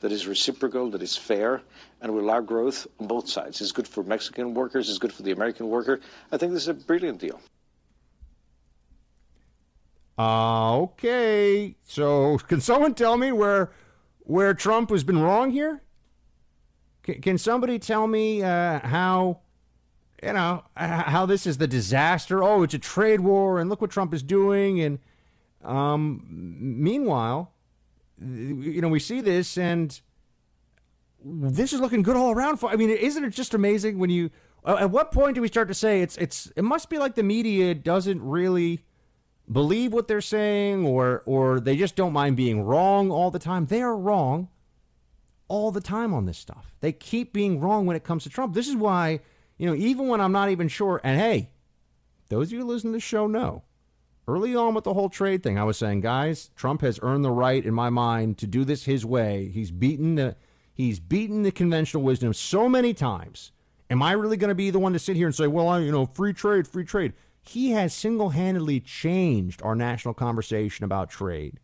[0.00, 1.60] that is reciprocal, that is fair,
[2.00, 3.60] and will allow growth on both sides.
[3.60, 6.00] It's good for Mexican workers, it's good for the American worker.
[6.32, 7.40] I think this is a brilliant deal.
[10.18, 11.76] Uh, okay.
[11.84, 13.72] So, can someone tell me where
[14.18, 15.82] where Trump has been wrong here?
[17.02, 19.40] Can, can somebody tell me uh, how
[20.22, 22.42] you know how this is the disaster?
[22.42, 24.80] Oh, it's a trade war, and look what Trump is doing.
[24.80, 24.98] And
[25.64, 27.54] um, meanwhile,
[28.20, 29.98] you know, we see this, and
[31.24, 32.58] this is looking good all around.
[32.58, 34.30] For I mean, isn't it just amazing when you?
[34.64, 36.52] At what point do we start to say it's it's?
[36.56, 38.84] It must be like the media doesn't really
[39.50, 43.66] believe what they're saying, or or they just don't mind being wrong all the time.
[43.66, 44.48] They are wrong
[45.48, 46.74] all the time on this stuff.
[46.80, 48.54] They keep being wrong when it comes to Trump.
[48.54, 49.20] This is why
[49.60, 51.02] you know, even when I'm not even sure.
[51.04, 51.50] And hey,
[52.30, 53.64] those of you listening to the show know
[54.26, 57.30] early on with the whole trade thing, I was saying, guys, Trump has earned the
[57.30, 59.50] right in my mind to do this his way.
[59.52, 60.36] He's beaten the
[60.80, 63.52] he's beaten the conventional wisdom so many times.
[63.88, 65.80] Am I really going to be the one to sit here and say, well, I,
[65.80, 67.12] you know, free trade, free trade?
[67.42, 71.58] He has single-handedly changed our national conversation about trade.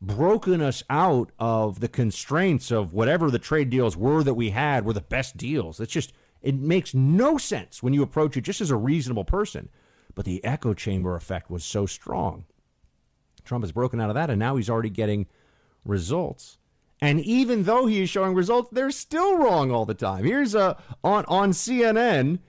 [0.00, 4.84] Broken us out of the constraints of whatever the trade deals were that we had
[4.84, 5.80] were the best deals.
[5.80, 9.68] It's just it makes no sense when you approach it just as a reasonable person
[10.14, 12.44] but the echo chamber effect was so strong.
[13.44, 15.26] Trump has broken out of that, and now he's already getting
[15.84, 16.58] results.
[17.02, 20.24] And even though he is showing results, they're still wrong all the time.
[20.24, 22.40] Here's a on on CNN.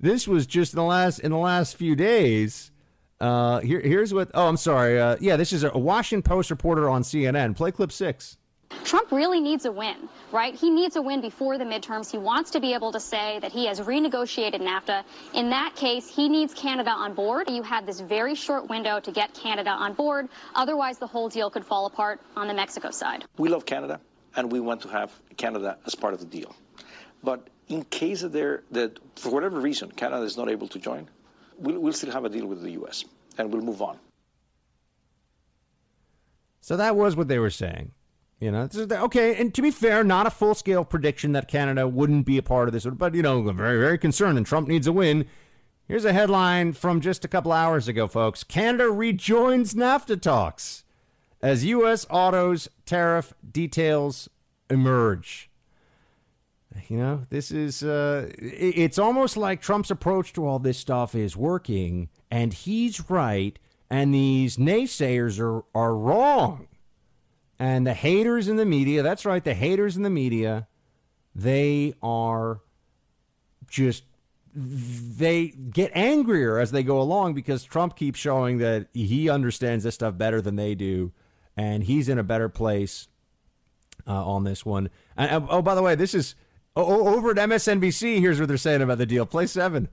[0.00, 2.72] This was just in the last in the last few days.
[3.20, 4.30] Uh, here, here's what.
[4.34, 5.00] Oh, I'm sorry.
[5.00, 7.56] Uh, yeah, this is a Washington Post reporter on CNN.
[7.56, 8.36] Play clip six.
[8.84, 10.54] Trump really needs a win, right?
[10.54, 12.10] He needs a win before the midterms.
[12.10, 15.04] He wants to be able to say that he has renegotiated NAFTA.
[15.34, 17.48] In that case, he needs Canada on board.
[17.50, 20.28] You had this very short window to get Canada on board.
[20.54, 23.24] Otherwise, the whole deal could fall apart on the Mexico side.
[23.38, 24.00] We love Canada,
[24.36, 26.54] and we want to have Canada as part of the deal.
[27.22, 31.08] But in case of there that for whatever reason Canada is not able to join,
[31.58, 33.04] we'll, we'll still have a deal with the U.S.
[33.38, 33.98] and we'll move on.
[36.60, 37.92] So that was what they were saying.
[38.42, 39.36] You know, okay.
[39.36, 42.66] And to be fair, not a full scale prediction that Canada wouldn't be a part
[42.66, 45.26] of this, but you know, very very concerned, and Trump needs a win.
[45.86, 48.42] Here's a headline from just a couple hours ago, folks.
[48.42, 50.82] Canada rejoins NAFTA talks
[51.40, 52.04] as U.S.
[52.10, 54.28] autos tariff details
[54.68, 55.48] emerge.
[56.88, 61.36] You know, this is, uh, it's almost like Trump's approach to all this stuff is
[61.36, 63.56] working, and he's right,
[63.88, 66.66] and these naysayers are are wrong.
[67.62, 70.66] And the haters in the media, that's right, the haters in the media,
[71.32, 72.60] they are
[73.68, 74.02] just
[74.52, 79.94] they get angrier as they go along because Trump keeps showing that he understands this
[79.94, 81.12] stuff better than they do,
[81.56, 83.06] and he's in a better place
[84.08, 84.90] uh, on this one.
[85.16, 86.34] And, uh, oh, by the way, this is
[86.74, 88.18] oh, oh, over at MSNBC.
[88.18, 89.24] Here's what they're saying about the deal.
[89.24, 89.88] Play seven.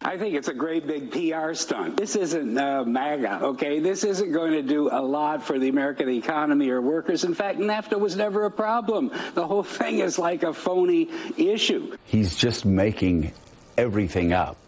[0.00, 1.96] I think it's a great big PR stunt.
[1.96, 3.80] This isn't uh, MAGA, okay?
[3.80, 7.24] This isn't going to do a lot for the American economy or workers.
[7.24, 9.10] In fact, NAFTA was never a problem.
[9.32, 11.96] The whole thing is like a phony issue.
[12.04, 13.32] He's just making
[13.78, 14.58] everything up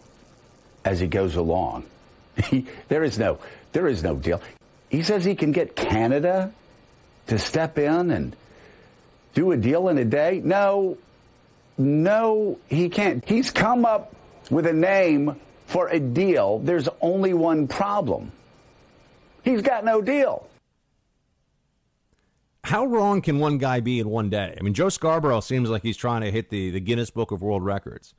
[0.83, 1.85] as he goes along.
[2.49, 3.39] He, there is no
[3.71, 4.41] there is no deal.
[4.89, 6.51] He says he can get Canada
[7.27, 8.35] to step in and
[9.33, 10.39] do a deal in a day.
[10.43, 10.99] No,
[11.79, 13.27] no, he can't.
[13.27, 14.13] He's come up
[14.49, 15.35] with a name
[15.65, 16.59] for a deal.
[16.59, 18.31] There's only one problem.
[19.43, 20.47] He's got no deal.
[22.63, 24.57] How wrong can one guy be in one day?
[24.59, 27.41] I mean, Joe Scarborough seems like he's trying to hit the, the Guinness Book of
[27.41, 28.13] World Records.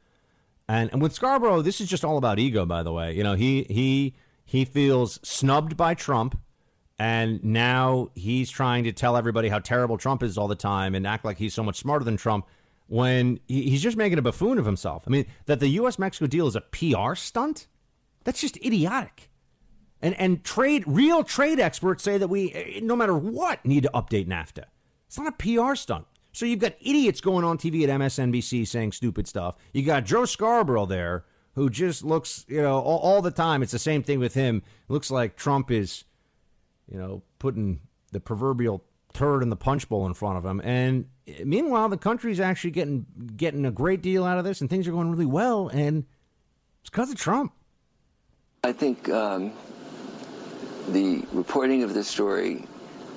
[0.69, 3.15] And, and with Scarborough, this is just all about ego, by the way.
[3.15, 4.15] You know, he he
[4.45, 6.39] he feels snubbed by Trump,
[6.99, 11.07] and now he's trying to tell everybody how terrible Trump is all the time and
[11.07, 12.47] act like he's so much smarter than Trump
[12.89, 15.05] when he, he's just making a buffoon of himself.
[15.07, 15.99] I mean, that the U.S.
[15.99, 17.69] Mexico deal is a PR stunt?
[18.25, 19.31] That's just idiotic.
[20.01, 23.91] And and trade real trade experts say that we, eh, no matter what, need to
[23.95, 24.65] update NAFTA.
[25.07, 26.07] It's not a PR stunt.
[26.33, 29.57] So you've got idiots going on TV at MSNBC saying stupid stuff.
[29.73, 31.25] You got Joe Scarborough there
[31.55, 33.63] who just looks, you know, all, all the time.
[33.63, 34.63] It's the same thing with him.
[34.89, 36.05] looks like Trump is,
[36.91, 37.81] you know, putting
[38.13, 40.61] the proverbial turd in the punch bowl in front of him.
[40.63, 41.07] And eh,
[41.45, 43.07] meanwhile, the country's actually getting
[43.37, 45.69] getting a great deal out of this, and things are going really well.
[45.69, 46.05] And
[46.81, 47.53] it's because of Trump.
[48.65, 49.53] I think um,
[50.89, 52.67] the reporting of this story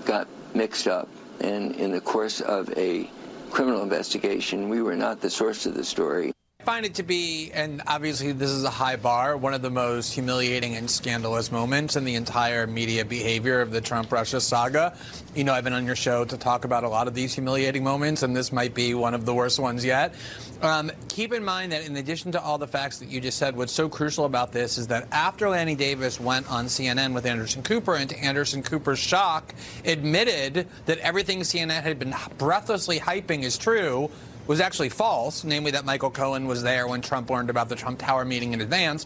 [0.05, 1.09] got mixed up,
[1.39, 3.09] and in the course of a
[3.49, 6.31] criminal investigation, we were not the source of the story.
[6.61, 9.71] I find it to be, and obviously this is a high bar, one of the
[9.71, 14.95] most humiliating and scandalous moments in the entire media behavior of the Trump Russia saga.
[15.33, 17.83] You know, I've been on your show to talk about a lot of these humiliating
[17.83, 20.13] moments, and this might be one of the worst ones yet.
[20.61, 23.57] Um, keep in mind that in addition to all the facts that you just said,
[23.57, 27.63] what's so crucial about this is that after Lanny Davis went on CNN with Anderson
[27.63, 33.57] Cooper, and to Anderson Cooper's shock, admitted that everything CNN had been breathlessly hyping is
[33.57, 34.11] true,
[34.47, 37.99] was actually false, namely that Michael Cohen was there when Trump learned about the Trump
[37.99, 39.05] Tower meeting in advance.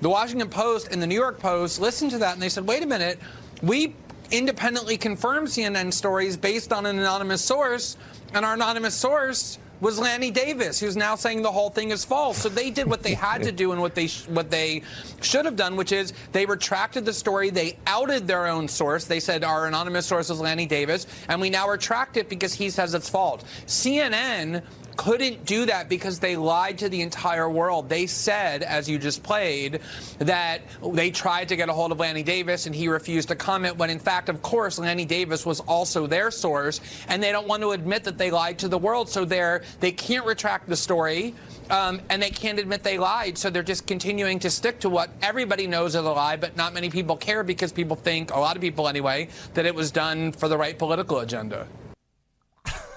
[0.00, 2.82] The Washington Post and the New York Post listened to that and they said, wait
[2.82, 3.18] a minute,
[3.62, 3.94] we
[4.30, 7.96] independently confirmed CNN stories based on an anonymous source,
[8.34, 12.38] and our anonymous source was Lanny Davis, who's now saying the whole thing is false.
[12.38, 14.82] So they did what they had to do and what they sh- what they
[15.20, 17.50] should have done, which is they retracted the story.
[17.50, 19.04] They outed their own source.
[19.04, 22.70] They said our anonymous source is Lanny Davis, and we now retract it because he
[22.70, 23.42] says it's false.
[23.66, 24.62] CNN
[24.96, 27.88] couldn't do that because they lied to the entire world.
[27.88, 29.80] They said, as you just played,
[30.18, 33.76] that they tried to get a hold of Lanny Davis and he refused to comment,
[33.76, 37.62] when in fact, of course, Lanny Davis was also their source, and they don't want
[37.62, 41.34] to admit that they lied to the world, so they're they can't retract the story.
[41.68, 45.10] Um, and they can't admit they lied, so they're just continuing to stick to what
[45.20, 48.54] everybody knows is a lie, but not many people care because people think, a lot
[48.54, 51.66] of people anyway, that it was done for the right political agenda.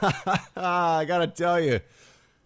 [0.01, 1.79] I gotta tell you,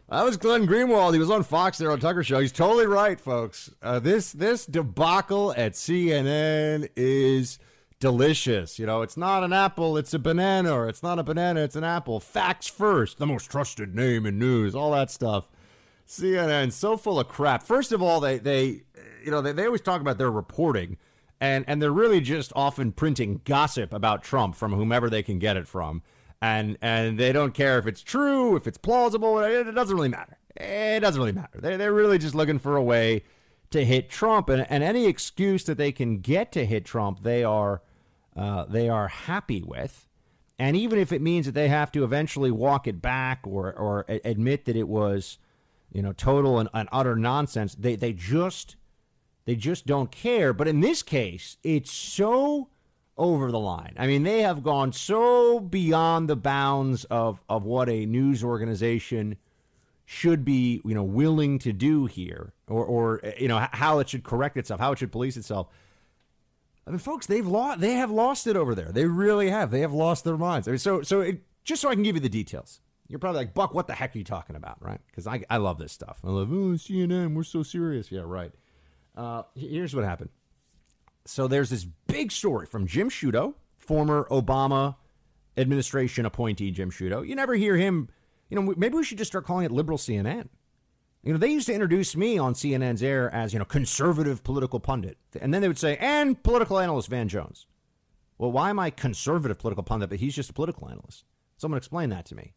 [0.10, 1.14] that was Glenn Greenwald.
[1.14, 2.40] He was on Fox there on Tucker Show.
[2.40, 3.72] He's totally right, folks.
[3.82, 7.60] Uh, this this debacle at CNN is
[8.00, 8.80] delicious.
[8.80, 11.76] You know, it's not an apple, it's a banana, or it's not a banana, it's
[11.76, 12.20] an apple.
[12.20, 13.18] Facts first.
[13.18, 14.76] The most trusted name in news.
[14.76, 15.48] All that stuff.
[16.08, 17.64] CNN so full of crap.
[17.64, 18.84] First of all, they they
[19.24, 20.98] you know, they, they always talk about their reporting,
[21.40, 25.58] and and they're really just often printing gossip about Trump from whomever they can get
[25.58, 26.04] it from,
[26.44, 29.40] and and they don't care if it's true, if it's plausible.
[29.40, 30.38] It, doesn't really matter.
[30.58, 31.58] It doesn't really matter.
[31.58, 33.24] They they're really just looking for a way
[33.72, 37.46] to hit Trump, and and any excuse that they can get to hit Trump, they
[37.46, 37.82] are
[38.36, 40.10] uh, they are happy with.
[40.60, 44.06] And even if it means that they have to eventually walk it back or, or
[44.08, 45.40] admit that it was,
[45.92, 48.76] you know, total and, and utter nonsense, they, they just
[49.46, 50.52] they just don't care.
[50.54, 52.70] But in this case, it's so
[53.18, 53.94] over the line.
[53.98, 59.38] I mean, they have gone so beyond the bounds of, of what a news organization
[60.06, 64.24] should be, you know, willing to do here, or, or you know, how it should
[64.24, 65.68] correct itself, how it should police itself.
[66.86, 67.80] I mean, folks, they've lost.
[67.80, 68.92] They have lost it over there.
[68.92, 69.72] They really have.
[69.72, 70.68] They have lost their minds.
[70.68, 72.82] I mean, so so it, just so I can give you the details.
[73.08, 75.00] You're probably like, Buck, what the heck are you talking about, right?
[75.08, 76.20] Because I I love this stuff.
[76.24, 77.36] I love oh, CNN.
[77.36, 78.12] We're so serious.
[78.12, 78.52] Yeah, right.
[79.16, 80.30] Uh, here's what happened.
[81.26, 84.96] So there's this big story from Jim Sciutto, former Obama
[85.58, 87.28] administration appointee Jim Sciutto.
[87.28, 88.10] You never hear him.
[88.50, 90.50] You know, maybe we should just start calling it liberal CNN.
[91.24, 94.80] You know, they used to introduce me on CNN's air as, you know, conservative political
[94.80, 95.18] pundit.
[95.40, 97.66] And then they would say, and political analyst Van Jones.
[98.38, 101.24] Well, why am I conservative political pundit, but he's just a political analyst?
[101.56, 102.54] Someone explain that to me.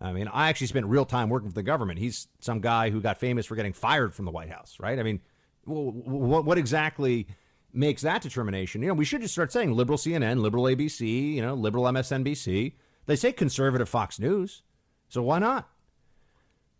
[0.00, 2.00] I mean, I actually spent real time working for the government.
[2.00, 4.98] He's some guy who got famous for getting fired from the White House, right?
[4.98, 5.20] I mean,
[5.64, 7.28] what, what exactly
[7.74, 8.82] makes that determination?
[8.82, 12.72] You know, we should just start saying liberal CNN, liberal ABC, you know, liberal MSNBC.
[13.06, 14.62] They say conservative Fox News.
[15.08, 15.68] So why not?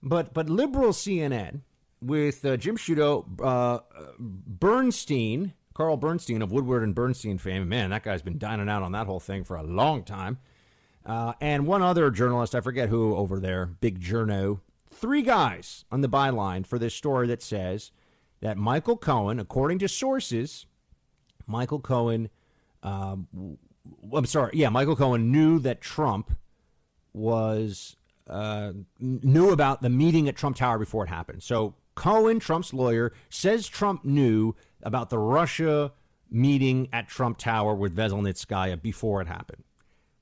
[0.03, 1.61] But but liberal CNN
[2.03, 3.81] with uh, Jim Sciutto, uh,
[4.19, 7.69] Bernstein, Carl Bernstein of Woodward and Bernstein fame.
[7.69, 10.39] Man, that guy's been dining out on that whole thing for a long time.
[11.07, 14.61] Uh, and one other journalist, I forget who over there, big journo.
[14.91, 17.91] Three guys on the byline for this story that says
[18.41, 20.67] that Michael Cohen, according to sources,
[21.47, 22.29] Michael Cohen,
[22.83, 23.59] um,
[24.13, 26.33] I'm sorry, yeah, Michael Cohen knew that Trump
[27.13, 27.97] was
[28.29, 31.43] uh, knew about the meeting at Trump Tower before it happened.
[31.43, 35.93] So Cohen, Trump's lawyer, says Trump knew about the Russia
[36.31, 39.63] meeting at Trump Tower with Veselnitskaya before it happened.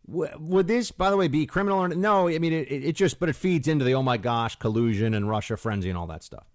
[0.07, 2.29] Would this, by the way, be criminal or no?
[2.29, 5.29] I mean, it, it just, but it feeds into the oh my gosh, collusion and
[5.29, 6.47] Russia frenzy and all that stuff.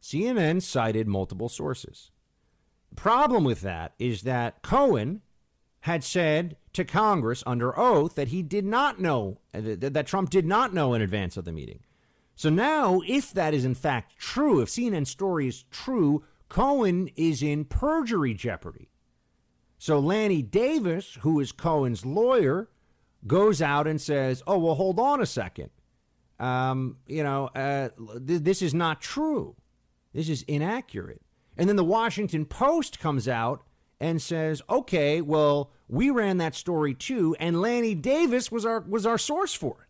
[0.00, 2.12] CNN cited multiple sources.
[2.96, 5.22] Problem with that is that Cohen
[5.80, 10.44] had said to Congress under oath that he did not know, that, that Trump did
[10.44, 11.80] not know in advance of the meeting.
[12.34, 17.42] So now, if that is in fact true, if CNN's story is true, Cohen is
[17.42, 18.90] in perjury jeopardy.
[19.78, 22.68] So Lanny Davis, who is Cohen's lawyer,
[23.26, 25.70] goes out and says, "Oh, well, hold on a second.
[26.38, 27.88] Um, you know, uh,
[28.26, 29.56] th- this is not true.
[30.12, 31.22] This is inaccurate."
[31.56, 33.64] And then the Washington Post comes out
[33.98, 39.06] and says, "Okay, well, we ran that story too, and Lanny Davis was our was
[39.06, 39.88] our source for it."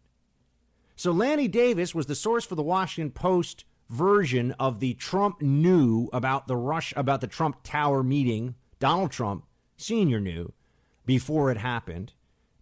[0.94, 6.08] So Lanny Davis was the source for the Washington Post version of the Trump knew
[6.12, 8.54] about the rush about the Trump Tower meeting.
[8.78, 9.44] Donald Trump
[9.76, 10.52] Senior knew
[11.04, 12.12] before it happened.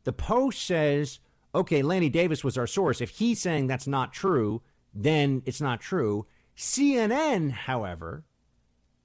[0.04, 1.20] The Post says,
[1.54, 3.00] "Okay, Lanny Davis was our source.
[3.00, 4.62] If he's saying that's not true,
[4.94, 6.26] then it's not true."
[6.56, 8.24] CNN, however,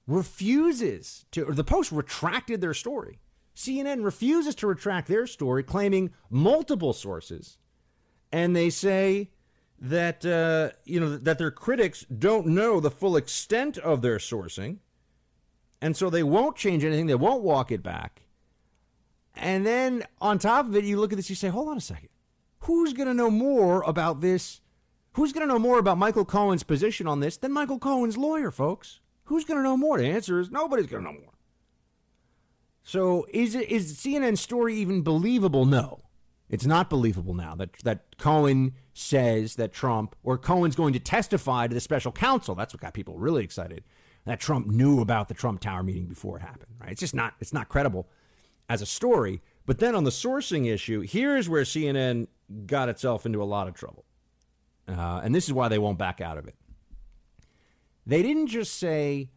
[0.06, 3.20] refuses to, or the Post retracted their story.
[3.54, 7.58] CNN refuses to retract their story, claiming multiple sources,
[8.32, 9.30] and they say
[9.78, 14.78] that uh, you know that their critics don't know the full extent of their sourcing,
[15.80, 17.06] and so they won't change anything.
[17.06, 18.22] They won't walk it back.
[19.34, 21.82] And then on top of it, you look at this, you say, "Hold on a
[21.82, 22.10] second,
[22.60, 24.60] who's going to know more about this?
[25.14, 28.50] Who's going to know more about Michael Cohen's position on this than Michael Cohen's lawyer,
[28.50, 29.00] folks?"
[29.30, 29.96] Who's going to know more?
[29.96, 31.34] The answer is nobody's going to know more.
[32.82, 35.66] So is it is CNN's story even believable?
[35.66, 36.00] No.
[36.48, 41.68] It's not believable now that that Cohen says that Trump or Cohen's going to testify
[41.68, 42.56] to the special counsel.
[42.56, 43.84] That's what got people really excited.
[44.24, 46.74] That Trump knew about the Trump Tower meeting before it happened.
[46.80, 46.90] Right?
[46.90, 48.08] It's just not it's not credible
[48.68, 49.42] as a story.
[49.64, 52.26] But then on the sourcing issue, here's where CNN
[52.66, 54.04] got itself into a lot of trouble,
[54.88, 56.56] uh, and this is why they won't back out of it.
[58.10, 59.30] They didn't just say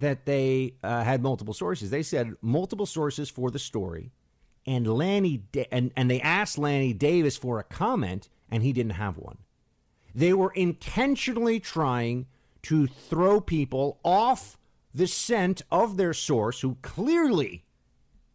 [0.00, 1.90] that they uh, had multiple sources.
[1.90, 4.10] They said multiple sources for the story,
[4.66, 8.94] and Lanny da- and and they asked Lanny Davis for a comment, and he didn't
[8.94, 9.38] have one.
[10.12, 12.26] They were intentionally trying
[12.62, 14.58] to throw people off
[14.92, 17.64] the scent of their source, who clearly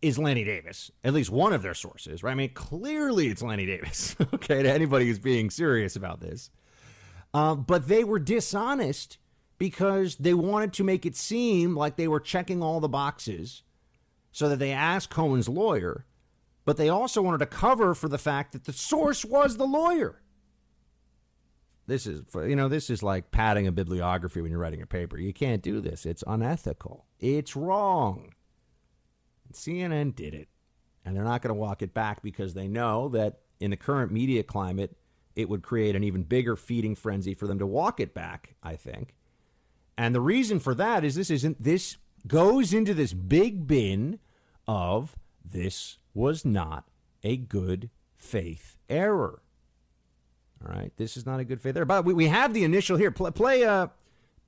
[0.01, 2.32] is Lanny Davis, at least one of their sources, right?
[2.32, 6.49] I mean, clearly it's Lanny Davis, okay, to anybody who's being serious about this.
[7.34, 9.18] Uh, but they were dishonest
[9.60, 13.62] because they wanted to make it seem like they were checking all the boxes
[14.32, 16.05] so that they asked Cohen's lawyer,
[16.66, 20.22] but they also wanted to cover for the fact that the source was the lawyer.
[21.88, 25.18] This is, you know, this is like padding a bibliography when you're writing a paper.
[25.18, 26.05] You can't do this.
[26.05, 27.05] It's unethical.
[27.20, 28.34] It's wrong.
[29.45, 30.47] And CNN did it.
[31.03, 34.12] And they're not going to walk it back because they know that in the current
[34.12, 34.95] media climate,
[35.36, 38.76] it would create an even bigger feeding frenzy for them to walk it back, I
[38.76, 39.16] think.
[40.00, 44.20] And the reason for that is this isn't this goes into this big bin
[44.66, 46.86] of this was not
[47.22, 49.41] a good faith error.
[50.66, 51.84] All right, this is not a good faith error.
[51.84, 53.12] But we, we have the initial here.
[53.12, 53.88] Play, play, uh,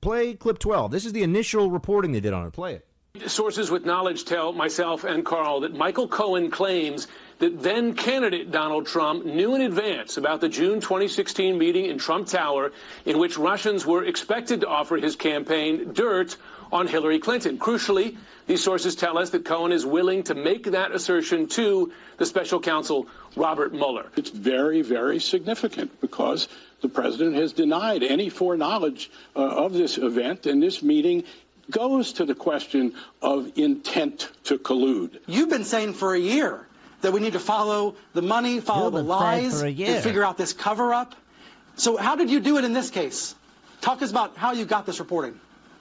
[0.00, 0.90] play clip 12.
[0.90, 2.54] This is the initial reporting they did on it.
[2.54, 3.30] Play it.
[3.30, 7.08] Sources with knowledge tell myself and Carl that Michael Cohen claims
[7.42, 12.28] that then candidate Donald Trump knew in advance about the June 2016 meeting in Trump
[12.28, 12.70] Tower
[13.04, 16.36] in which Russians were expected to offer his campaign dirt
[16.70, 17.58] on Hillary Clinton.
[17.58, 18.16] Crucially,
[18.46, 22.60] these sources tell us that Cohen is willing to make that assertion to the special
[22.60, 24.06] counsel Robert Mueller.
[24.14, 26.46] It's very, very significant because
[26.80, 31.24] the president has denied any foreknowledge uh, of this event and this meeting
[31.68, 35.18] goes to the question of intent to collude.
[35.26, 36.68] You've been saying for a year
[37.02, 39.96] that we need to follow the money, follow the lies, for a year.
[39.96, 41.14] and figure out this cover up.
[41.76, 43.34] So, how did you do it in this case?
[43.80, 45.38] Talk us about how you got this reporting.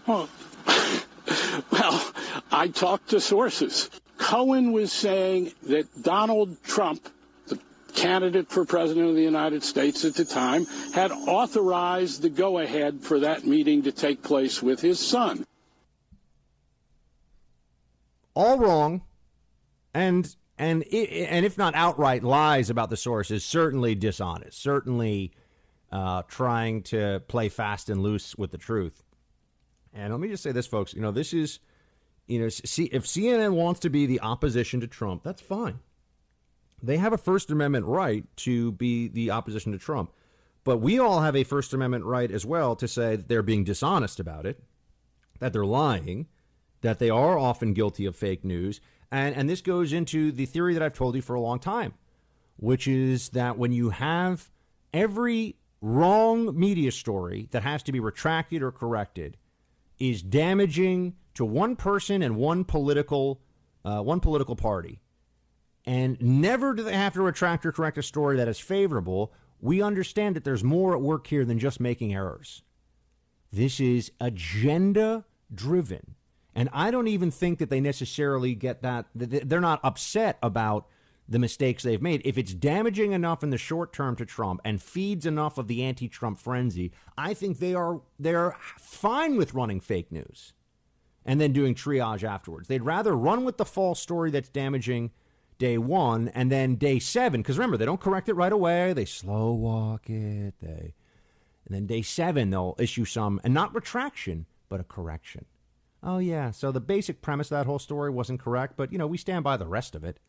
[0.08, 0.30] Well,
[1.72, 2.12] well,
[2.52, 3.90] I talked to sources.
[4.18, 7.08] Cohen was saying that Donald Trump,
[7.48, 7.60] the
[7.94, 13.02] candidate for president of the United States at the time, had authorized the go ahead
[13.02, 15.46] for that meeting to take place with his son.
[18.36, 19.02] all wrong,
[19.94, 25.32] and and and if not outright lies about the sources, certainly dishonest, certainly
[25.92, 29.04] uh, trying to play fast and loose with the truth.
[29.92, 30.94] And let me just say this, folks.
[30.94, 31.60] You know, this is,
[32.28, 35.80] you know, see, if CNN wants to be the opposition to Trump, that's fine.
[36.84, 40.14] They have a First Amendment right to be the opposition to Trump.
[40.64, 43.64] But we all have a First Amendment right as well to say that they're being
[43.64, 44.62] dishonest about it,
[45.40, 46.28] that they're lying,
[46.82, 48.80] that they are often guilty of fake news.
[49.12, 51.94] And, and this goes into the theory that I've told you for a long time,
[52.56, 54.50] which is that when you have
[54.94, 59.36] every wrong media story that has to be retracted or corrected
[60.00, 63.42] is damaging to one person and one political
[63.84, 65.02] uh, one political party,
[65.86, 69.34] and never do they have to retract or correct a story that is favorable.
[69.60, 72.62] We understand that there's more at work here than just making errors.
[73.52, 76.16] This is agenda driven.
[76.54, 79.06] And I don't even think that they necessarily get that.
[79.16, 80.88] They're not upset about
[81.28, 82.22] the mistakes they've made.
[82.26, 85.82] If it's damaging enough in the short term to Trump and feeds enough of the
[85.82, 90.54] anti-Trump frenzy, I think they are they're fine with running fake news
[91.26, 92.68] and then doing triage afterwards.
[92.68, 95.12] They'd rather run with the false story that's damaging
[95.58, 97.42] day one and then day seven.
[97.42, 98.92] Because remember, they don't correct it right away.
[98.92, 100.56] They slow walk it.
[100.62, 100.96] They
[101.66, 105.46] and then day seven they'll issue some and not retraction but a correction.
[106.04, 109.08] Oh yeah, so the basic premise of that whole story wasn't correct, but you know
[109.08, 110.20] we stand by the rest of it.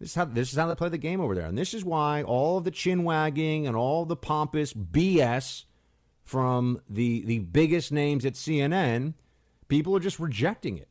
[0.00, 1.84] This is how this is how they play the game over there, and this is
[1.84, 5.64] why all of the chin wagging and all the pompous BS
[6.24, 9.14] from the the biggest names at CNN,
[9.68, 10.88] people are just rejecting it.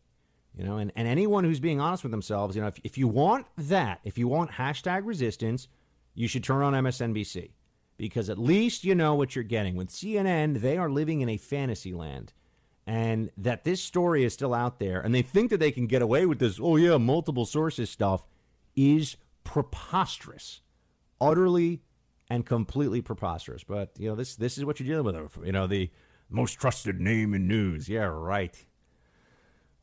[0.58, 3.08] You know, and, and anyone who's being honest with themselves, you know, if, if you
[3.08, 5.68] want that, if you want hashtag resistance,
[6.16, 7.51] you should turn on MSNBC
[7.95, 9.76] because at least you know what you're getting.
[9.76, 12.34] With CNN, they are living in a fantasy land
[12.88, 16.01] and that this story is still out there and they think that they can get
[16.01, 18.25] away with this, oh, yeah, multiple sources stuff
[18.78, 20.62] is preposterous,
[21.20, 21.82] utterly
[22.29, 23.66] and completely preposterous.
[23.66, 25.37] But, you know, this, this is what you're dealing with.
[25.45, 25.91] You know, the
[26.29, 27.89] most trusted name in news.
[27.89, 28.55] Yeah, right.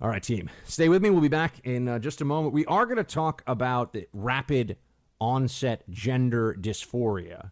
[0.00, 0.48] All right, team.
[0.64, 1.10] Stay with me.
[1.10, 2.54] We'll be back in uh, just a moment.
[2.54, 4.78] We are going to talk about the rapid
[5.20, 7.50] onset gender dysphoria,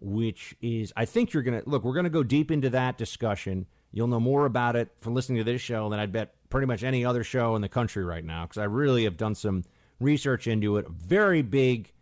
[0.00, 2.96] which is, I think you're going to look, we're going to go deep into that
[2.98, 3.66] discussion.
[3.94, 6.82] You'll know more about it from listening to this show than I'd bet pretty much
[6.82, 9.62] any other show in the country right now, because I really have done some
[10.00, 10.88] research into it.
[10.88, 11.92] Very big,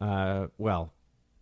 [0.00, 0.92] uh, well,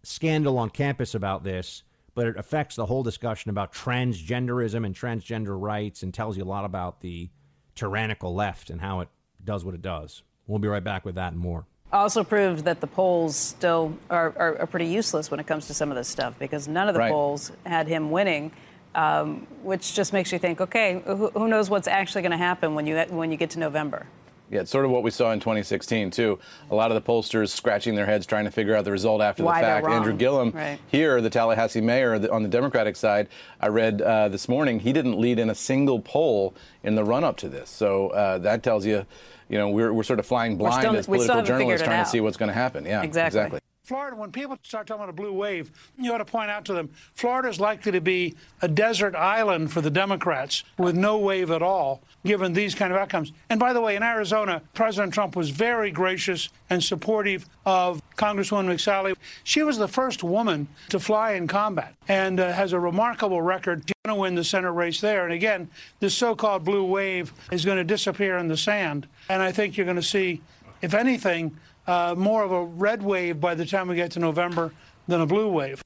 [0.03, 1.83] scandal on campus about this,
[2.15, 6.47] but it affects the whole discussion about transgenderism and transgender rights and tells you a
[6.47, 7.31] lot about the
[7.75, 9.09] tyrannical left and how it
[9.43, 10.23] does what it does.
[10.47, 11.65] We'll be right back with that and more.
[11.93, 15.75] Also proved that the polls still are, are, are pretty useless when it comes to
[15.75, 17.11] some of this stuff because none of the Right.
[17.13, 18.51] polls had him winning,
[18.97, 22.75] um, which just makes you think, okay, who, who knows what's actually going to happen
[22.75, 24.07] when you when you get to November?
[24.49, 26.39] Yeah, it's sort of what we saw in 2016 too.
[26.71, 29.43] A lot of the pollsters scratching their heads trying to figure out the result after
[29.43, 29.87] Why the fact.
[29.89, 30.79] Andrew Gillum Right.
[30.87, 33.27] here, the Tallahassee mayor the, on the Democratic side,
[33.61, 36.55] I read uh, this morning he didn't lead in a single poll
[36.85, 37.69] in the run-up to this.
[37.71, 39.05] So uh, that tells you,
[39.49, 42.05] you know, we're, we're sort of flying blind still- as political journalists trying out.
[42.05, 42.85] to see what's going to happen.
[42.85, 43.41] Yeah, Exactly.
[43.41, 43.61] exactly.
[43.87, 46.73] Florida, when people start talking about a blue wave, you ought to point out to
[46.73, 51.53] them Florida is likely to be a desert island for the Democrats with no wave
[51.53, 53.33] at all, given these kind of outcomes.
[53.49, 58.75] And by the way, in Arizona, President Trump was very gracious and supportive of Congresswoman
[58.75, 59.15] McSally.
[59.45, 63.85] She was the first woman to fly in combat and uh, has a remarkable record.
[63.87, 65.23] She's going to win the Senate race there.
[65.23, 69.07] And again, this so called blue wave is going to disappear in the sand.
[69.29, 70.43] And I think you're going to see,
[70.83, 71.57] if anything,
[71.87, 74.73] uh, more of a red wave by the time we get to November
[75.07, 75.83] than a blue wave.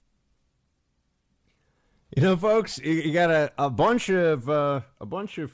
[2.17, 5.53] You know, folks, you, got a, a bunch of uh, a bunch of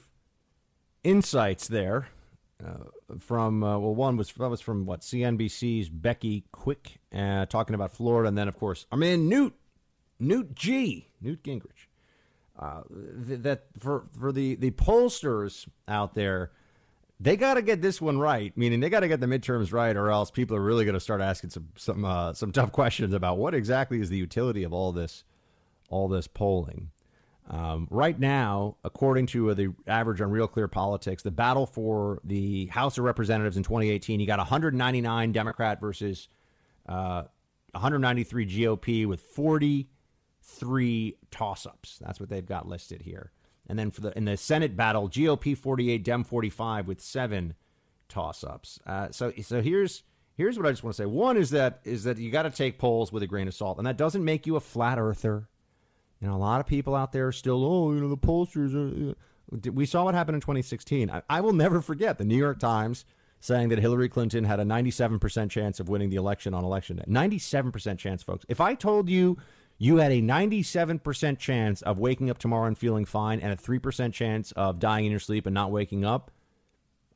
[1.04, 2.08] insights there
[2.64, 2.84] uh,
[3.18, 7.92] from uh, well, one was that was from what CNBC's Becky Quick uh, talking about
[7.92, 9.54] Florida, and then of course our man Newt
[10.18, 11.88] Newt G Newt Gingrich.
[12.58, 12.82] Uh,
[13.26, 16.52] th- that for for the the pollsters out there,
[17.18, 18.56] they got to get this one right.
[18.56, 21.00] Meaning they got to get the midterms right, or else people are really going to
[21.00, 24.72] start asking some some uh, some tough questions about what exactly is the utility of
[24.72, 25.24] all this
[25.88, 26.90] all this polling.
[27.48, 32.20] Um, right now, according to uh, the average on Real Clear Politics, the battle for
[32.24, 36.28] the House of Representatives in 2018, you got 199 Democrat versus
[36.88, 37.22] uh,
[37.70, 41.98] 193 GOP with 43 toss-ups.
[42.04, 43.30] That's what they've got listed here.
[43.68, 47.54] And then for the in the Senate battle, GOP 48, Dem 45 with seven
[48.08, 48.78] toss-ups.
[48.86, 50.02] Uh, so so here's
[50.36, 51.06] here's what I just want to say.
[51.06, 53.78] One is that is that you got to take polls with a grain of salt,
[53.78, 55.48] and that doesn't make you a flat earther.
[56.20, 58.74] You know, a lot of people out there are still, oh, you know, the pollsters
[58.74, 59.10] are.
[59.10, 61.10] uh," We saw what happened in 2016.
[61.10, 63.04] I, I will never forget the New York Times
[63.38, 67.04] saying that Hillary Clinton had a 97% chance of winning the election on election day.
[67.06, 68.44] 97% chance, folks.
[68.48, 69.36] If I told you
[69.78, 74.12] you had a 97% chance of waking up tomorrow and feeling fine and a 3%
[74.12, 76.30] chance of dying in your sleep and not waking up,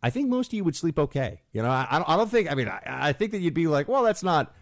[0.02, 1.42] I think most of you would sleep okay.
[1.52, 3.88] You know, I, I don't- think, I mean, I, I think that you'd be like,
[3.88, 4.54] well, that's not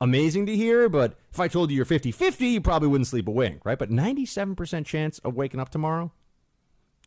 [0.00, 3.28] amazing to hear, but if I told you you're 50 50, you probably wouldn't sleep
[3.28, 3.78] a wink, right?
[3.78, 6.12] But 97% chance of waking up tomorrow,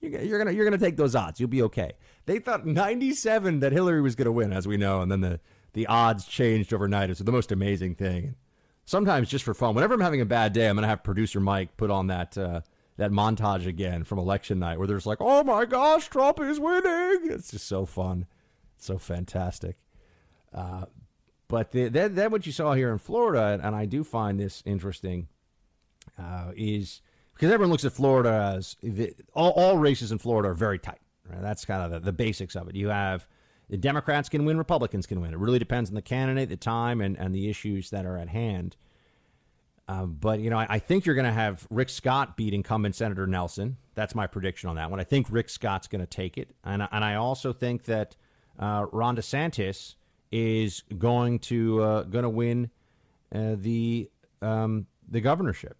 [0.01, 1.39] you're, you're gonna you're gonna take those odds.
[1.39, 1.91] You'll be okay.
[2.25, 5.39] They thought 97 that Hillary was gonna win, as we know, and then the
[5.73, 7.09] the odds changed overnight.
[7.09, 8.35] It's the most amazing thing.
[8.89, 9.75] Sometimes just for fun.
[9.75, 12.61] Whenever I'm having a bad day, I'm gonna have producer Mike put on that uh,
[12.97, 17.31] that montage again from election night, where there's like, oh my gosh, Trump is winning.
[17.31, 18.25] It's just so fun,
[18.79, 19.77] so fantastic.
[20.51, 20.85] Uh,
[21.47, 24.63] but the, that, that what you saw here in Florida, and I do find this
[24.65, 25.27] interesting,
[26.17, 27.01] uh, is
[27.35, 31.01] because everyone looks at Florida as the, all, all races in Florida are very tight.
[31.29, 31.43] Right?
[31.43, 32.75] That's kind of the, the basics of it.
[32.75, 33.27] You have
[33.69, 35.33] the Democrats can win, Republicans can win.
[35.33, 38.29] It really depends on the candidate, the time, and, and the issues that are at
[38.29, 38.75] hand.
[39.87, 42.95] Uh, but you know, I, I think you're going to have Rick Scott beat incumbent
[42.95, 43.77] Senator Nelson.
[43.95, 44.99] That's my prediction on that one.
[44.99, 48.15] I think Rick Scott's going to take it, and and I also think that
[48.59, 49.95] uh, Ron DeSantis
[50.31, 52.69] is going to uh, going to win
[53.33, 54.11] uh, the
[54.43, 55.75] um, the governorship.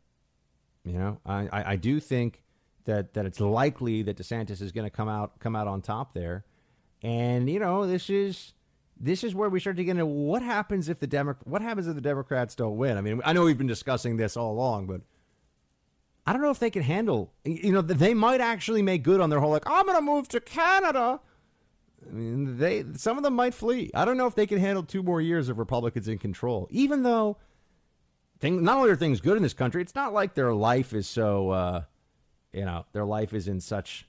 [0.84, 2.42] You know, I, I, I do think
[2.86, 6.14] that that it's likely that DeSantis is going to come out come out on top
[6.16, 6.46] there,
[7.02, 8.54] and you know, this is
[9.00, 11.88] this is where we start to get into what happens if the Demo- what happens
[11.88, 12.98] if the Democrats don't win.
[12.98, 15.02] I mean, I know we've been discussing this all along, but
[16.26, 17.34] I don't know if they can handle.
[17.46, 20.28] You know, they might actually make good on their whole like I'm going to move
[20.30, 21.22] to Canada.
[22.08, 23.92] I mean, they some of them might flee.
[23.94, 27.04] I don't know if they can handle two more years of Republicans in control, even
[27.04, 27.38] though
[28.40, 31.08] thing, not only are things good in this country, it's not like their life is
[31.08, 31.84] so, uh,
[32.54, 34.08] you know, their life is in such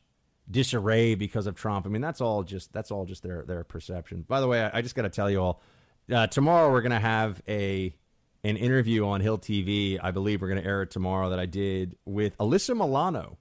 [0.50, 1.86] disarray because of Trump.
[1.86, 4.24] I mean, that's all just that's all just their their perception.
[4.26, 5.62] By the way, I, I just got to tell you all,
[6.12, 7.94] uh, tomorrow we're gonna have a
[8.42, 9.98] an interview on Hill TV.
[10.02, 13.38] I believe we're gonna air it tomorrow that I did with Alyssa Milano.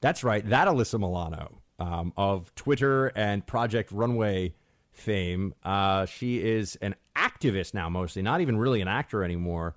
[0.00, 4.54] That's right, that Alyssa Milano um, of Twitter and Project Runway
[4.92, 5.54] fame.
[5.62, 9.74] Uh, she is an activist now, mostly, not even really an actor anymore.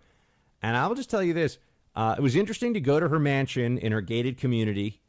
[0.62, 1.58] And I'll just tell you this:
[1.96, 5.02] uh, it was interesting to go to her mansion in her gated community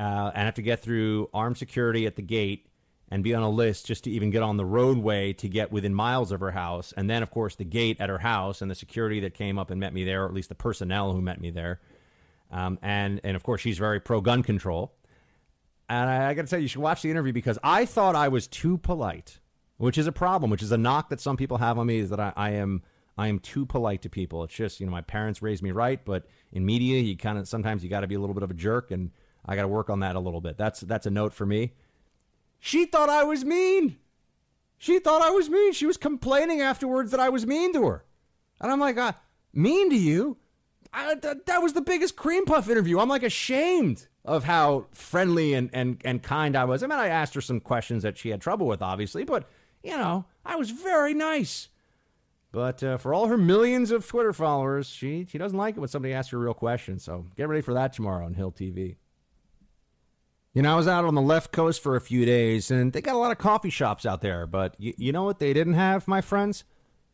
[0.00, 2.66] uh, and have to get through armed security at the gate
[3.10, 5.94] and be on a list just to even get on the roadway to get within
[5.94, 6.94] miles of her house.
[6.96, 9.70] And then, of course, the gate at her house and the security that came up
[9.70, 11.80] and met me there, or at least the personnel who met me there.
[12.50, 14.94] Um, and and of course, she's very pro gun control.
[15.88, 18.16] And I, I got to tell you, you should watch the interview because I thought
[18.16, 19.38] I was too polite,
[19.76, 22.10] which is a problem, which is a knock that some people have on me is
[22.10, 22.82] that I, I am
[23.18, 24.44] I am too polite to people.
[24.44, 27.46] It's just you know my parents raised me right, but in media, you kind of
[27.46, 29.10] sometimes you got to be a little bit of a jerk, and
[29.44, 30.56] I got to work on that a little bit.
[30.56, 31.72] That's that's a note for me.
[32.58, 33.96] She thought I was mean.
[34.76, 35.72] She thought I was mean.
[35.72, 38.04] She was complaining afterwards that I was mean to her.
[38.60, 39.12] And I'm like, uh,
[39.52, 40.36] mean to you?
[40.92, 42.98] I, th- that was the biggest cream puff interview.
[42.98, 46.82] I'm like ashamed of how friendly and, and, and kind I was.
[46.82, 49.48] I mean, I asked her some questions that she had trouble with, obviously, but,
[49.82, 51.68] you know, I was very nice.
[52.52, 55.88] But uh, for all her millions of Twitter followers, she, she doesn't like it when
[55.88, 56.98] somebody asks her a real question.
[56.98, 58.96] So get ready for that tomorrow on Hill TV.
[60.52, 63.00] You know, I was out on the left coast for a few days, and they
[63.00, 64.48] got a lot of coffee shops out there.
[64.48, 66.64] But y- you know what they didn't have, my friends?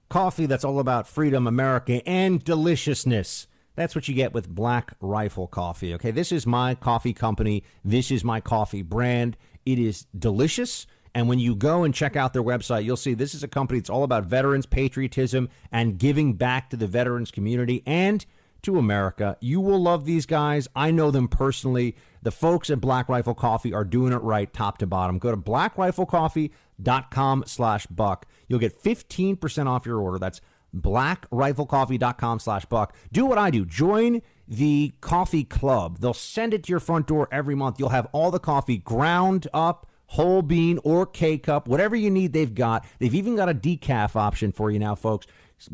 [0.09, 3.47] Coffee that's all about freedom, America, and deliciousness.
[3.75, 5.93] That's what you get with Black Rifle Coffee.
[5.95, 7.63] Okay, this is my coffee company.
[7.85, 9.37] This is my coffee brand.
[9.67, 10.87] It is delicious.
[11.15, 13.81] And when you go and check out their website, you'll see this is a company
[13.81, 18.25] that's all about veterans, patriotism, and giving back to the veterans community and
[18.67, 19.37] to America.
[19.41, 20.69] You will love these guys.
[20.77, 21.97] I know them personally.
[22.23, 25.19] The folks at Black Rifle Coffee are doing it right top to bottom.
[25.19, 28.27] Go to blackriflecoffee.com slash buck.
[28.49, 30.19] You'll get 15% off your order.
[30.19, 30.41] That's
[30.75, 32.95] blackriflecoffee.com slash buck.
[33.13, 33.65] Do what I do.
[33.65, 35.99] Join the coffee club.
[36.01, 37.79] They'll send it to your front door every month.
[37.79, 42.33] You'll have all the coffee ground up, whole bean or K cup, whatever you need,
[42.33, 42.85] they've got.
[42.99, 45.27] They've even got a decaf option for you now, folks.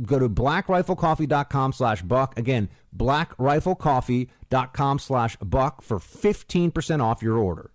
[0.02, 2.38] Go to blackriflecoffee.com slash buck.
[2.38, 7.72] Again, blackriflecoffee.com slash buck for 15% off your order.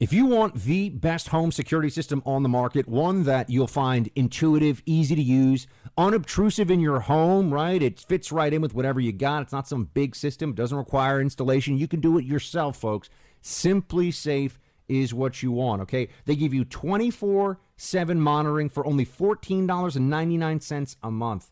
[0.00, 4.08] If you want the best home security system on the market, one that you'll find
[4.14, 5.66] intuitive, easy to use,
[5.96, 7.82] unobtrusive in your home, right?
[7.82, 9.42] It fits right in with whatever you got.
[9.42, 11.76] It's not some big system, it doesn't require installation.
[11.76, 13.10] You can do it yourself, folks.
[13.42, 14.52] SimpliSafe
[14.88, 16.10] is what you want, okay?
[16.26, 21.50] They give you 24 7 monitoring for only $14.99 a month.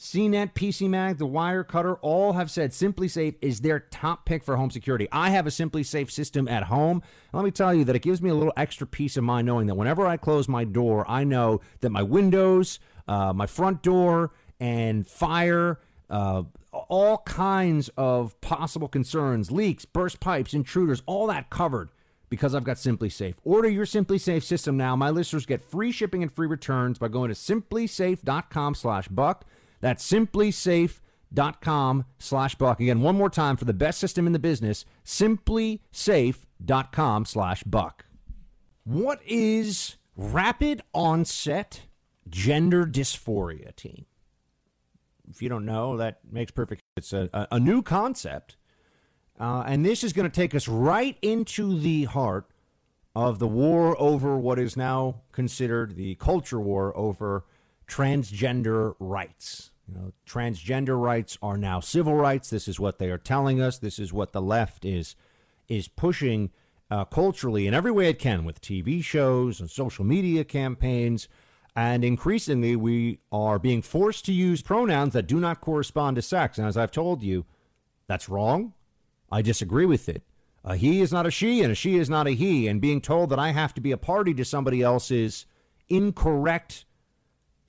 [0.00, 5.06] CNET, PCMag, the Wirecutter all have said SimpliSafe is their top pick for home security.
[5.12, 7.02] I have a SimpliSafe system at home.
[7.34, 9.66] Let me tell you that it gives me a little extra peace of mind knowing
[9.66, 14.32] that whenever I close my door, I know that my windows, uh, my front door,
[14.58, 21.90] and fire, uh, all kinds of possible concerns, leaks, burst pipes, intruders, all that covered
[22.30, 23.34] because I've got SimpliSafe.
[23.44, 24.96] Order your SimpliSafe system now.
[24.96, 29.44] My listeners get free shipping and free returns by going to simplisafe.com slash buck.
[29.80, 32.80] That's simplisafe.com slash buck.
[32.80, 38.04] Again, one more time for the best system in the business, simplisafe.com slash buck.
[38.84, 41.82] What is rapid onset
[42.28, 44.04] gender dysphoria team?
[45.30, 48.56] If you don't know, that makes perfect It's a, a, a new concept.
[49.38, 52.50] Uh, and this is going to take us right into the heart
[53.14, 57.44] of the war over what is now considered the culture war over
[57.88, 59.69] transgender rights.
[59.90, 62.48] You know, transgender rights are now civil rights.
[62.48, 63.78] This is what they are telling us.
[63.78, 65.16] This is what the left is
[65.68, 66.50] is pushing
[66.90, 71.28] uh, culturally in every way it can with TV shows and social media campaigns.
[71.74, 76.58] And increasingly, we are being forced to use pronouns that do not correspond to sex.
[76.58, 77.46] And as I've told you,
[78.06, 78.74] that's wrong.
[79.30, 80.22] I disagree with it.
[80.64, 82.68] A he is not a she, and a she is not a he.
[82.68, 85.46] And being told that I have to be a party to somebody else's
[85.88, 86.84] incorrect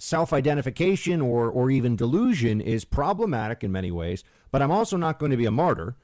[0.02, 4.24] self identification or, or even delusion is problematic in many ways.
[4.50, 5.96] But I'm also not going to be a martyr.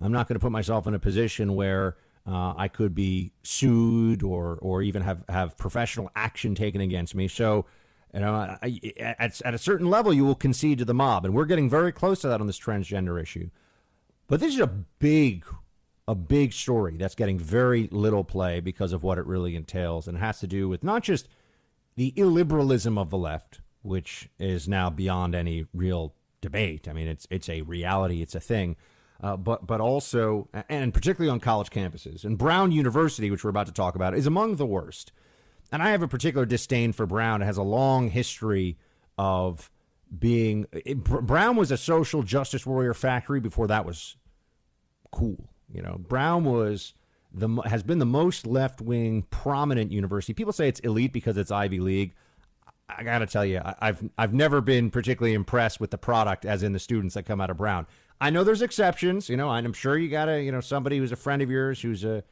[0.00, 1.96] I'm not going to put myself in a position where
[2.26, 7.28] uh, I could be sued or, or even have, have professional action taken against me.
[7.28, 7.66] So,
[8.14, 8.56] you know,
[8.98, 11.26] at, at a certain level, you will concede to the mob.
[11.26, 13.50] And we're getting very close to that on this transgender issue.
[14.28, 15.44] But this is a big,
[16.08, 20.16] a big story that's getting very little play because of what it really entails and
[20.16, 21.28] it has to do with not just
[21.96, 26.88] the illiberalism of the left, which is now beyond any real debate.
[26.88, 28.76] I mean, it's it's a reality, it's a thing.
[29.22, 33.66] Uh, but but also, and particularly on college campuses, and Brown University, which we're about
[33.66, 35.12] to talk about, is among the worst.
[35.70, 37.40] And I have a particular disdain for Brown.
[37.40, 38.76] It has a long history
[39.16, 39.70] of
[40.18, 40.66] being.
[40.72, 44.16] It, Brown was a social justice warrior factory before that was
[45.12, 45.48] cool.
[45.72, 46.94] You know, Brown was
[47.34, 50.34] the has been the most left wing prominent university.
[50.34, 52.14] People say it's elite because it's Ivy League.
[52.88, 56.62] I got to tell you, I've I've never been particularly impressed with the product, as
[56.62, 57.86] in the students that come out of Brown.
[58.20, 60.98] I know there's exceptions, you know, and I'm sure you got a you know somebody
[60.98, 62.22] who's a friend of yours who's a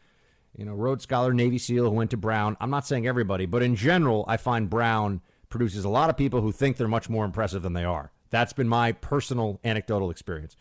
[0.56, 2.56] you know Rhodes Scholar, Navy SEAL who went to Brown.
[2.60, 6.40] I'm not saying everybody, but in general, I find Brown produces a lot of people
[6.43, 8.12] who think they're much more impressive than they are.
[8.31, 10.56] That's been my personal anecdotal experience.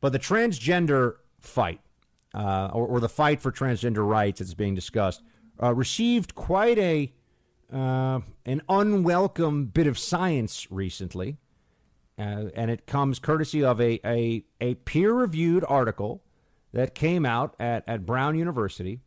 [0.00, 1.80] But the transgender fight,
[2.34, 5.22] uh, or, or, the fight for transgender rights that's being discussed,
[5.62, 7.12] uh, received quite a
[7.72, 11.36] uh, an unwelcome bit of science recently,
[12.18, 16.22] uh, and it comes courtesy of a, a, a peer reviewed article
[16.72, 19.00] that came out at, at Brown University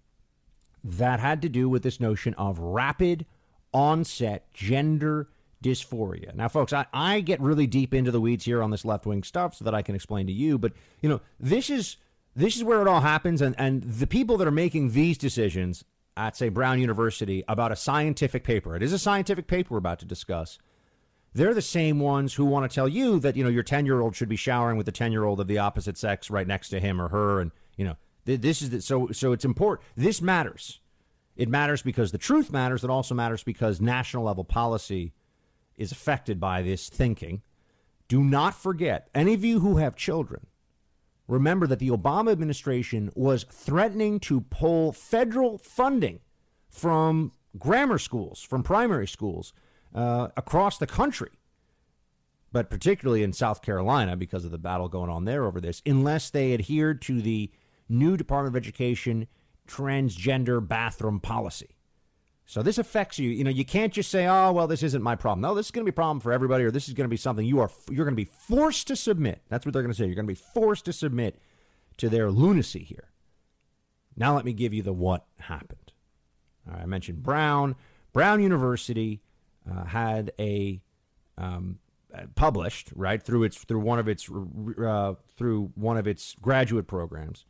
[0.83, 3.25] that had to do with this notion of rapid
[3.73, 5.29] onset gender
[5.63, 6.33] dysphoria.
[6.33, 9.23] Now, folks, I, I get really deep into the weeds here on this left wing
[9.23, 11.97] stuff so that I can explain to you, but you know, this is
[12.35, 15.83] this is where it all happens, and, and the people that are making these decisions
[16.15, 18.75] at say Brown University about a scientific paper.
[18.75, 20.59] It is a scientific paper we're about to discuss.
[21.33, 24.01] They're the same ones who want to tell you that you know your ten year
[24.01, 26.69] old should be showering with the ten year old of the opposite sex right next
[26.69, 27.95] to him or her, and you know
[28.25, 29.87] th- this is the, so so it's important.
[29.95, 30.79] This matters.
[31.37, 32.83] It matters because the truth matters.
[32.83, 35.13] It also matters because national level policy
[35.77, 37.41] is affected by this thinking.
[38.09, 40.45] Do not forget, any of you who have children,
[41.31, 46.19] remember that the Obama administration was threatening to pull federal funding
[46.67, 49.53] from grammar schools, from primary schools
[49.95, 51.31] uh, across the country,
[52.51, 56.29] but particularly in South Carolina because of the battle going on there over this, unless
[56.29, 57.49] they adhered to the
[57.87, 59.27] new Department of Education
[59.67, 61.77] transgender bathroom policy.
[62.51, 63.29] So this affects you.
[63.29, 65.71] You know, you can't just say, "Oh, well, this isn't my problem." No, this is
[65.71, 67.61] going to be a problem for everybody, or this is going to be something you
[67.61, 69.41] are you're going to be forced to submit.
[69.47, 70.05] That's what they're going to say.
[70.05, 71.39] You're going to be forced to submit
[71.95, 73.07] to their lunacy here.
[74.17, 75.93] Now, let me give you the what happened.
[76.69, 77.77] I mentioned Brown.
[78.11, 79.21] Brown University
[79.71, 80.81] uh, had a
[81.37, 81.79] um,
[82.35, 87.45] published right through its through one of its uh, through one of its graduate programs.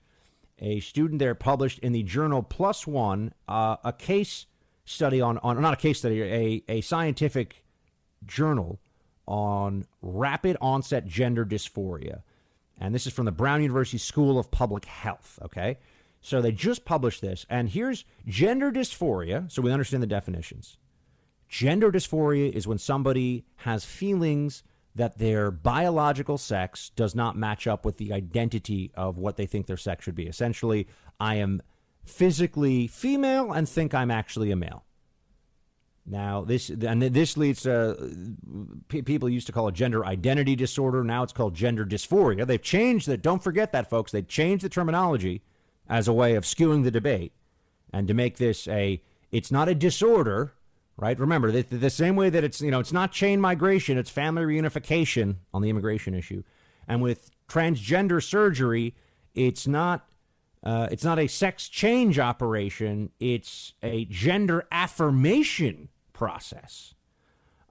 [0.59, 2.47] A student there published in the journal
[2.85, 4.45] One uh, a case
[4.91, 7.63] study on, on not a case study, a, a scientific
[8.25, 8.79] journal
[9.27, 12.21] on rapid onset gender dysphoria.
[12.79, 15.39] And this is from the Brown University School of Public Health.
[15.43, 15.77] Okay.
[16.21, 17.45] So they just published this.
[17.49, 19.51] And here's gender dysphoria.
[19.51, 20.77] So we understand the definitions.
[21.47, 24.63] Gender dysphoria is when somebody has feelings
[24.95, 29.65] that their biological sex does not match up with the identity of what they think
[29.65, 30.27] their sex should be.
[30.27, 30.87] Essentially,
[31.19, 31.61] I am
[32.11, 34.83] physically female and think I'm actually a male.
[36.05, 38.35] Now this and this leads to
[38.87, 41.03] people used to call it gender identity disorder.
[41.03, 42.45] Now it's called gender dysphoria.
[42.45, 43.21] They've changed that.
[43.21, 44.11] Don't forget that, folks.
[44.11, 45.43] They changed the terminology
[45.87, 47.33] as a way of skewing the debate
[47.93, 49.01] and to make this a.
[49.31, 50.53] It's not a disorder,
[50.97, 51.17] right?
[51.17, 53.97] Remember the, the same way that it's you know it's not chain migration.
[53.97, 56.43] It's family reunification on the immigration issue,
[56.87, 58.95] and with transgender surgery,
[59.35, 60.07] it's not
[60.63, 66.93] uh, it's not a sex change operation, it's a gender affirmation process.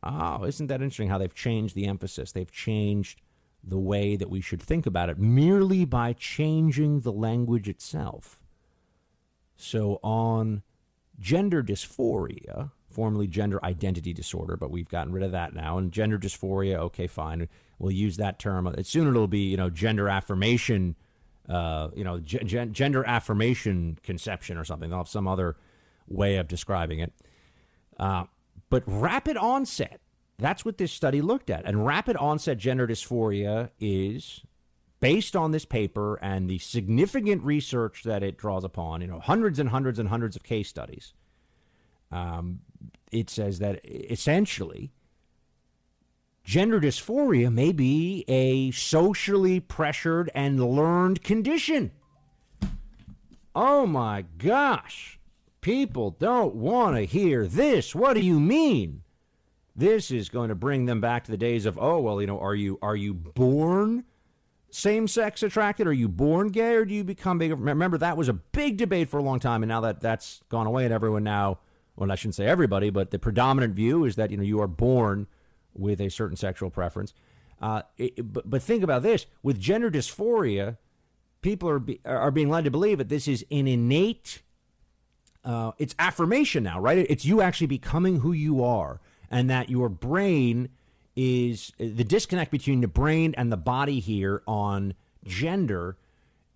[0.02, 2.32] Oh, isn't that interesting how they've changed the emphasis?
[2.32, 3.20] They've changed
[3.62, 8.40] the way that we should think about it merely by changing the language itself.
[9.56, 10.62] So, on
[11.18, 16.18] gender dysphoria, formerly gender identity disorder, but we've gotten rid of that now, and gender
[16.18, 17.46] dysphoria, okay, fine,
[17.78, 18.74] we'll use that term.
[18.82, 20.96] Soon it'll be, you know, gender affirmation
[21.50, 24.88] uh, you know, gender affirmation conception or something.
[24.88, 25.56] They'll have some other
[26.06, 27.12] way of describing it.
[27.98, 28.24] Uh,
[28.70, 30.00] but rapid onset,
[30.38, 31.64] that's what this study looked at.
[31.64, 34.42] And rapid onset gender dysphoria is
[35.00, 39.58] based on this paper and the significant research that it draws upon, you know, hundreds
[39.58, 41.14] and hundreds and hundreds of case studies.
[42.12, 42.60] Um,
[43.10, 44.92] it says that essentially
[46.50, 51.92] gender dysphoria may be a socially pressured and learned condition.
[53.54, 55.20] Oh my gosh.
[55.60, 57.94] People don't want to hear this.
[57.94, 59.02] What do you mean?
[59.76, 62.40] This is going to bring them back to the days of, oh, well, you know,
[62.40, 64.02] are you are you born
[64.72, 65.86] same sex attracted?
[65.86, 67.52] Are you born gay or do you become big?
[67.52, 70.66] Remember, that was a big debate for a long time, and now that that's gone
[70.66, 71.60] away, and everyone now,
[71.94, 74.66] well, I shouldn't say everybody, but the predominant view is that, you know, you are
[74.66, 75.28] born
[75.74, 77.14] with a certain sexual preference.
[77.60, 80.78] Uh, it, but, but think about this with gender dysphoria,
[81.42, 84.42] people are, be, are being led to believe that this is an innate,
[85.44, 87.06] uh, it's affirmation now, right?
[87.08, 90.70] It's you actually becoming who you are, and that your brain
[91.16, 94.94] is the disconnect between the brain and the body here on
[95.24, 95.98] gender.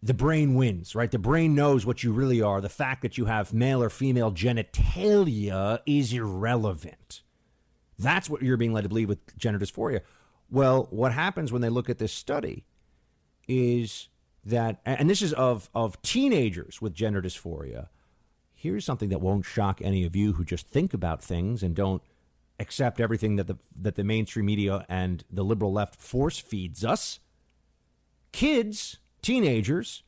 [0.02, 1.10] The brain wins, right?
[1.10, 2.60] The brain knows what you really are.
[2.60, 7.22] The fact that you have male or female genitalia is irrelevant.
[7.98, 10.00] That's what you're being led to believe with gender dysphoria.
[10.50, 12.64] Well, what happens when they look at this study
[13.48, 14.08] is
[14.44, 17.88] that, and this is of, of teenagers with gender dysphoria.
[18.52, 22.02] Here's something that won't shock any of you who just think about things and don't
[22.58, 27.20] accept everything that the, that the mainstream media and the liberal left force feeds us.
[28.32, 30.02] Kids, teenagers,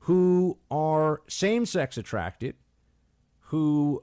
[0.00, 2.56] who are same sex attracted,
[3.46, 4.02] who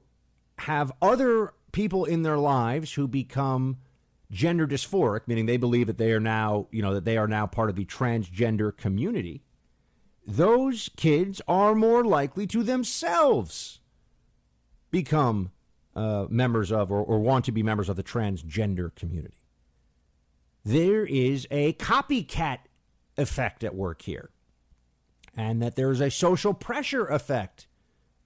[0.60, 3.78] have other people in their lives who become
[4.32, 7.48] gender dysphoric, meaning they believe that they are now, you know, that they are now
[7.48, 9.44] part of the transgender community,
[10.26, 13.80] those kids are more likely to themselves
[14.91, 15.52] become
[15.96, 19.38] uh, members of or, or want to be members of the transgender community.
[20.64, 22.60] There is a copycat
[23.18, 24.30] effect at work here,
[25.36, 27.68] and that there is a social pressure effect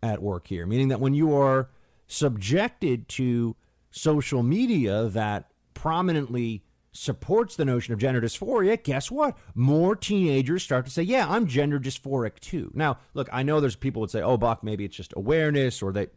[0.01, 1.69] at work here, meaning that when you are
[2.07, 3.55] subjected to
[3.91, 9.35] social media that prominently supports the notion of gender dysphoria, guess what?
[9.55, 13.75] More teenagers start to say, "Yeah, I'm gender dysphoric too." Now, look, I know there's
[13.75, 16.07] people would say, "Oh, Buck, maybe it's just awareness," or they.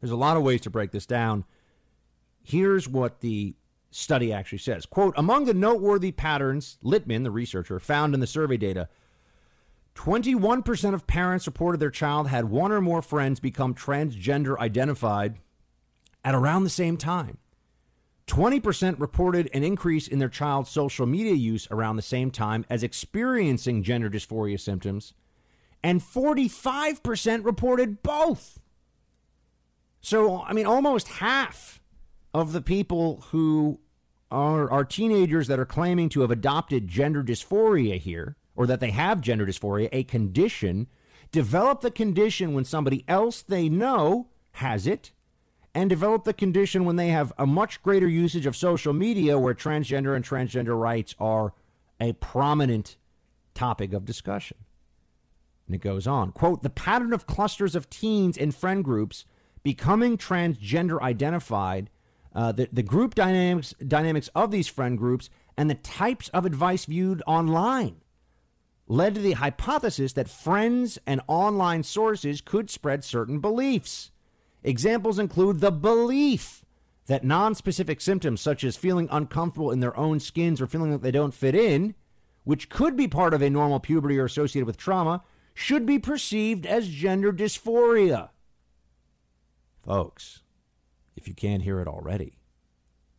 [0.00, 1.44] There's a lot of ways to break this down.
[2.42, 3.56] Here's what the
[3.90, 8.58] study actually says: "Quote: Among the noteworthy patterns, Littman, the researcher, found in the survey
[8.58, 8.88] data."
[9.94, 15.38] 21% of parents reported their child had one or more friends become transgender identified
[16.24, 17.38] at around the same time.
[18.26, 22.82] 20% reported an increase in their child's social media use around the same time as
[22.82, 25.12] experiencing gender dysphoria symptoms,
[25.82, 28.58] and 45% reported both.
[30.00, 31.82] So, I mean, almost half
[32.32, 33.80] of the people who
[34.30, 38.90] are, are teenagers that are claiming to have adopted gender dysphoria here, or that they
[38.90, 40.86] have gender dysphoria, a condition,
[41.32, 45.12] develop the condition when somebody else they know has it
[45.74, 49.54] and develop the condition when they have a much greater usage of social media where
[49.54, 51.52] transgender and transgender rights are
[52.00, 52.96] a prominent
[53.54, 54.56] topic of discussion.
[55.66, 59.24] And it goes on quote, the pattern of clusters of teens in friend groups
[59.64, 61.90] becoming transgender identified,
[62.34, 66.84] uh, the, the group dynamics, dynamics of these friend groups, and the types of advice
[66.84, 67.96] viewed online
[68.86, 74.10] led to the hypothesis that friends and online sources could spread certain beliefs.
[74.62, 76.64] Examples include the belief
[77.06, 81.10] that non-specific symptoms such as feeling uncomfortable in their own skins or feeling that they
[81.10, 81.94] don't fit in,
[82.44, 85.22] which could be part of a normal puberty or associated with trauma,
[85.54, 88.30] should be perceived as gender dysphoria.
[89.84, 90.42] Folks,
[91.16, 92.38] if you can't hear it already,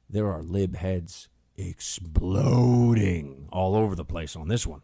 [0.09, 4.81] there are lib heads exploding all over the place on this one.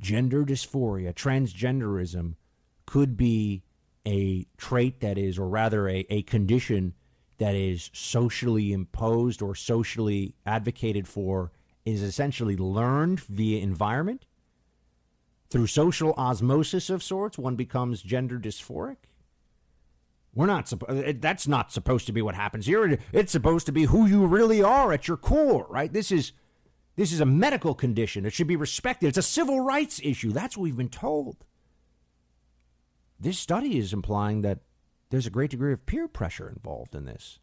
[0.00, 2.34] Gender dysphoria, transgenderism
[2.86, 3.62] could be
[4.06, 6.94] a trait that is, or rather a, a condition
[7.38, 11.52] that is socially imposed or socially advocated for,
[11.84, 14.24] is essentially learned via environment.
[15.50, 18.96] Through social osmosis of sorts, one becomes gender dysphoric.
[20.34, 21.04] We're not supposed.
[21.04, 22.98] Uh, that's not supposed to be what happens here.
[23.12, 25.92] It's supposed to be who you really are at your core, right?
[25.92, 26.32] This is
[27.00, 28.26] this is a medical condition.
[28.26, 29.06] It should be respected.
[29.06, 30.32] It's a civil rights issue.
[30.32, 31.46] That's what we've been told.
[33.18, 34.58] This study is implying that
[35.08, 37.38] there's a great degree of peer pressure involved in this,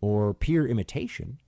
[0.00, 1.38] or peer imitation.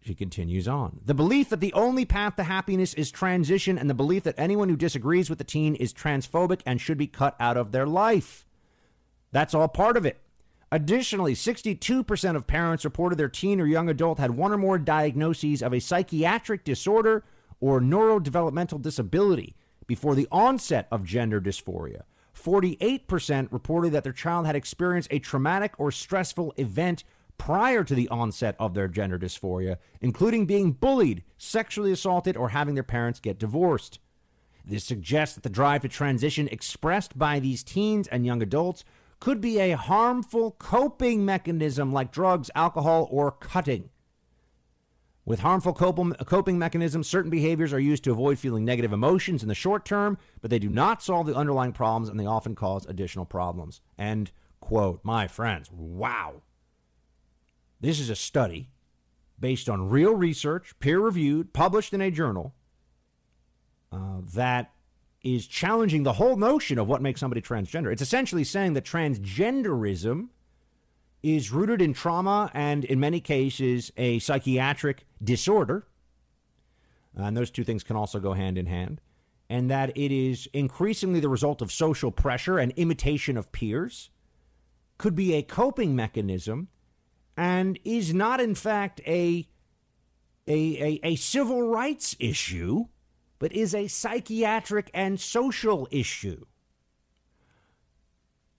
[0.00, 1.00] She continues on.
[1.04, 4.70] The belief that the only path to happiness is transition, and the belief that anyone
[4.70, 8.46] who disagrees with the teen is transphobic and should be cut out of their life.
[9.30, 10.22] That's all part of it.
[10.70, 15.62] Additionally, 62% of parents reported their teen or young adult had one or more diagnoses
[15.62, 17.24] of a psychiatric disorder
[17.60, 22.02] or neurodevelopmental disability before the onset of gender dysphoria.
[22.38, 27.02] 48% reported that their child had experienced a traumatic or stressful event
[27.38, 32.74] prior to the onset of their gender dysphoria, including being bullied, sexually assaulted, or having
[32.74, 33.98] their parents get divorced.
[34.64, 38.84] This suggests that the drive to transition expressed by these teens and young adults
[39.20, 43.90] could be a harmful coping mechanism like drugs, alcohol, or cutting.
[45.24, 49.54] With harmful coping mechanisms, certain behaviors are used to avoid feeling negative emotions in the
[49.54, 53.26] short term, but they do not solve the underlying problems and they often cause additional
[53.26, 53.82] problems.
[53.98, 54.30] End
[54.60, 55.00] quote.
[55.02, 56.40] My friends, wow.
[57.78, 58.70] This is a study
[59.38, 62.54] based on real research, peer reviewed, published in a journal
[63.92, 64.72] uh, that
[65.34, 67.92] is challenging the whole notion of what makes somebody transgender.
[67.92, 70.28] It's essentially saying that transgenderism
[71.22, 75.86] is rooted in trauma and, in many cases, a psychiatric disorder.
[77.16, 79.00] And those two things can also go hand in hand.
[79.50, 84.10] And that it is increasingly the result of social pressure and imitation of peers,
[84.98, 86.68] could be a coping mechanism,
[87.36, 89.48] and is not, in fact, a,
[90.46, 92.86] a, a, a civil rights issue,
[93.38, 96.44] but is a psychiatric and social issue.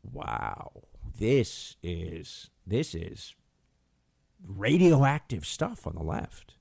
[0.03, 0.71] Wow
[1.19, 3.35] this is this is
[4.47, 6.55] radioactive stuff on the left.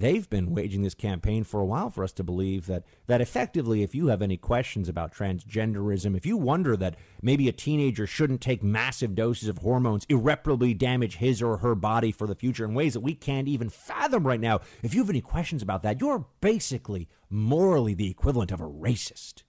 [0.00, 3.82] They've been waging this campaign for a while for us to believe that that effectively
[3.82, 8.40] if you have any questions about transgenderism, if you wonder that maybe a teenager shouldn't
[8.40, 12.72] take massive doses of hormones irreparably damage his or her body for the future in
[12.72, 16.00] ways that we can't even fathom right now, if you have any questions about that,
[16.00, 19.42] you're basically morally the equivalent of a racist.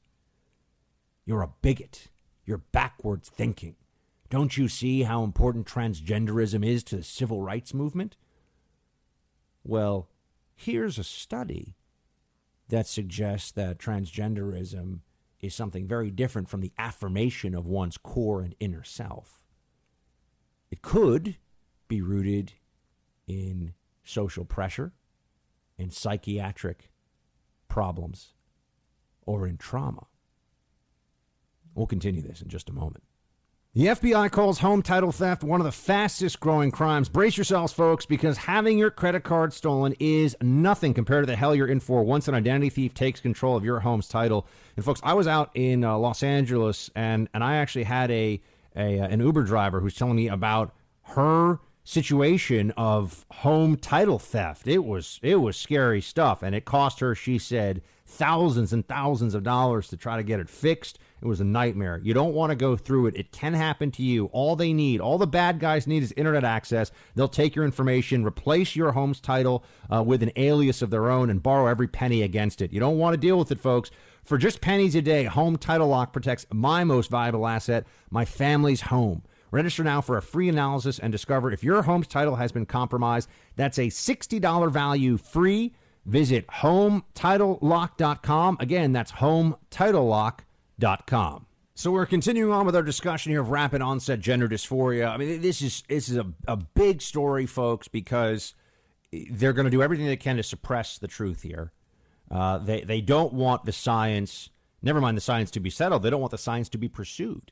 [1.24, 2.10] You're a bigot.
[2.44, 3.78] You're backwards thinking.
[4.30, 8.18] Don't you see how important transgenderism is to the civil rights movement?
[9.64, 10.10] Well,
[10.62, 11.76] here's a study
[12.70, 15.00] that suggests that transgenderism
[15.40, 19.42] is something very different from the affirmation of one's core and inner self.
[20.70, 21.38] It could
[21.88, 22.54] be rooted
[23.28, 23.74] in
[24.04, 24.94] social pressure,
[25.78, 26.92] in psychiatric
[27.68, 28.34] problems,
[29.26, 30.08] or in trauma.
[31.74, 33.04] We'll continue this in just a moment.
[33.74, 37.08] The FBI calls home title theft one of the fastest growing crimes.
[37.08, 41.56] Brace yourselves, folks, because having your credit card stolen is nothing compared to the hell
[41.56, 44.46] you're in for once an identity thief takes control of your home's title.
[44.76, 48.42] And folks, I was out in uh, Los Angeles, and and I actually had a,
[48.76, 54.68] a uh, an Uber driver who's telling me about her situation of home title theft.
[54.68, 59.34] It was it was scary stuff, and it cost her, she said, thousands and thousands
[59.34, 61.00] of dollars to try to get it fixed.
[61.22, 62.02] It was a nightmare.
[62.04, 63.16] You don't want to go through it.
[63.16, 64.26] It can happen to you.
[64.28, 66.92] All they need, all the bad guys need is internet access.
[67.16, 71.30] They'll take your information, replace your home's title uh, with an alias of their own,
[71.30, 72.74] and borrow every penny against it.
[72.74, 73.92] You don't want to deal with it, folks.
[74.24, 78.82] For just pennies a day, Home Title Lock protects my most valuable asset, my family's
[78.82, 79.22] home.
[79.52, 83.30] Register now for a free analysis and discover if your home's title has been compromised.
[83.58, 85.76] That's a $60 value free.
[86.06, 88.58] Visit HomeTitleLock.com.
[88.60, 90.46] Again, that's HomeTitleLock.com.
[91.74, 95.10] So we're continuing on with our discussion here of rapid onset gender dysphoria.
[95.10, 98.54] I mean, this is this is a, a big story, folks, because
[99.32, 101.72] they're going to do everything they can to suppress the truth here.
[102.30, 104.50] Uh, they they don't want the science,
[104.82, 106.04] never mind the science to be settled.
[106.04, 107.52] They don't want the science to be pursued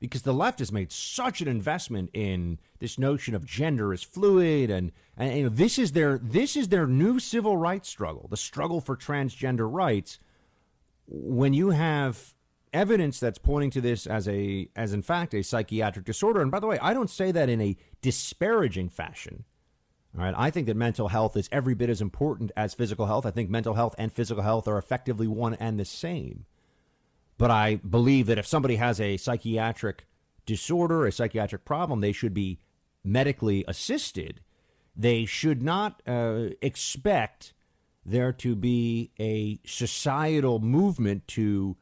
[0.00, 4.68] because the left has made such an investment in this notion of gender as fluid
[4.70, 8.36] and, and you know, this is their this is their new civil rights struggle the
[8.36, 10.18] struggle for transgender rights
[11.06, 12.34] when you have
[12.74, 16.42] evidence that's pointing to this as a as in fact a psychiatric disorder.
[16.42, 19.44] And by the way I don't say that in a disparaging fashion.
[20.16, 20.34] All right?
[20.36, 23.26] I think that mental health is every bit as important as physical health.
[23.26, 26.44] I think mental health and physical health are effectively one and the same.
[27.36, 30.06] But I believe that if somebody has a psychiatric
[30.46, 32.60] disorder, a psychiatric problem, they should be
[33.02, 34.40] medically assisted.
[34.96, 37.52] They should not uh, expect
[38.06, 41.76] there to be a societal movement to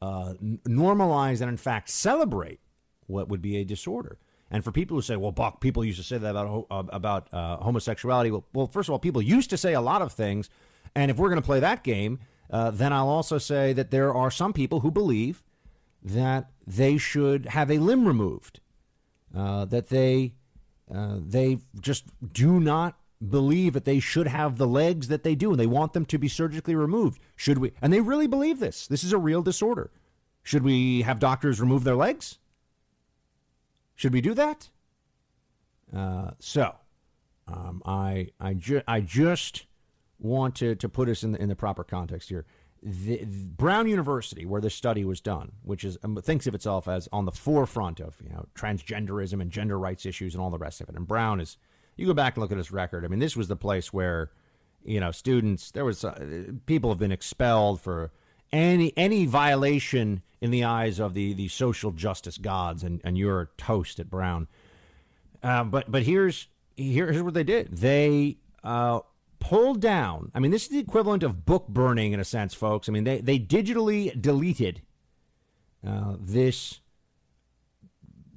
[0.00, 2.60] uh, normalize and, in fact, celebrate
[3.06, 4.18] what would be a disorder.
[4.50, 7.32] And for people who say, "Well, Buck," people used to say that about uh, about
[7.32, 8.30] uh, homosexuality.
[8.30, 10.50] Well, well, first of all, people used to say a lot of things,
[10.94, 14.14] and if we're going to play that game, uh, then I'll also say that there
[14.14, 15.42] are some people who believe
[16.02, 18.60] that they should have a limb removed,
[19.34, 20.34] uh, that they
[20.88, 22.96] they just do not
[23.26, 26.18] believe that they should have the legs that they do, and they want them to
[26.18, 27.20] be surgically removed.
[27.36, 27.72] Should we?
[27.80, 28.86] And they really believe this.
[28.86, 29.90] This is a real disorder.
[30.42, 32.38] Should we have doctors remove their legs?
[33.94, 34.68] Should we do that?
[35.94, 36.74] Uh, so,
[37.46, 39.66] um, I I, ju- I just
[40.18, 42.46] want to, to put us in the, in the proper context here.
[42.82, 46.86] The, the Brown University, where this study was done, which is um, thinks of itself
[46.86, 50.58] as on the forefront of you know transgenderism and gender rights issues and all the
[50.58, 50.94] rest of it.
[50.94, 51.56] And Brown is,
[51.96, 53.04] you go back and look at his record.
[53.04, 54.30] I mean, this was the place where,
[54.84, 58.12] you know, students there was uh, people have been expelled for
[58.52, 63.50] any any violation in the eyes of the the social justice gods, and and you're
[63.56, 64.48] toast at Brown.
[65.42, 67.76] Uh, but but here's here's what they did.
[67.76, 69.00] They uh,
[69.44, 70.30] pulled down.
[70.34, 72.88] I mean, this is the equivalent of book burning in a sense, folks.
[72.88, 74.80] I mean, they, they digitally deleted
[75.86, 76.80] uh, this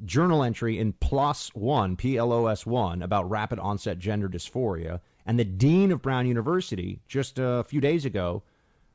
[0.06, 5.02] journal entry in PLOS One, P L O S One, about rapid onset gender dysphoria.
[5.26, 8.44] And the dean of Brown University, just a few days ago,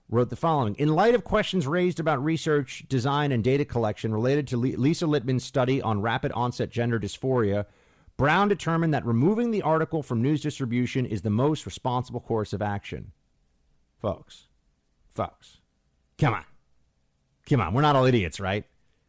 [0.08, 4.46] wrote the following In light of questions raised about research, design, and data collection related
[4.48, 7.66] to Lisa Littman's study on rapid onset gender dysphoria,
[8.16, 12.62] Brown determined that removing the article from news distribution is the most responsible course of
[12.62, 13.12] action.
[14.00, 14.48] Folks,
[15.10, 15.58] folks,
[16.18, 16.44] come on.
[17.48, 18.64] Come on, we're not all idiots, right?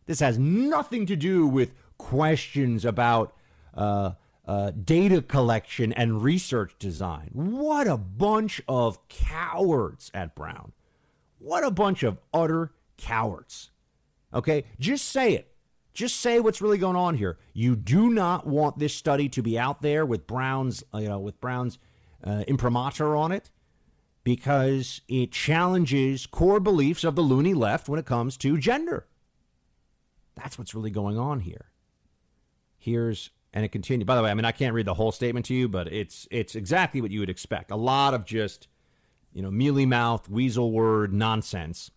[0.06, 1.74] This has nothing to do with
[2.04, 3.34] questions about
[3.74, 4.12] uh,
[4.46, 7.30] uh, data collection and research design.
[7.32, 10.74] What a bunch of cowards at Brown.
[11.40, 13.72] What a bunch of utter cowards.
[14.34, 15.56] Okay, just say it.
[15.94, 17.38] Just say what's really going on here.
[17.54, 21.20] You do not want this study to be out there with Brown's, uh, you know,
[21.20, 21.80] with Brown's
[22.24, 23.50] uh, imprimatur on it,
[24.24, 29.08] because it challenges core beliefs of the loony left when it comes to gender.
[30.36, 31.73] That's what's really going on here.
[32.84, 34.05] Here's and it continued.
[34.05, 36.27] By the way, I mean I can't read the whole statement to you, but it's
[36.30, 37.72] it's exactly what you would expect.
[37.72, 38.68] A lot of just,
[39.31, 41.91] you know, mealy mouth, weasel word nonsense.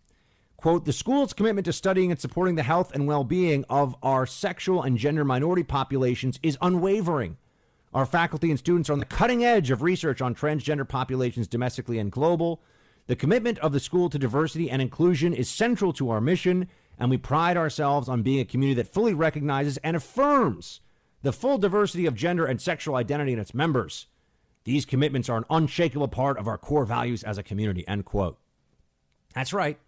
[0.57, 4.27] Quote, the school's commitment to studying and supporting the health and well being of our
[4.27, 7.37] sexual and gender minority populations is unwavering.
[7.93, 11.99] Our faculty and students are on the cutting edge of research on transgender populations domestically
[11.99, 12.63] and global.
[13.09, 16.69] The commitment of the school to diversity and inclusion is central to our mission,
[16.99, 20.81] and we pride ourselves on being a community that fully recognizes and affirms
[21.23, 24.07] the full diversity of gender and sexual identity in its members.
[24.65, 27.87] These commitments are an unshakable part of our core values as a community.
[27.87, 28.39] End quote.
[29.35, 29.79] That's right.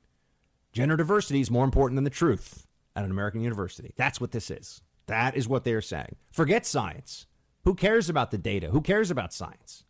[0.72, 3.92] Gender diversity is more important than the truth at an American university.
[3.96, 4.82] That's what this is.
[5.06, 6.16] That is what they're saying.
[6.30, 7.26] Forget science.
[7.64, 8.68] Who cares about the data?
[8.68, 9.84] Who cares about science?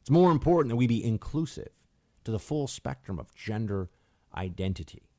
[0.00, 1.68] It's more important that we be inclusive
[2.24, 3.90] to the full spectrum of gender
[4.34, 5.09] identity.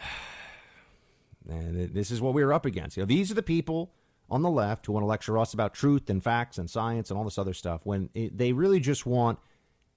[1.48, 2.96] And this is what we are up against.
[2.96, 3.90] You know, these are the people
[4.30, 7.18] on the left who want to lecture us about truth and facts and science and
[7.18, 9.38] all this other stuff when it, they really just want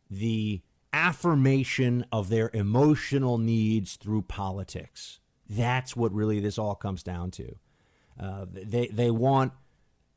[0.09, 0.61] the
[0.91, 5.19] affirmation of their emotional needs through politics.
[5.49, 7.55] That's what really this all comes down to.
[8.19, 9.53] Uh, they they want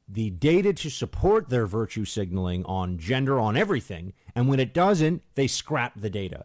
[0.08, 5.22] the data to support their virtue signaling on gender on everything, and when it doesn't,
[5.34, 6.44] they scrap the data.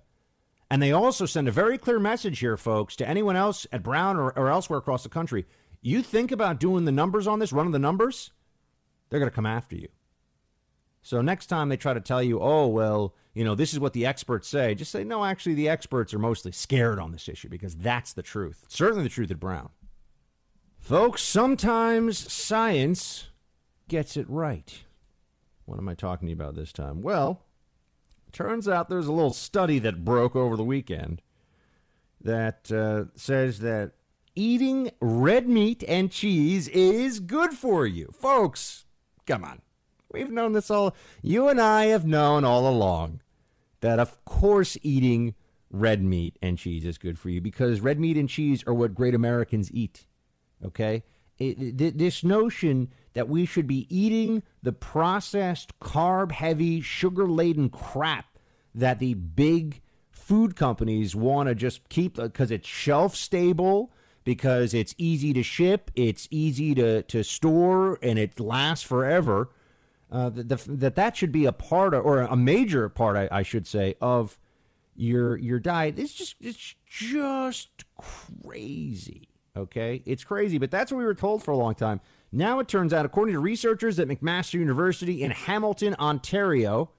[0.72, 4.16] And they also send a very clear message here, folks, to anyone else at Brown
[4.16, 5.46] or, or elsewhere across the country.
[5.82, 8.32] You think about doing the numbers on this, running the numbers,
[9.10, 9.90] they're going to come after you.
[11.02, 13.92] So next time they try to tell you, oh, well, you know, this is what
[13.92, 17.50] the experts say, just say, no, actually, the experts are mostly scared on this issue
[17.50, 18.64] because that's the truth.
[18.70, 19.72] certainly the truth at Brown.
[20.80, 23.28] Folks, sometimes science
[23.90, 24.86] gets it right.
[25.66, 27.02] What am I talking about this time?
[27.02, 27.42] Well,
[28.32, 31.22] Turns out there's a little study that broke over the weekend
[32.24, 33.92] that uh, says that
[34.36, 38.10] eating red meat and cheese is good for you.
[38.14, 38.86] Folks,
[39.26, 39.62] come on.
[40.12, 40.96] We've known this all.
[41.22, 43.22] You and I have known all along
[43.82, 45.36] that, of course, eating
[45.70, 48.94] red meat and cheese is good for you because red meat and cheese are what
[48.94, 50.06] great Americans eat.
[50.66, 51.04] Okay?
[51.42, 58.38] It, this notion that we should be eating the processed, carb heavy, sugar laden crap
[58.74, 63.92] that the big food companies want to just keep because it's shelf stable,
[64.24, 69.50] because it's easy to ship, it's easy to, to store, and it lasts forever.
[70.12, 73.66] Uh, that that should be a part of, or a major part, I, I should
[73.66, 74.38] say, of
[74.96, 75.98] your your diet.
[75.98, 79.31] It's just it's just crazy.
[79.56, 82.00] Okay, it's crazy, but that's what we were told for a long time.
[82.32, 86.92] Now it turns out, according to researchers at McMaster University in Hamilton, Ontario,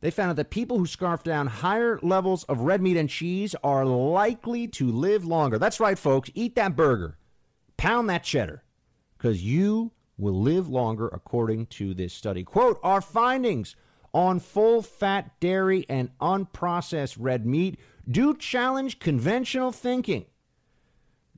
[0.00, 3.54] they found out that people who scarf down higher levels of red meat and cheese
[3.62, 5.58] are likely to live longer.
[5.58, 6.30] That's right, folks.
[6.34, 7.18] Eat that burger,
[7.76, 8.64] pound that cheddar,
[9.18, 12.42] because you will live longer, according to this study.
[12.42, 13.76] Quote Our findings
[14.14, 17.78] on full fat dairy and unprocessed red meat
[18.10, 20.24] do challenge conventional thinking.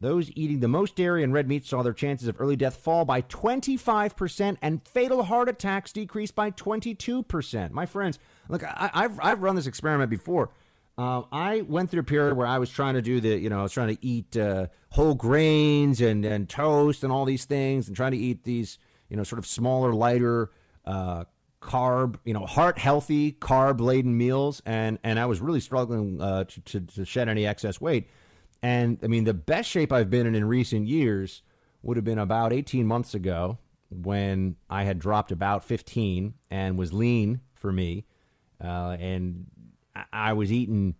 [0.04, 3.06] Those eating the most dairy and red meat saw their chances of early death fall
[3.06, 7.70] by 25% and fatal heart attacks decrease by 22%.
[7.70, 8.18] My friends,
[8.50, 10.50] look, I, have I've run this experiment before.
[10.98, 13.60] Uh, I went through a period where I was trying to do the, you know,
[13.60, 17.88] I was trying to eat uh, whole grains and, and toast and all these things
[17.88, 18.76] and trying to eat these,
[19.08, 20.50] you know, sort of smaller, lighter,
[20.84, 21.24] uh,
[21.62, 24.60] carb, you know, heart healthy, carb laden meals.
[24.66, 28.10] And, and I was really struggling uh, to, to, to shed any excess weight.
[28.64, 31.42] And I mean, the best shape I've been in in recent years
[31.82, 33.58] would have been about 18 months ago
[33.90, 38.06] when I had dropped about 15 and was lean for me.
[38.58, 39.48] Uh, and
[40.10, 40.94] I was eating.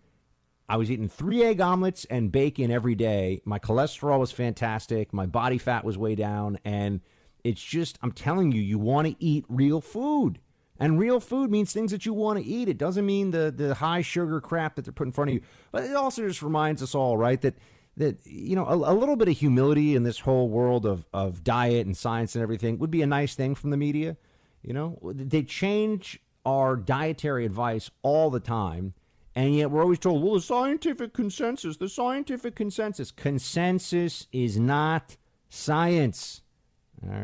[0.69, 3.41] I was eating three egg omelets and bacon every day.
[3.47, 5.15] My cholesterol was fantastic.
[5.15, 6.59] My body fat was way down.
[6.67, 7.01] And
[7.45, 10.39] it's just, I'm telling you, you want to eat real food.
[10.79, 12.69] And real food means things that you want to eat.
[12.69, 15.41] It doesn't mean the, the high sugar crap that they're putting in front of you.
[15.71, 17.55] But it also just reminds us all, right, that
[17.97, 21.45] that you know a, a, little bit of humility in this whole world of, of
[21.45, 24.17] diet and science and everything would be a nice thing from the media.
[24.63, 28.95] You know, they change our dietary advice all the time,
[29.35, 33.11] and yet we're always told, well, the scientific consensus, the scientific consensus.
[33.11, 35.17] Consensus is not
[35.49, 36.43] science.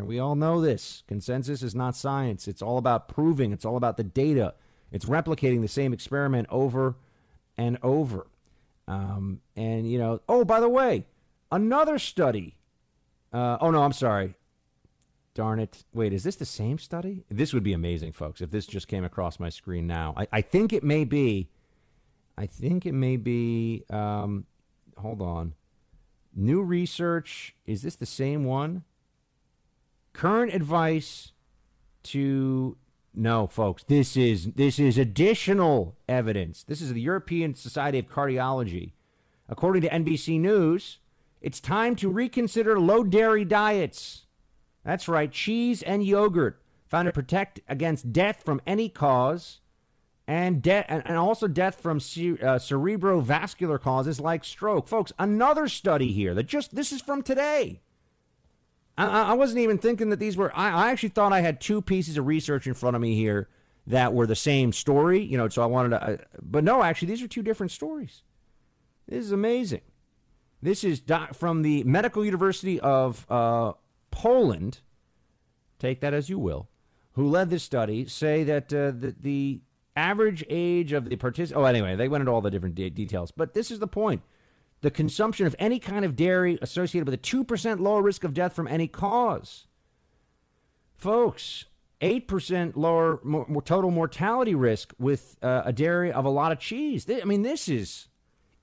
[0.04, 1.02] We all know this.
[1.06, 2.48] Consensus is not science.
[2.48, 4.54] It's all about proving, it's all about the data.
[4.92, 6.96] It's replicating the same experiment over
[7.56, 8.26] and over.
[8.88, 11.06] Um, and, you know, oh, by the way,
[11.52, 12.56] another study.
[13.32, 14.34] Uh, oh, no, I'm sorry.
[15.34, 15.84] Darn it.
[15.94, 17.24] Wait, is this the same study?
[17.30, 20.12] This would be amazing, folks, if this just came across my screen now.
[20.16, 21.48] I, I think it may be.
[22.36, 23.84] I think it may be.
[23.90, 24.46] Um,
[24.96, 25.54] hold on.
[26.34, 27.54] New research.
[27.66, 28.82] Is this the same one?
[30.12, 31.32] Current advice
[32.04, 32.76] to
[33.14, 33.82] no, folks.
[33.84, 36.62] This is this is additional evidence.
[36.62, 38.92] This is the European Society of Cardiology.
[39.48, 40.98] According to NBC News,
[41.40, 44.26] it's time to reconsider low dairy diets.
[44.84, 49.60] That's right, cheese and yogurt found to protect against death from any cause
[50.26, 54.86] and death and, and also death from uh, cerebrovascular causes like stroke.
[54.86, 57.80] Folks, another study here that just this is from today.
[59.06, 60.56] I, I wasn't even thinking that these were.
[60.56, 63.48] I, I actually thought I had two pieces of research in front of me here
[63.86, 65.22] that were the same story.
[65.22, 66.02] You know, so I wanted to.
[66.02, 68.22] Uh, but no, actually, these are two different stories.
[69.08, 69.82] This is amazing.
[70.62, 73.72] This is doc, from the Medical University of uh,
[74.10, 74.80] Poland.
[75.78, 76.68] Take that as you will.
[77.12, 78.06] Who led this study?
[78.06, 79.60] Say that uh, the, the
[79.96, 81.58] average age of the participants.
[81.58, 83.30] Oh, anyway, they went into all the different de- details.
[83.30, 84.22] But this is the point
[84.80, 88.54] the consumption of any kind of dairy associated with a 2% lower risk of death
[88.54, 89.66] from any cause.
[90.96, 91.66] Folks,
[92.00, 97.06] 8% lower more, total mortality risk with uh, a dairy of a lot of cheese.
[97.10, 98.08] I mean, this is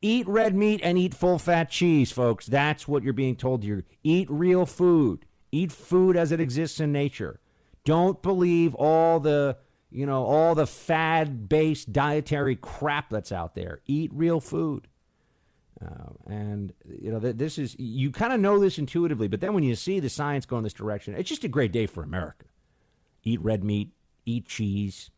[0.02, 2.48] eat red meat and eat full fat cheese, folks.
[2.48, 3.86] That's what you're being told here.
[4.04, 5.26] Eat real food.
[5.52, 7.40] Eat food as it exists in nature.
[7.86, 9.58] Don't believe all the,
[9.90, 13.82] you know, all the fad-based dietary crap that's out there.
[13.86, 14.88] Eat real food.
[15.84, 19.54] Uh, and you know th- this is you kind of know this intuitively, but then
[19.54, 22.04] when you see the science go in this direction, it's just a great day for
[22.04, 22.46] America.
[23.24, 23.92] Eat red meat,
[24.26, 25.12] eat cheese.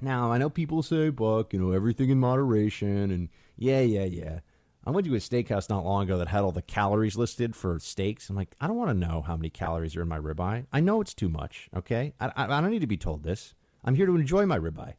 [0.00, 4.40] Now I know people say, "Buck, you know everything in moderation," and yeah, yeah, yeah.
[4.84, 7.78] I went to a steakhouse not long ago that had all the calories listed for
[7.78, 8.30] steaks.
[8.30, 10.64] I'm like, I don't want to know how many calories are in my ribeye.
[10.72, 11.68] I know it's too much.
[11.76, 13.54] Okay, I, I, I don't need to be told this.
[13.84, 14.94] I'm here to enjoy my ribeye.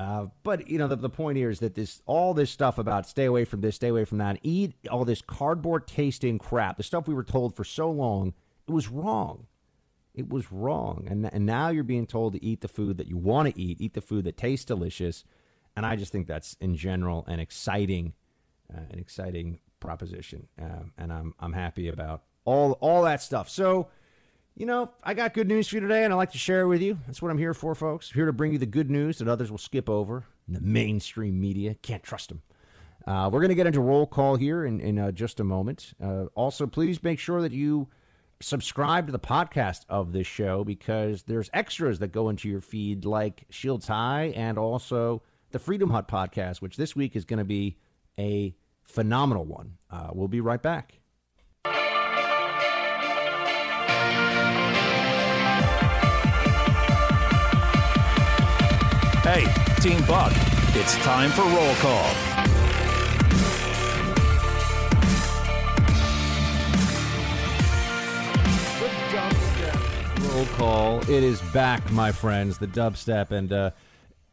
[0.00, 3.06] Uh, but you know the, the point here is that this all this stuff about
[3.06, 6.82] stay away from this, stay away from that, eat all this cardboard tasting crap, the
[6.82, 8.32] stuff we were told for so long,
[8.66, 9.46] it was wrong.
[10.14, 13.18] It was wrong, and and now you're being told to eat the food that you
[13.18, 15.22] want to eat, eat the food that tastes delicious,
[15.76, 18.14] and I just think that's in general an exciting,
[18.74, 23.50] uh, an exciting proposition, um, and I'm I'm happy about all all that stuff.
[23.50, 23.88] So
[24.60, 26.66] you know, I got good news for you today, and I'd like to share it
[26.66, 26.98] with you.
[27.06, 28.10] That's what I'm here for, folks.
[28.10, 30.24] I'm here to bring you the good news that others will skip over.
[30.48, 32.42] The mainstream media can't trust them.
[33.06, 35.94] Uh, we're going to get into roll call here in, in uh, just a moment.
[35.98, 37.88] Uh, also, please make sure that you
[38.40, 43.06] subscribe to the podcast of this show because there's extras that go into your feed,
[43.06, 45.22] like Shields High and also
[45.52, 47.78] the Freedom Hut podcast, which this week is going to be
[48.18, 49.78] a phenomenal one.
[49.90, 50.99] Uh, we'll be right back.
[59.32, 59.44] Hey,
[59.76, 60.32] Team Buck,
[60.74, 62.10] it's time for roll call.
[70.34, 71.00] Roll call.
[71.02, 72.58] It is back, my friends.
[72.58, 73.70] The dubstep, and uh,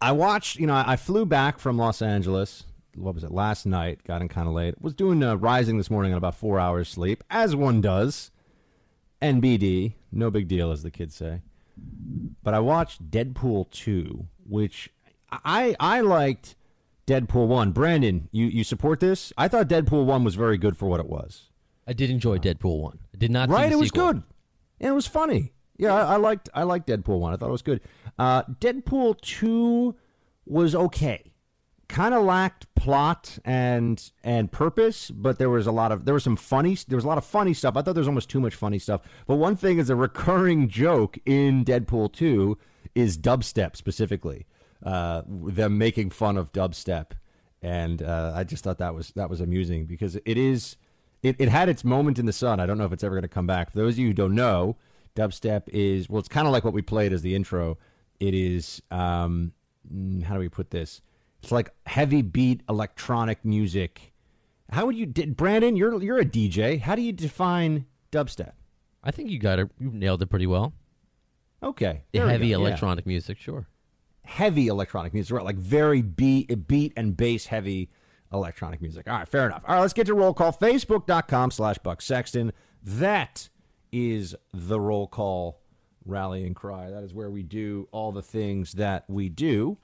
[0.01, 0.55] I watched.
[0.55, 2.63] You know, I flew back from Los Angeles.
[2.95, 3.29] What was it?
[3.29, 4.03] Last night.
[4.03, 4.81] Got in kind of late.
[4.81, 8.31] Was doing uh, rising this morning on about four hours sleep, as one does.
[9.21, 11.43] NBD, no big deal, as the kids say.
[12.41, 14.89] But I watched Deadpool two, which
[15.31, 16.55] I I liked
[17.05, 17.71] Deadpool one.
[17.71, 19.31] Brandon, you you support this?
[19.37, 21.49] I thought Deadpool one was very good for what it was.
[21.87, 22.99] I did enjoy Deadpool one.
[23.13, 23.49] I did not.
[23.49, 24.13] see Right, it was sequel.
[24.13, 24.23] good,
[24.81, 25.53] and it was funny.
[25.77, 27.33] Yeah, I, I liked I liked Deadpool one.
[27.33, 27.81] I thought it was good.
[28.19, 29.95] Uh, Deadpool two
[30.45, 31.31] was okay.
[31.87, 36.23] Kind of lacked plot and and purpose, but there was a lot of there was
[36.25, 37.77] some funny there was a lot of funny stuff.
[37.77, 39.01] I thought there was almost too much funny stuff.
[39.25, 42.57] But one thing is a recurring joke in Deadpool two
[42.97, 44.47] is dubstep specifically.
[44.83, 47.11] Uh, them making fun of dubstep,
[47.61, 50.77] and uh, I just thought that was that was amusing because it is
[51.23, 52.59] it, it had its moment in the sun.
[52.59, 53.71] I don't know if it's ever going to come back.
[53.71, 54.77] For those of you who don't know,
[55.15, 57.77] dubstep is well, it's kind of like what we played as the intro.
[58.19, 59.53] It is um,
[59.91, 61.01] mm, how do we put this?
[61.41, 64.13] It's like heavy beat electronic music.
[64.71, 65.75] How would you, did, Brandon?
[65.75, 66.81] You're you're a DJ.
[66.81, 68.53] How do you define dubstep?
[69.03, 69.69] I think you got it.
[69.79, 70.73] You nailed it pretty well.
[71.63, 72.67] Okay, The heavy go, yeah.
[72.67, 73.67] electronic music, sure.
[74.23, 75.45] heavy electronic music, right?
[75.45, 77.89] Like very beat, beat and bass heavy
[78.31, 79.07] electronic music.
[79.07, 79.63] All right, fair enough.
[79.67, 80.53] All right, let's get to roll call.
[80.53, 82.53] Facebook.com slash Buck Sexton.
[82.83, 83.49] That
[83.91, 85.61] is the roll call
[86.05, 86.89] rallying cry.
[86.89, 89.77] That is where we do all the things that we do.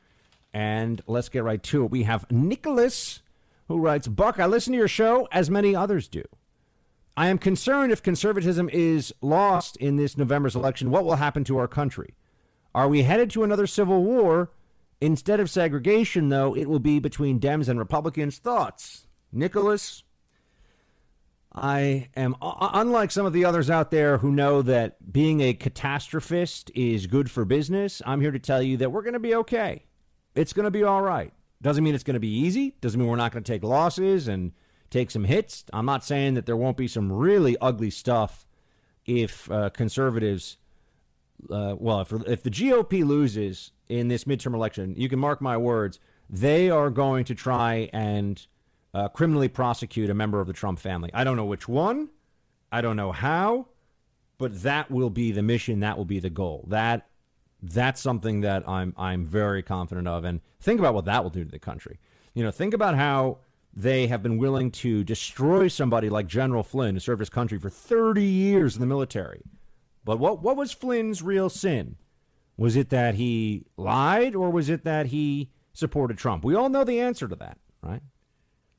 [0.54, 1.91] And let's get right to it.
[1.91, 3.22] We have Nicholas
[3.68, 6.24] who writes Buck, I listen to your show as many others do.
[7.15, 11.57] I am concerned if conservatism is lost in this November's election, what will happen to
[11.57, 12.15] our country?
[12.73, 14.52] Are we headed to another civil war?
[14.99, 18.38] Instead of segregation, though, it will be between Dems and Republicans.
[18.40, 19.06] Thoughts?
[19.31, 20.03] Nicholas?
[21.53, 26.72] I am, unlike some of the others out there who know that being a catastrophist
[26.73, 29.85] is good for business, I'm here to tell you that we're going to be okay.
[30.34, 31.31] It's going to be all right.
[31.61, 32.76] Doesn't mean it's going to be easy.
[32.81, 34.52] Doesn't mean we're not going to take losses and
[34.94, 35.65] take some hits.
[35.74, 38.45] I'm not saying that there won't be some really ugly stuff
[39.06, 40.57] if uh, conservatives,
[41.49, 45.57] uh, well, if, if the GOP loses in this midterm election, you can mark my
[45.57, 45.99] words,
[46.30, 48.45] they are going to try and
[48.94, 51.10] uh, criminally prosecute a member of the Trump family.
[51.14, 52.10] I don't know which one.
[52.72, 53.68] I don't know how,
[54.38, 55.82] but that will be the mission.
[55.82, 56.65] That will be the goal.
[56.68, 57.07] That
[57.61, 60.24] that's something that I'm I'm very confident of.
[60.24, 61.99] And think about what that will do to the country.
[62.34, 63.40] You know, think about how
[63.76, 67.70] they have been willing to destroy somebody like General Flynn, who served his country for
[67.70, 69.41] 30 years in the military.
[70.06, 71.95] But what what was Flynn's real sin?
[72.58, 76.44] Was it that he lied, or was it that he supported Trump?
[76.44, 78.02] We all know the answer to that, right?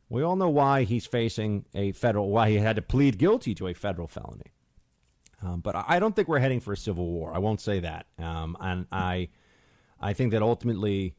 [0.09, 3.67] We all know why he's facing a federal, why he had to plead guilty to
[3.67, 4.53] a federal felony.
[5.43, 7.35] Um, but I don't think we're heading for a civil war.
[7.35, 8.07] I won't say that.
[8.19, 9.29] Um, and I,
[10.01, 11.15] I think that ultimately,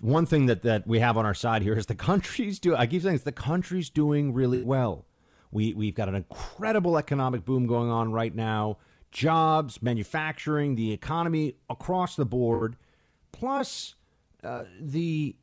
[0.00, 2.76] one thing that, that we have on our side here is the country's doing.
[2.78, 5.04] I keep saying it's the country's doing really well.
[5.50, 8.78] We we've got an incredible economic boom going on right now.
[9.10, 12.76] Jobs, manufacturing, the economy across the board,
[13.32, 13.96] plus
[14.44, 15.34] uh, the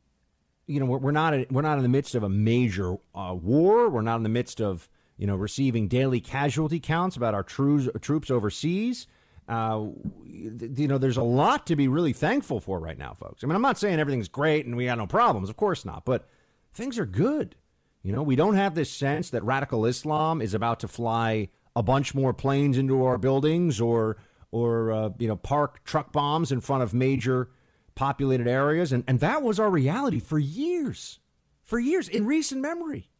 [0.68, 3.88] you know, we're, we're not we're not in the midst of a major uh, war.
[3.88, 7.88] We're not in the midst of you know receiving daily casualty counts about our troops
[8.00, 9.06] troops overseas.
[9.48, 9.86] Uh,
[10.24, 13.42] you know, there's a lot to be really thankful for right now, folks.
[13.42, 15.48] I mean, I'm not saying everything's great and we got no problems.
[15.48, 16.28] Of course not, but
[16.74, 17.56] things are good.
[18.02, 21.82] You know, we don't have this sense that radical Islam is about to fly a
[21.82, 24.16] bunch more planes into our buildings or
[24.50, 27.50] or uh, you know park truck bombs in front of major
[27.98, 28.92] populated areas.
[28.92, 31.18] And, and that was our reality for years,
[31.64, 33.10] for years in recent memory.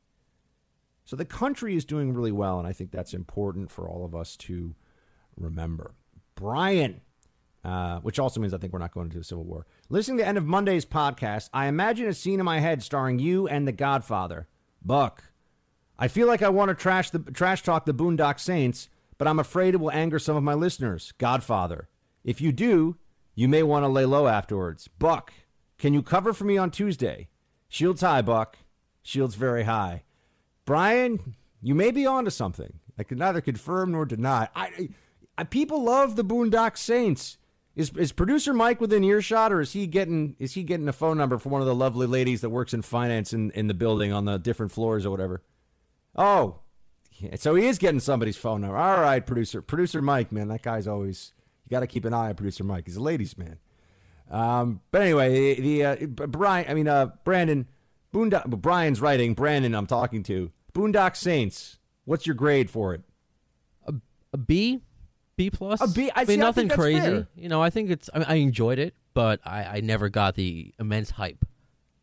[1.04, 2.60] So the country is doing really well.
[2.60, 4.76] And I think that's important for all of us to
[5.36, 5.94] remember.
[6.38, 7.00] Brian,
[7.64, 9.66] uh, which also means I think we're not going into a civil war.
[9.88, 13.18] Listening to the end of Monday's podcast, I imagine a scene in my head starring
[13.18, 14.46] you and the Godfather.
[14.80, 15.24] Buck,
[15.98, 18.88] I feel like I want to trash the trash talk the Boondock Saints,
[19.18, 21.12] but I'm afraid it will anger some of my listeners.
[21.18, 21.88] Godfather,
[22.22, 22.96] if you do,
[23.34, 24.86] you may want to lay low afterwards.
[24.86, 25.32] Buck,
[25.76, 27.28] can you cover for me on Tuesday?
[27.68, 28.58] Shields high, Buck.
[29.02, 30.04] Shields very high.
[30.64, 32.78] Brian, you may be onto something.
[32.96, 34.48] I can neither confirm nor deny.
[34.54, 34.90] I
[35.44, 37.38] people love the Boondock Saints.
[37.76, 41.16] Is is producer Mike within earshot, or is he getting is he getting a phone
[41.16, 44.12] number for one of the lovely ladies that works in finance in, in the building
[44.12, 45.42] on the different floors or whatever?
[46.16, 46.58] Oh,
[47.36, 48.76] so he is getting somebody's phone number.
[48.76, 51.32] All right, producer producer Mike, man, that guy's always
[51.64, 52.86] you got to keep an eye on producer Mike.
[52.86, 53.58] He's a ladies' man.
[54.30, 57.68] Um, but anyway, the, the uh, Brian, I mean uh, Brandon,
[58.12, 58.48] Boondock.
[58.60, 59.34] Brian's writing.
[59.34, 61.78] Brandon, I'm talking to Boondock Saints.
[62.04, 63.02] What's your grade for it?
[63.86, 63.94] A,
[64.32, 64.82] a B,
[65.38, 65.80] B plus.
[65.80, 66.10] A B.
[66.10, 67.00] I, I see, mean, I nothing that's crazy.
[67.00, 67.28] fair.
[67.36, 68.10] You know, I think it's.
[68.12, 71.44] I, mean, I enjoyed it, but I, I never got the immense hype.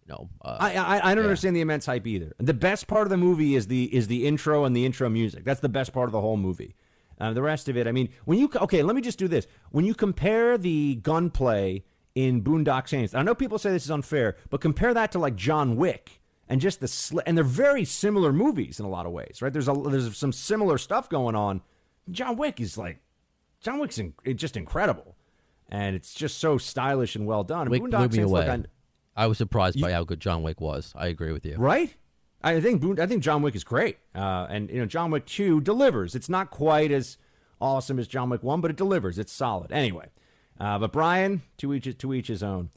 [0.07, 2.33] You know, uh, I, I, I don't understand the immense hype either.
[2.39, 5.43] The best part of the movie is the is the intro and the intro music.
[5.43, 6.75] That's the best part of the whole movie.
[7.19, 9.47] Uh, the rest of it, I mean, when you okay, let me just do this.
[9.71, 11.83] When you compare the gunplay
[12.13, 15.35] in Boondock Saints, I know people say this is unfair, but compare that to like
[15.35, 19.11] John Wick and just the sl- and they're very similar movies in a lot of
[19.11, 19.51] ways, right?
[19.51, 21.61] There's a there's some similar stuff going on.
[22.11, 22.99] John Wick is like
[23.65, 25.15] John Wick's in, just incredible,
[25.69, 27.69] and it's just so stylish and well done.
[27.69, 28.47] Wick blew me away.
[28.49, 30.93] I- I was surprised by how good John Wick was.
[30.95, 31.55] I agree with you.
[31.57, 31.93] right?
[32.43, 35.61] I think I think John Wick is great, uh, and you know John Wick Two
[35.61, 36.13] delivers.
[36.15, 37.17] It's not quite as
[37.59, 39.17] awesome as John Wick One, but it delivers.
[39.17, 39.71] It's solid.
[39.71, 40.09] Anyway,
[40.59, 42.69] uh, but Brian, to each to each his own.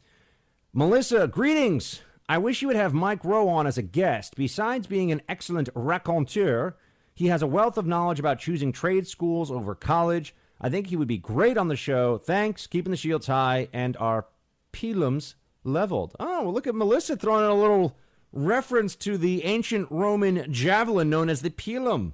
[0.73, 2.01] Melissa, greetings.
[2.31, 4.37] I wish you would have Mike Rowe on as a guest.
[4.37, 6.77] Besides being an excellent raconteur,
[7.15, 10.35] he has a wealth of knowledge about choosing trade schools over college.
[10.61, 12.19] I think he would be great on the show.
[12.19, 14.27] Thanks, keeping the shields high and our
[14.73, 16.15] pilums leveled.
[16.19, 17.97] Oh, well, look at Melissa throwing in a little
[18.33, 22.13] reference to the ancient Roman javelin known as the pilum.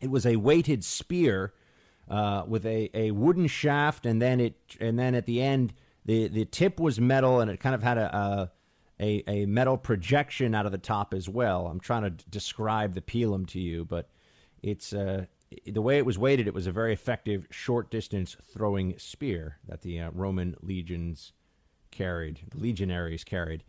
[0.00, 1.52] It was a weighted spear
[2.08, 5.72] uh, with a, a wooden shaft, and then it and then at the end
[6.04, 8.50] the, the tip was metal, and it kind of had a,
[9.00, 11.66] a a metal projection out of the top as well.
[11.66, 14.08] I'm trying to describe the pilum to you, but
[14.62, 15.26] it's uh,
[15.66, 16.46] the way it was weighted.
[16.46, 21.32] It was a very effective short distance throwing spear that the uh, Roman legions
[21.90, 23.62] carried, the legionaries carried.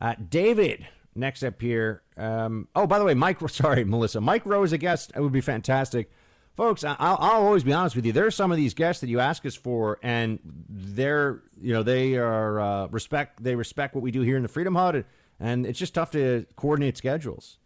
[0.00, 2.02] Uh, David, next up here.
[2.16, 3.38] Um, oh, by the way, Mike.
[3.48, 4.20] Sorry, Melissa.
[4.20, 5.12] Mike Rowe is a guest.
[5.14, 6.10] It would be fantastic,
[6.56, 6.84] folks.
[6.84, 8.12] I'll, I'll always be honest with you.
[8.12, 10.38] There are some of these guests that you ask us for, and
[10.68, 13.42] they're you know they are uh, respect.
[13.42, 15.04] They respect what we do here in the Freedom Hut, and,
[15.38, 17.58] and it's just tough to coordinate schedules.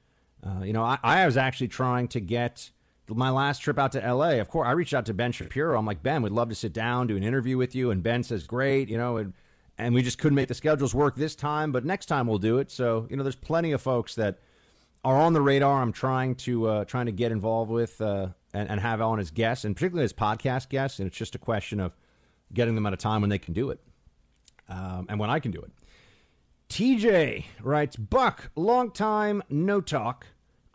[0.44, 2.70] Uh, you know, I, I was actually trying to get
[3.09, 5.78] my last trip out to LA, of course, I reached out to Ben Shapiro.
[5.78, 7.90] I'm like, Ben, we'd love to sit down, do an interview with you.
[7.90, 9.35] And Ben says, great, you know, and,
[9.76, 12.59] and we just couldn't make the schedules work this time, but next time we'll do
[12.59, 12.70] it.
[12.70, 14.39] So, you know, there's plenty of folks that
[15.05, 15.82] are on the radar.
[15.82, 19.31] I'm trying to uh, trying to get involved with uh, and, and have on as
[19.31, 20.98] guests, and particularly as podcast guests.
[20.98, 21.93] And it's just a question of
[22.52, 23.81] getting them at a time when they can do it,
[24.68, 25.70] um, and when I can do it.
[26.70, 30.26] TJ writes, Buck, long time no talk.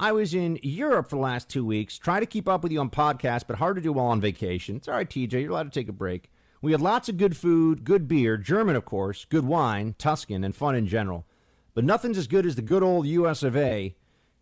[0.02, 1.98] I was in Europe for the last two weeks.
[1.98, 4.78] Try to keep up with you on podcasts, but hard to do while on vacation.
[4.78, 5.34] It's all right, TJ.
[5.34, 6.32] You're allowed to take a break.
[6.62, 10.56] We had lots of good food, good beer, German, of course, good wine, Tuscan, and
[10.56, 11.26] fun in general.
[11.74, 13.94] But nothing's as good as the good old US of A.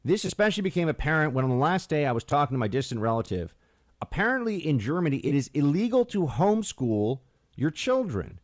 [0.05, 3.01] This especially became apparent when on the last day I was talking to my distant
[3.01, 3.55] relative.
[3.99, 7.21] Apparently, in Germany, it is illegal to homeschool
[7.55, 8.39] your children.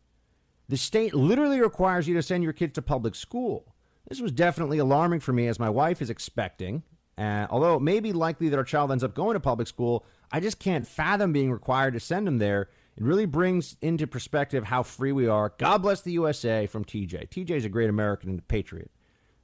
[0.68, 3.76] The state literally requires you to send your kids to public school.
[4.10, 6.82] This was definitely alarming for me as my wife is expecting.
[7.18, 10.06] Uh, although it may be likely that our child ends up going to public school,
[10.32, 12.70] I just can't fathom being required to send them there.
[12.96, 15.54] It really brings into perspective how free we are.
[15.58, 17.30] God bless the USA from TJ.
[17.30, 18.92] TJ is a great American and a patriot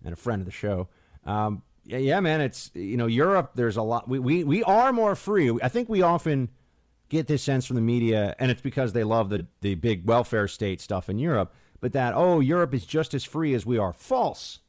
[0.04, 0.88] and a friend of the show.
[1.26, 4.08] Um, yeah, yeah, man, it's, you know, Europe, there's a lot.
[4.08, 5.52] We, we, we are more free.
[5.62, 6.50] I think we often
[7.10, 10.48] get this sense from the media, and it's because they love the, the big welfare
[10.48, 13.94] state stuff in Europe, but that, oh, Europe is just as free as we are.
[13.94, 14.60] False.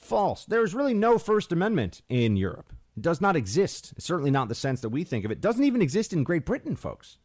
[0.00, 0.44] False.
[0.44, 2.72] There's really no First Amendment in Europe.
[2.96, 3.92] It does not exist.
[3.96, 5.38] It's certainly not the sense that we think of it.
[5.38, 7.18] it doesn't even exist in Great Britain, folks.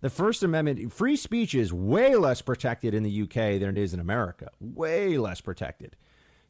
[0.00, 3.94] The First Amendment, free speech is way less protected in the UK than it is
[3.94, 4.50] in America.
[4.60, 5.96] Way less protected.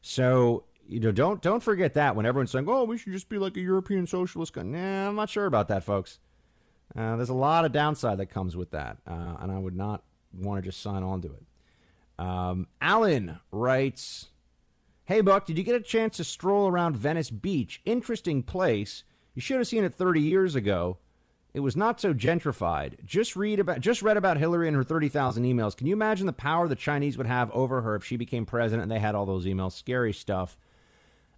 [0.01, 3.37] So, you know, don't don't forget that when everyone's saying, "Oh, we should just be
[3.37, 4.73] like a European socialist." Country.
[4.73, 6.19] Nah, I'm not sure about that, folks.
[6.95, 10.03] Uh, there's a lot of downside that comes with that, uh, and I would not
[10.33, 11.43] want to just sign on to it.
[12.23, 14.27] Um, Alan writes,
[15.05, 17.81] "Hey Buck, did you get a chance to stroll around Venice Beach?
[17.85, 19.03] Interesting place.
[19.33, 20.97] You should have seen it 30 years ago.
[21.53, 23.03] It was not so gentrified.
[23.05, 25.75] Just read about, just read about Hillary and her 30,000 emails.
[25.75, 28.83] Can you imagine the power the Chinese would have over her if she became president
[28.83, 29.71] and they had all those emails?
[29.71, 30.57] Scary stuff."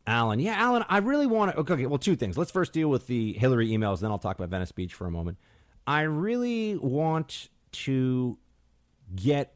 [0.08, 0.40] Alan.
[0.40, 1.60] Yeah, Alan, I really want to.
[1.60, 2.38] Okay, well, two things.
[2.38, 5.12] Let's first deal with the Hillary emails, then I'll talk about Venice Beach for a
[5.12, 5.38] moment.
[5.86, 8.38] I really want to
[9.16, 9.54] get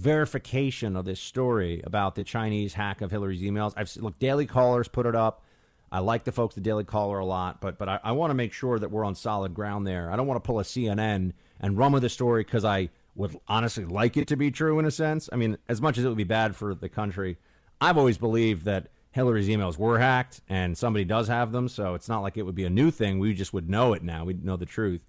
[0.00, 3.74] verification of this story about the Chinese hack of Hillary's emails.
[3.76, 5.44] I've look, Daily Callers put it up.
[5.92, 8.34] I like the folks at Daily Caller a lot, but but I, I want to
[8.34, 10.10] make sure that we're on solid ground there.
[10.10, 13.38] I don't want to pull a CNN and run with the story because I would
[13.46, 15.28] honestly like it to be true in a sense.
[15.30, 17.36] I mean, as much as it would be bad for the country,
[17.78, 22.08] I've always believed that Hillary's emails were hacked and somebody does have them, so it's
[22.08, 23.18] not like it would be a new thing.
[23.18, 24.24] We just would know it now.
[24.24, 25.04] We'd know the truth.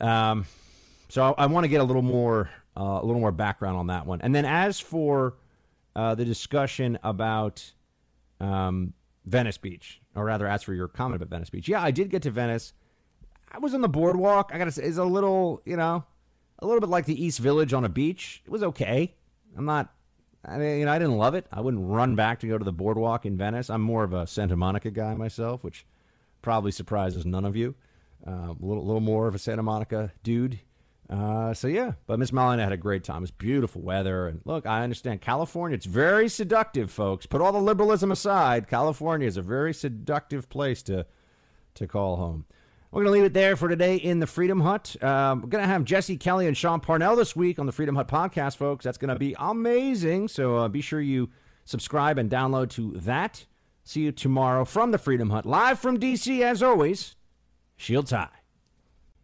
[0.00, 0.44] Um,
[1.08, 2.50] so I, I want to get a little more
[2.80, 4.20] uh, a little more background on that one.
[4.22, 5.34] And then as for
[5.94, 7.72] uh, the discussion about
[8.40, 8.94] um,
[9.26, 12.22] Venice Beach, or rather, as for your comment about Venice Beach, yeah, I did get
[12.22, 12.72] to Venice.
[13.52, 14.50] I was on the boardwalk.
[14.54, 16.04] I gotta say, it's a little, you know,
[16.60, 18.42] a little bit like the East Village on a beach.
[18.46, 19.14] It was okay.
[19.56, 19.92] I'm not
[20.44, 21.46] I mean, you know, I didn't love it.
[21.52, 23.68] I wouldn't run back to go to the boardwalk in Venice.
[23.68, 25.84] I'm more of a Santa Monica guy myself, which
[26.40, 27.74] probably surprises none of you.
[28.26, 30.60] Uh, a little, little more of a Santa Monica dude.
[31.10, 33.24] Uh, so yeah, but Miss Malina had a great time.
[33.24, 35.74] It's beautiful weather, and look, I understand California.
[35.74, 37.26] It's very seductive, folks.
[37.26, 38.68] Put all the liberalism aside.
[38.68, 41.06] California is a very seductive place to
[41.74, 42.44] to call home.
[42.92, 44.96] We're going to leave it there for today in the Freedom Hut.
[45.02, 47.94] Um, we're going to have Jesse Kelly and Sean Parnell this week on the Freedom
[47.94, 48.84] Hut podcast, folks.
[48.84, 50.26] That's going to be amazing.
[50.26, 51.30] So uh, be sure you
[51.64, 53.46] subscribe and download to that.
[53.84, 56.42] See you tomorrow from the Freedom Hut, live from D.C.
[56.42, 57.14] as always.
[57.76, 58.39] Shields high.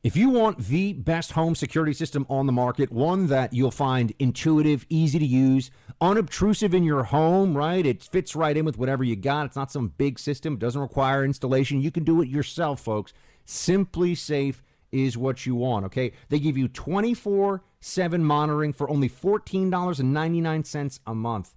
[0.06, 4.14] If you want the best home security system on the market, one that you'll find
[4.20, 7.84] intuitive, easy to use, unobtrusive in your home, right?
[7.84, 9.46] It fits right in with whatever you got.
[9.46, 11.80] It's not some big system, it doesn't require installation.
[11.80, 13.12] You can do it yourself, folks.
[13.48, 14.62] SimpliSafe
[14.92, 16.12] is what you want, okay?
[16.28, 21.52] They give you 24 7 monitoring for only $14.99 a month.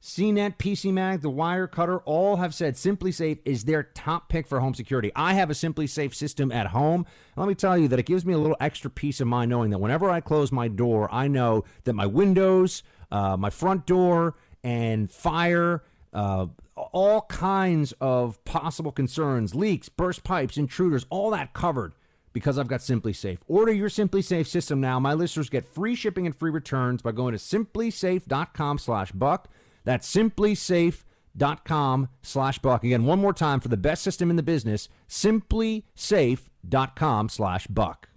[0.00, 5.10] CNET, PCMag, the Wirecutter all have said SimpliSafe is their top pick for home security.
[5.16, 7.04] I have a SimpliSafe system at home.
[7.36, 9.70] Let me tell you that it gives me a little extra peace of mind knowing
[9.70, 14.36] that whenever I close my door, I know that my windows, uh, my front door,
[14.62, 16.46] and fire uh,
[16.76, 21.92] all kinds of possible concerns, leaks, burst pipes, intruders, all that covered
[22.32, 23.38] because I've got SimpliSafe.
[23.48, 25.00] Order your SimpliSafe system now.
[25.00, 29.48] My listeners get free shipping and free returns by going to simplisafe.com slash buck.
[29.88, 32.84] That's simplisafe.com slash buck.
[32.84, 38.10] Again, one more time for the best system in the business, simplisafe.com slash buck.